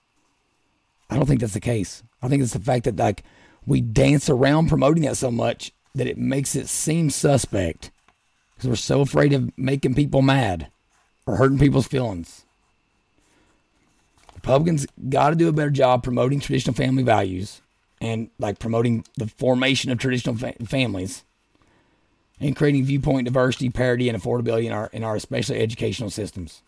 I 1.11 1.17
don't 1.17 1.27
think 1.27 1.41
that's 1.41 1.55
the 1.55 1.61
case. 1.61 2.03
I 2.23 2.29
think 2.29 2.43
it's 2.43 2.53
the 2.53 2.61
fact 2.61 2.85
that 2.85 2.97
like 2.97 3.23
we 3.67 3.81
dance 3.81 4.29
around 4.29 4.69
promoting 4.69 5.05
that 5.05 5.17
so 5.17 5.31
much 5.31 5.73
that 5.95 6.07
it 6.07 6.19
makes 6.19 6.55
it 6.55 6.69
seem 6.69 7.11
suspect 7.11 7.91
because 8.55 8.69
we're 8.69 8.77
so 8.77 9.01
afraid 9.01 9.33
of 9.33 9.57
making 9.57 9.95
people 9.95 10.23
mad 10.23 10.69
or 11.27 11.37
hurting 11.37 11.59
people's 11.59 11.87
feelings. 11.87 12.45
Republicans 14.35 14.87
got 15.09 15.31
to 15.31 15.37
do 15.37 15.49
a 15.49 15.53
better 15.53 15.71
job 15.71 16.03
promoting 16.03 16.41
traditional 16.41 16.75
family 16.75 17.03
values 17.03 17.61
and 18.01 18.31
like 18.39 18.59
promoting 18.59 19.05
the 19.17 19.27
formation 19.27 19.91
of 19.91 19.99
traditional 19.99 20.37
fa- 20.37 20.55
families 20.65 21.25
and 22.41 22.55
creating 22.55 22.85
viewpoint 22.85 23.25
diversity, 23.25 23.71
parity, 23.71 24.09
and 24.09 24.21
affordability 24.21 24.67
in 24.67 24.73
our 24.73 24.89
in 24.93 25.03
our 25.03 25.17
especially 25.17 25.59
educational 25.59 26.11
systems. 26.11 26.63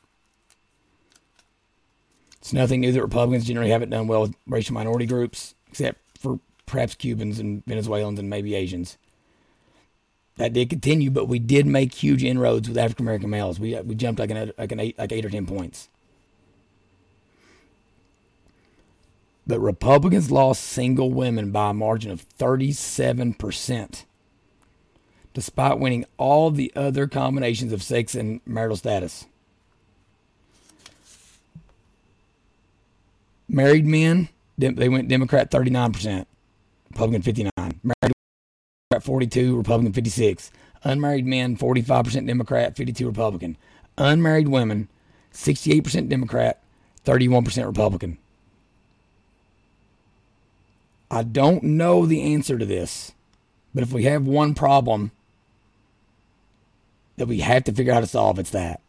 It's 2.39 2.53
nothing 2.53 2.81
new 2.81 2.93
that 2.93 3.03
Republicans 3.03 3.47
generally 3.47 3.71
haven't 3.71 3.91
done 3.91 4.07
well 4.07 4.23
with 4.23 4.35
racial 4.47 4.75
minority 4.75 5.07
groups, 5.07 5.55
except 5.69 5.99
for 6.19 6.41
perhaps 6.67 6.95
Cubans 6.95 7.39
and 7.39 7.65
Venezuelans 7.67 8.19
and 8.19 8.31
maybe 8.31 8.55
Asians. 8.55 8.97
That 10.39 10.53
did 10.53 10.71
continue, 10.71 11.11
but 11.11 11.27
we 11.27 11.41
did 11.41 11.67
make 11.67 11.93
huge 11.93 12.23
inroads 12.23 12.69
with 12.69 12.79
African 12.79 13.05
American 13.05 13.29
males. 13.29 13.59
We 13.59 13.79
we 13.81 13.97
jumped 13.97 14.21
like 14.21 14.31
an 14.31 14.53
like 14.57 14.71
an 14.71 14.79
eight 14.81 14.97
like 14.97 15.11
eight 15.13 15.25
or 15.25 15.31
ten 15.31 15.47
points. 15.47 15.89
But 19.49 19.59
Republicans 19.59 20.31
lost 20.31 20.63
single 20.63 21.11
women 21.11 21.51
by 21.51 21.71
a 21.71 21.75
margin 21.75 22.11
of 22.11 22.29
37%, 22.39 24.05
despite 25.33 25.79
winning 25.79 26.05
all 26.19 26.51
the 26.51 26.71
other 26.77 27.07
combinations 27.07 27.73
of 27.73 27.83
sex 27.83 28.15
and 28.15 28.43
marital 28.45 28.77
status. 28.77 29.25
Married 33.49 33.87
men, 33.87 34.29
they 34.59 34.91
went 34.91 35.09
Democrat 35.09 35.51
39%, 35.51 36.27
Republican 36.91 37.23
59. 37.23 37.51
Married 37.57 38.13
Democrat 38.99 39.05
42, 39.05 39.57
Republican 39.57 39.93
56. 39.93 40.51
Unmarried 40.85 41.27
men 41.27 41.57
45% 41.57 42.27
Democrat, 42.27 42.77
52 42.77 43.07
Republican. 43.07 43.57
Unmarried 43.97 44.49
women 44.49 44.89
68% 45.33 46.09
Democrat, 46.09 46.61
31% 47.05 47.67
Republican. 47.67 48.19
I 51.11 51.23
don't 51.23 51.63
know 51.63 52.07
the 52.07 52.35
answer 52.35 52.59
to 52.59 52.67
this, 52.67 53.13
but 53.75 53.83
if 53.83 53.93
we 53.93 54.05
have 54.05 54.27
one 54.27 54.55
problem 54.55 55.13
that 57.17 57.29
we 57.29 57.41
have 57.41 57.65
to 57.65 57.73
figure 57.73 57.93
out 57.93 57.97
how 57.97 58.01
to 58.01 58.07
solve, 58.07 58.39
it's 58.39 58.51
that. 58.51 58.81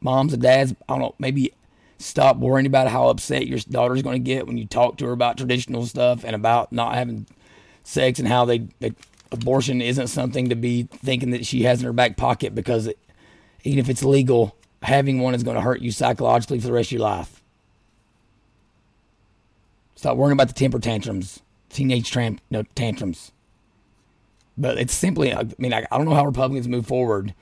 Moms 0.00 0.32
and 0.32 0.42
dads, 0.42 0.74
I 0.88 0.92
don't 0.92 1.00
know, 1.00 1.14
maybe 1.18 1.52
stop 2.04 2.36
worrying 2.36 2.66
about 2.66 2.88
how 2.88 3.08
upset 3.08 3.46
your 3.46 3.58
daughter's 3.70 4.02
going 4.02 4.22
to 4.22 4.30
get 4.30 4.46
when 4.46 4.58
you 4.58 4.66
talk 4.66 4.98
to 4.98 5.06
her 5.06 5.12
about 5.12 5.38
traditional 5.38 5.86
stuff 5.86 6.22
and 6.22 6.36
about 6.36 6.70
not 6.70 6.94
having 6.94 7.26
sex 7.82 8.18
and 8.18 8.28
how 8.28 8.44
they, 8.44 8.58
they 8.80 8.92
abortion 9.32 9.80
isn't 9.80 10.08
something 10.08 10.50
to 10.50 10.54
be 10.54 10.82
thinking 10.82 11.30
that 11.30 11.46
she 11.46 11.62
has 11.62 11.80
in 11.80 11.86
her 11.86 11.94
back 11.94 12.18
pocket 12.18 12.54
because 12.54 12.86
it, 12.88 12.98
even 13.64 13.78
if 13.78 13.88
it's 13.88 14.02
legal, 14.02 14.54
having 14.82 15.20
one 15.20 15.34
is 15.34 15.42
going 15.42 15.54
to 15.54 15.62
hurt 15.62 15.80
you 15.80 15.90
psychologically 15.90 16.60
for 16.60 16.66
the 16.66 16.72
rest 16.74 16.88
of 16.88 16.92
your 16.92 17.00
life. 17.00 17.42
Stop 19.96 20.18
worrying 20.18 20.34
about 20.34 20.48
the 20.48 20.54
temper 20.54 20.78
tantrums, 20.78 21.40
teenage 21.70 22.10
tramp, 22.10 22.42
no, 22.50 22.64
tantrums. 22.74 23.32
But 24.58 24.76
it's 24.76 24.92
simply, 24.92 25.32
I 25.32 25.46
mean, 25.56 25.72
I, 25.72 25.86
I 25.90 25.96
don't 25.96 26.04
know 26.04 26.14
how 26.14 26.26
Republicans 26.26 26.68
move 26.68 26.86
forward 26.86 27.32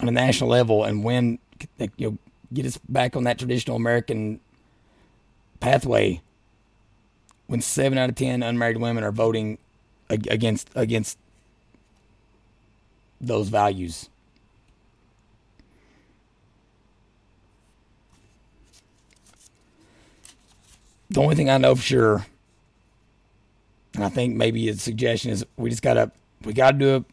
on 0.00 0.08
a 0.08 0.12
national 0.12 0.50
level 0.50 0.82
and 0.82 1.04
when 1.04 1.38
you 1.78 2.10
know 2.10 2.18
get 2.52 2.66
us 2.66 2.78
back 2.88 3.16
on 3.16 3.24
that 3.24 3.38
traditional 3.38 3.76
American 3.76 4.40
pathway 5.60 6.20
when 7.46 7.60
seven 7.60 7.98
out 7.98 8.08
of 8.08 8.16
ten 8.16 8.42
unmarried 8.42 8.78
women 8.78 9.04
are 9.04 9.12
voting 9.12 9.58
against 10.08 10.68
against 10.74 11.18
those 13.20 13.48
values. 13.48 14.08
The 21.10 21.20
only 21.20 21.34
thing 21.34 21.50
I 21.50 21.58
know 21.58 21.74
for 21.74 21.82
sure, 21.82 22.26
and 23.94 24.02
I 24.02 24.08
think 24.08 24.34
maybe 24.34 24.68
a 24.70 24.74
suggestion 24.74 25.30
is 25.30 25.44
we 25.56 25.68
just 25.68 25.82
gotta 25.82 26.10
we 26.44 26.52
gotta 26.54 26.78
do 26.78 26.96
a 26.96 27.04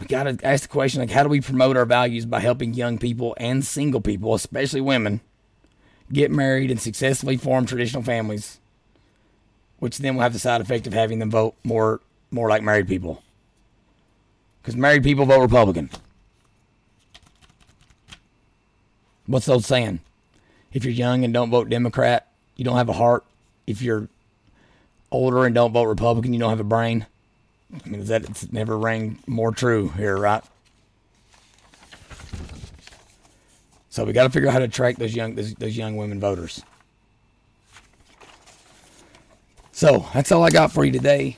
we 0.00 0.06
got 0.06 0.24
to 0.24 0.38
ask 0.44 0.62
the 0.62 0.68
question 0.68 1.00
like, 1.00 1.10
how 1.10 1.22
do 1.22 1.28
we 1.28 1.40
promote 1.40 1.76
our 1.76 1.84
values 1.84 2.26
by 2.26 2.40
helping 2.40 2.74
young 2.74 2.98
people 2.98 3.34
and 3.38 3.64
single 3.64 4.00
people, 4.00 4.34
especially 4.34 4.80
women, 4.80 5.20
get 6.12 6.30
married 6.30 6.70
and 6.70 6.80
successfully 6.80 7.36
form 7.36 7.66
traditional 7.66 8.02
families, 8.02 8.58
which 9.78 9.98
then 9.98 10.14
will 10.14 10.22
have 10.22 10.32
the 10.32 10.38
side 10.38 10.60
effect 10.60 10.86
of 10.86 10.92
having 10.92 11.18
them 11.18 11.30
vote 11.30 11.54
more 11.64 12.00
more 12.30 12.48
like 12.48 12.62
married 12.62 12.88
people. 12.88 13.22
Because 14.62 14.76
married 14.76 15.02
people 15.02 15.24
vote 15.24 15.40
Republican. 15.40 15.90
What's 19.26 19.46
the 19.46 19.52
old 19.52 19.64
saying? 19.64 20.00
If 20.72 20.84
you're 20.84 20.92
young 20.92 21.24
and 21.24 21.32
don't 21.34 21.50
vote 21.50 21.68
Democrat, 21.68 22.28
you 22.56 22.64
don't 22.64 22.76
have 22.76 22.88
a 22.88 22.94
heart. 22.94 23.24
If 23.66 23.82
you're 23.82 24.08
older 25.10 25.46
and 25.46 25.54
don't 25.54 25.72
vote 25.72 25.84
Republican, 25.84 26.32
you 26.32 26.40
don't 26.40 26.50
have 26.50 26.60
a 26.60 26.64
brain. 26.64 27.06
I 27.72 27.88
mean, 27.88 28.04
that 28.04 28.24
it's 28.24 28.52
never 28.52 28.76
rang 28.76 29.18
more 29.26 29.52
true 29.52 29.88
here, 29.90 30.16
right? 30.16 30.42
So 33.90 34.04
we 34.04 34.12
got 34.12 34.24
to 34.24 34.30
figure 34.30 34.48
out 34.48 34.52
how 34.52 34.58
to 34.60 34.68
track 34.68 34.96
those 34.96 35.14
young 35.14 35.34
those, 35.34 35.54
those 35.54 35.76
young 35.76 35.96
women 35.96 36.20
voters. 36.20 36.62
So 39.72 40.06
that's 40.12 40.30
all 40.30 40.44
I 40.44 40.50
got 40.50 40.72
for 40.72 40.84
you 40.84 40.92
today. 40.92 41.36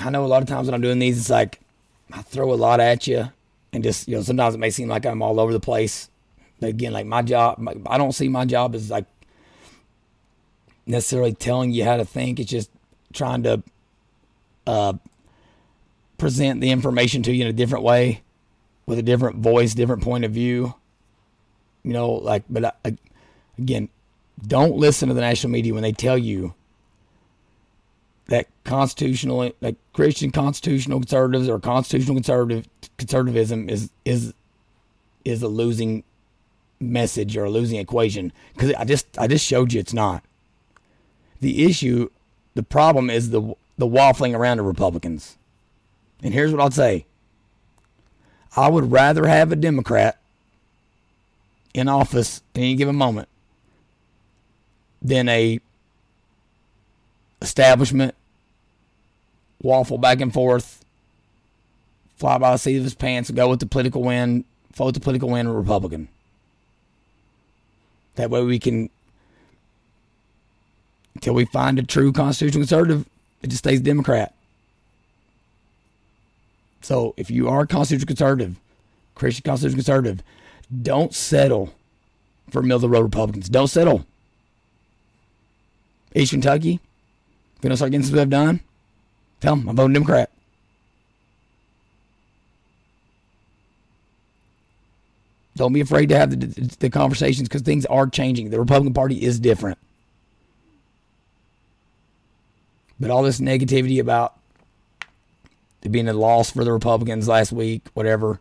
I 0.00 0.10
know 0.10 0.24
a 0.24 0.26
lot 0.26 0.42
of 0.42 0.48
times 0.48 0.66
when 0.66 0.74
I'm 0.74 0.80
doing 0.80 0.98
these, 0.98 1.18
it's 1.18 1.30
like 1.30 1.60
I 2.12 2.22
throw 2.22 2.52
a 2.52 2.54
lot 2.54 2.80
at 2.80 3.06
you, 3.06 3.30
and 3.72 3.82
just 3.82 4.08
you 4.08 4.16
know 4.16 4.22
sometimes 4.22 4.54
it 4.54 4.58
may 4.58 4.70
seem 4.70 4.88
like 4.88 5.06
I'm 5.06 5.22
all 5.22 5.40
over 5.40 5.52
the 5.52 5.60
place. 5.60 6.10
But 6.60 6.70
again, 6.70 6.92
like 6.92 7.06
my 7.06 7.22
job, 7.22 7.58
my, 7.58 7.74
I 7.86 7.98
don't 7.98 8.12
see 8.12 8.28
my 8.28 8.44
job 8.44 8.74
as 8.74 8.90
like 8.90 9.06
necessarily 10.86 11.34
telling 11.34 11.72
you 11.72 11.84
how 11.84 11.96
to 11.96 12.04
think. 12.04 12.40
It's 12.40 12.50
just 12.50 12.70
trying 13.12 13.42
to 13.44 13.62
uh, 14.66 14.94
present 16.18 16.60
the 16.60 16.70
information 16.70 17.22
to 17.24 17.32
you 17.32 17.42
in 17.42 17.48
a 17.48 17.52
different 17.52 17.84
way 17.84 18.22
with 18.86 18.98
a 18.98 19.02
different 19.02 19.36
voice, 19.36 19.74
different 19.74 20.02
point 20.02 20.24
of 20.24 20.32
view. 20.32 20.74
You 21.82 21.92
know, 21.92 22.12
like, 22.12 22.44
but 22.48 22.64
I, 22.64 22.72
uh, 22.84 22.90
again, 23.58 23.88
don't 24.46 24.76
listen 24.76 25.08
to 25.08 25.14
the 25.14 25.20
national 25.20 25.52
media 25.52 25.72
when 25.72 25.82
they 25.82 25.92
tell 25.92 26.18
you 26.18 26.54
that 28.26 28.48
constitutional, 28.64 29.52
like 29.60 29.76
Christian 29.92 30.30
constitutional 30.30 31.00
conservatives 31.00 31.48
or 31.48 31.60
constitutional 31.60 32.16
conservative 32.16 32.68
conservatism 32.98 33.68
is 33.68 33.90
is 34.04 34.34
is 35.24 35.42
a 35.42 35.48
losing 35.48 36.02
message 36.80 37.36
or 37.36 37.44
a 37.44 37.50
losing 37.50 37.78
equation 37.78 38.32
because 38.54 38.72
I 38.74 38.84
just 38.84 39.06
I 39.18 39.26
just 39.26 39.46
showed 39.46 39.72
you 39.72 39.80
it's 39.80 39.94
not. 39.94 40.24
The 41.40 41.64
issue, 41.64 42.10
the 42.54 42.62
problem 42.62 43.10
is 43.10 43.30
the 43.30 43.54
the 43.78 43.86
waffling 43.86 44.36
around 44.36 44.58
of 44.58 44.66
Republicans. 44.66 45.36
And 46.22 46.32
here's 46.32 46.52
what 46.52 46.60
I'll 46.60 46.70
say 46.70 47.06
I 48.56 48.68
would 48.68 48.90
rather 48.90 49.26
have 49.26 49.52
a 49.52 49.56
Democrat 49.56 50.18
in 51.74 51.88
office 51.88 52.40
at 52.54 52.60
any 52.60 52.74
given 52.74 52.96
moment 52.96 53.28
than 55.02 55.28
a 55.28 55.60
establishment 57.42 58.14
waffle 59.62 59.98
back 59.98 60.20
and 60.20 60.32
forth, 60.32 60.84
fly 62.16 62.38
by 62.38 62.52
the 62.52 62.56
seat 62.56 62.78
of 62.78 62.84
his 62.84 62.94
pants, 62.94 63.30
go 63.30 63.48
with 63.48 63.60
the 63.60 63.66
political 63.66 64.02
wind, 64.02 64.44
vote 64.74 64.94
the 64.94 65.00
political 65.00 65.28
wind 65.28 65.48
a 65.48 65.52
Republican. 65.52 66.08
That 68.14 68.30
way 68.30 68.42
we 68.42 68.58
can, 68.58 68.88
until 71.14 71.34
we 71.34 71.44
find 71.44 71.78
a 71.78 71.82
true 71.82 72.12
constitutional 72.12 72.62
conservative, 72.62 73.06
it 73.42 73.48
just 73.48 73.58
stays 73.58 73.80
Democrat. 73.80 74.34
So 76.86 77.14
if 77.16 77.32
you 77.32 77.48
are 77.48 77.62
a 77.62 77.66
constitutional 77.66 78.06
conservative, 78.06 78.60
Christian 79.16 79.42
constitutional 79.42 79.78
conservative, 79.78 80.22
don't 80.82 81.12
settle 81.12 81.74
for 82.48 82.62
middle 82.62 82.76
of 82.76 82.82
the 82.82 82.88
road 82.88 83.02
Republicans. 83.02 83.48
Don't 83.48 83.66
settle. 83.66 84.06
East 86.14 86.30
Kentucky, 86.30 86.74
if 87.56 87.64
you 87.64 87.70
don't 87.70 87.76
start 87.76 87.90
getting 87.90 88.06
some 88.06 88.14
stuff 88.14 88.28
done, 88.28 88.60
tell 89.40 89.56
them 89.56 89.68
I'm 89.68 89.74
voting 89.74 89.94
Democrat. 89.94 90.30
Don't 95.56 95.72
be 95.72 95.80
afraid 95.80 96.08
to 96.10 96.16
have 96.16 96.30
the, 96.30 96.76
the 96.78 96.88
conversations 96.88 97.48
because 97.48 97.62
things 97.62 97.84
are 97.86 98.06
changing. 98.06 98.50
The 98.50 98.60
Republican 98.60 98.94
Party 98.94 99.20
is 99.20 99.40
different. 99.40 99.78
But 103.00 103.10
all 103.10 103.24
this 103.24 103.40
negativity 103.40 103.98
about 103.98 104.38
it 105.86 105.92
being 105.92 106.08
a 106.08 106.12
loss 106.12 106.50
for 106.50 106.64
the 106.64 106.72
Republicans 106.72 107.28
last 107.28 107.52
week, 107.52 107.82
whatever. 107.94 108.40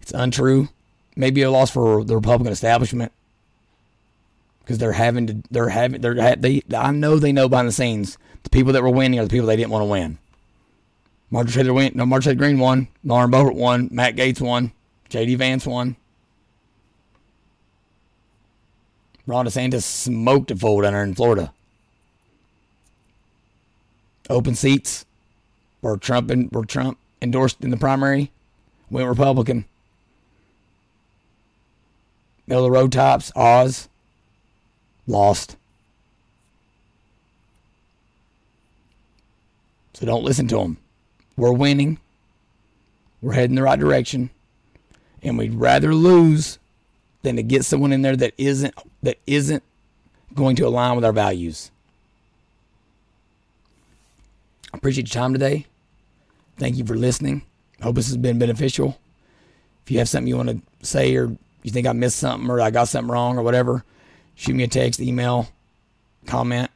It's 0.00 0.12
untrue. 0.12 0.68
Maybe 1.16 1.42
a 1.42 1.50
loss 1.50 1.70
for 1.70 2.04
the 2.04 2.14
Republican 2.14 2.52
establishment 2.52 3.12
because 4.60 4.78
they're 4.78 4.92
having 4.92 5.26
to. 5.26 5.42
They're 5.50 5.68
having. 5.68 6.00
They're 6.00 6.36
they. 6.36 6.62
I 6.74 6.90
know 6.92 7.18
they 7.18 7.32
know 7.32 7.48
behind 7.48 7.68
the 7.68 7.72
scenes 7.72 8.16
the 8.42 8.50
people 8.50 8.72
that 8.72 8.82
were 8.82 8.90
winning 8.90 9.18
are 9.18 9.24
the 9.24 9.30
people 9.30 9.46
they 9.46 9.56
didn't 9.56 9.70
want 9.70 9.82
to 9.82 9.86
win. 9.86 10.18
Marjorie 11.30 11.62
Taylor 11.62 11.74
went. 11.74 11.96
No, 11.96 12.06
Marjorie 12.06 12.34
Greene 12.34 12.58
won. 12.58 12.88
Lauren 13.04 13.30
Boebert 13.30 13.54
won. 13.54 13.88
Matt 13.90 14.16
Gaetz 14.16 14.40
won. 14.40 14.72
J.D. 15.08 15.34
Vance 15.36 15.66
won. 15.66 15.96
Ron 19.26 19.46
DeSantis 19.46 19.82
smoked 19.82 20.50
a 20.50 20.56
fool 20.56 20.82
there 20.82 21.02
in 21.02 21.14
Florida. 21.14 21.52
Open 24.28 24.54
seats 24.54 25.04
where 25.82 25.96
Trump 25.96 26.30
and 26.30 26.50
where 26.50 26.64
Trump 26.64 26.96
endorsed 27.20 27.62
in 27.62 27.70
the 27.70 27.76
primary 27.76 28.30
went 28.90 29.08
Republican. 29.08 29.66
Middle 32.46 32.64
of 32.64 32.72
the 32.72 32.78
road 32.78 32.92
tops, 32.92 33.30
Oz 33.36 33.88
lost. 35.06 35.56
So 39.94 40.06
don't 40.06 40.24
listen 40.24 40.48
to 40.48 40.56
them. 40.56 40.78
We're 41.36 41.52
winning. 41.52 41.98
We're 43.20 43.34
heading 43.34 43.56
the 43.56 43.62
right 43.62 43.78
direction. 43.78 44.30
And 45.22 45.38
we'd 45.38 45.54
rather 45.54 45.94
lose 45.94 46.58
than 47.22 47.36
to 47.36 47.42
get 47.42 47.64
someone 47.64 47.92
in 47.92 48.02
there 48.02 48.16
that 48.16 48.34
isn't 48.36 48.74
that 49.02 49.18
isn't 49.26 49.62
going 50.34 50.56
to 50.56 50.66
align 50.66 50.96
with 50.96 51.04
our 51.04 51.12
values. 51.12 51.70
I 54.72 54.78
appreciate 54.78 55.14
your 55.14 55.22
time 55.22 55.32
today. 55.32 55.66
Thank 56.62 56.76
you 56.76 56.86
for 56.86 56.94
listening. 56.94 57.42
Hope 57.82 57.96
this 57.96 58.06
has 58.06 58.16
been 58.16 58.38
beneficial. 58.38 58.96
If 59.84 59.90
you 59.90 59.98
have 59.98 60.08
something 60.08 60.28
you 60.28 60.36
want 60.36 60.50
to 60.50 60.86
say 60.86 61.16
or 61.16 61.36
you 61.64 61.72
think 61.72 61.88
I 61.88 61.92
missed 61.92 62.20
something 62.20 62.48
or 62.48 62.60
I 62.60 62.70
got 62.70 62.86
something 62.86 63.10
wrong 63.10 63.36
or 63.36 63.42
whatever, 63.42 63.82
shoot 64.36 64.54
me 64.54 64.62
a 64.62 64.68
text, 64.68 65.00
email, 65.00 65.48
comment 66.26 66.70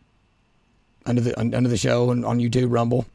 under 1.07 1.21
the 1.21 1.39
under 1.39 1.69
the 1.69 1.77
show 1.77 2.11
and 2.11 2.25
on 2.25 2.41
YouTube, 2.41 2.73
Rumble. 2.73 3.07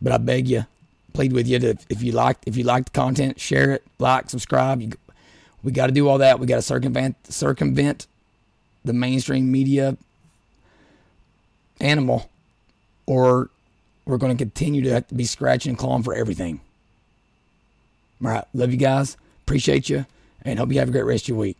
But 0.00 0.14
I 0.14 0.16
beg 0.16 0.48
you, 0.48 0.64
plead 1.12 1.34
with 1.34 1.46
you 1.46 1.58
to 1.58 1.76
if 1.90 2.02
you 2.02 2.12
like 2.12 2.38
if 2.46 2.56
you 2.56 2.64
like 2.64 2.86
the 2.86 2.92
content, 2.92 3.38
share 3.38 3.72
it, 3.72 3.84
like, 3.98 4.30
subscribe. 4.30 4.80
You, 4.80 4.92
we 5.62 5.72
got 5.72 5.88
to 5.88 5.92
do 5.92 6.08
all 6.08 6.16
that. 6.16 6.40
We 6.40 6.46
got 6.46 6.56
to 6.56 6.62
circumvent 6.62 7.16
circumvent 7.30 8.06
the 8.82 8.94
mainstream 8.94 9.52
media 9.52 9.98
animal, 11.82 12.30
or 13.04 13.50
we're 14.06 14.16
going 14.16 14.36
to 14.36 14.42
continue 14.42 14.82
to 14.82 15.00
to 15.00 15.14
be 15.14 15.24
scratching 15.24 15.70
and 15.70 15.78
clawing 15.78 16.02
for 16.02 16.14
everything. 16.14 16.60
All 18.24 18.30
right, 18.30 18.44
love 18.54 18.70
you 18.70 18.78
guys, 18.78 19.16
appreciate 19.42 19.90
you, 19.90 20.06
and 20.42 20.58
hope 20.58 20.72
you 20.72 20.78
have 20.78 20.88
a 20.88 20.92
great 20.92 21.02
rest 21.02 21.24
of 21.24 21.28
your 21.30 21.38
week. 21.38 21.56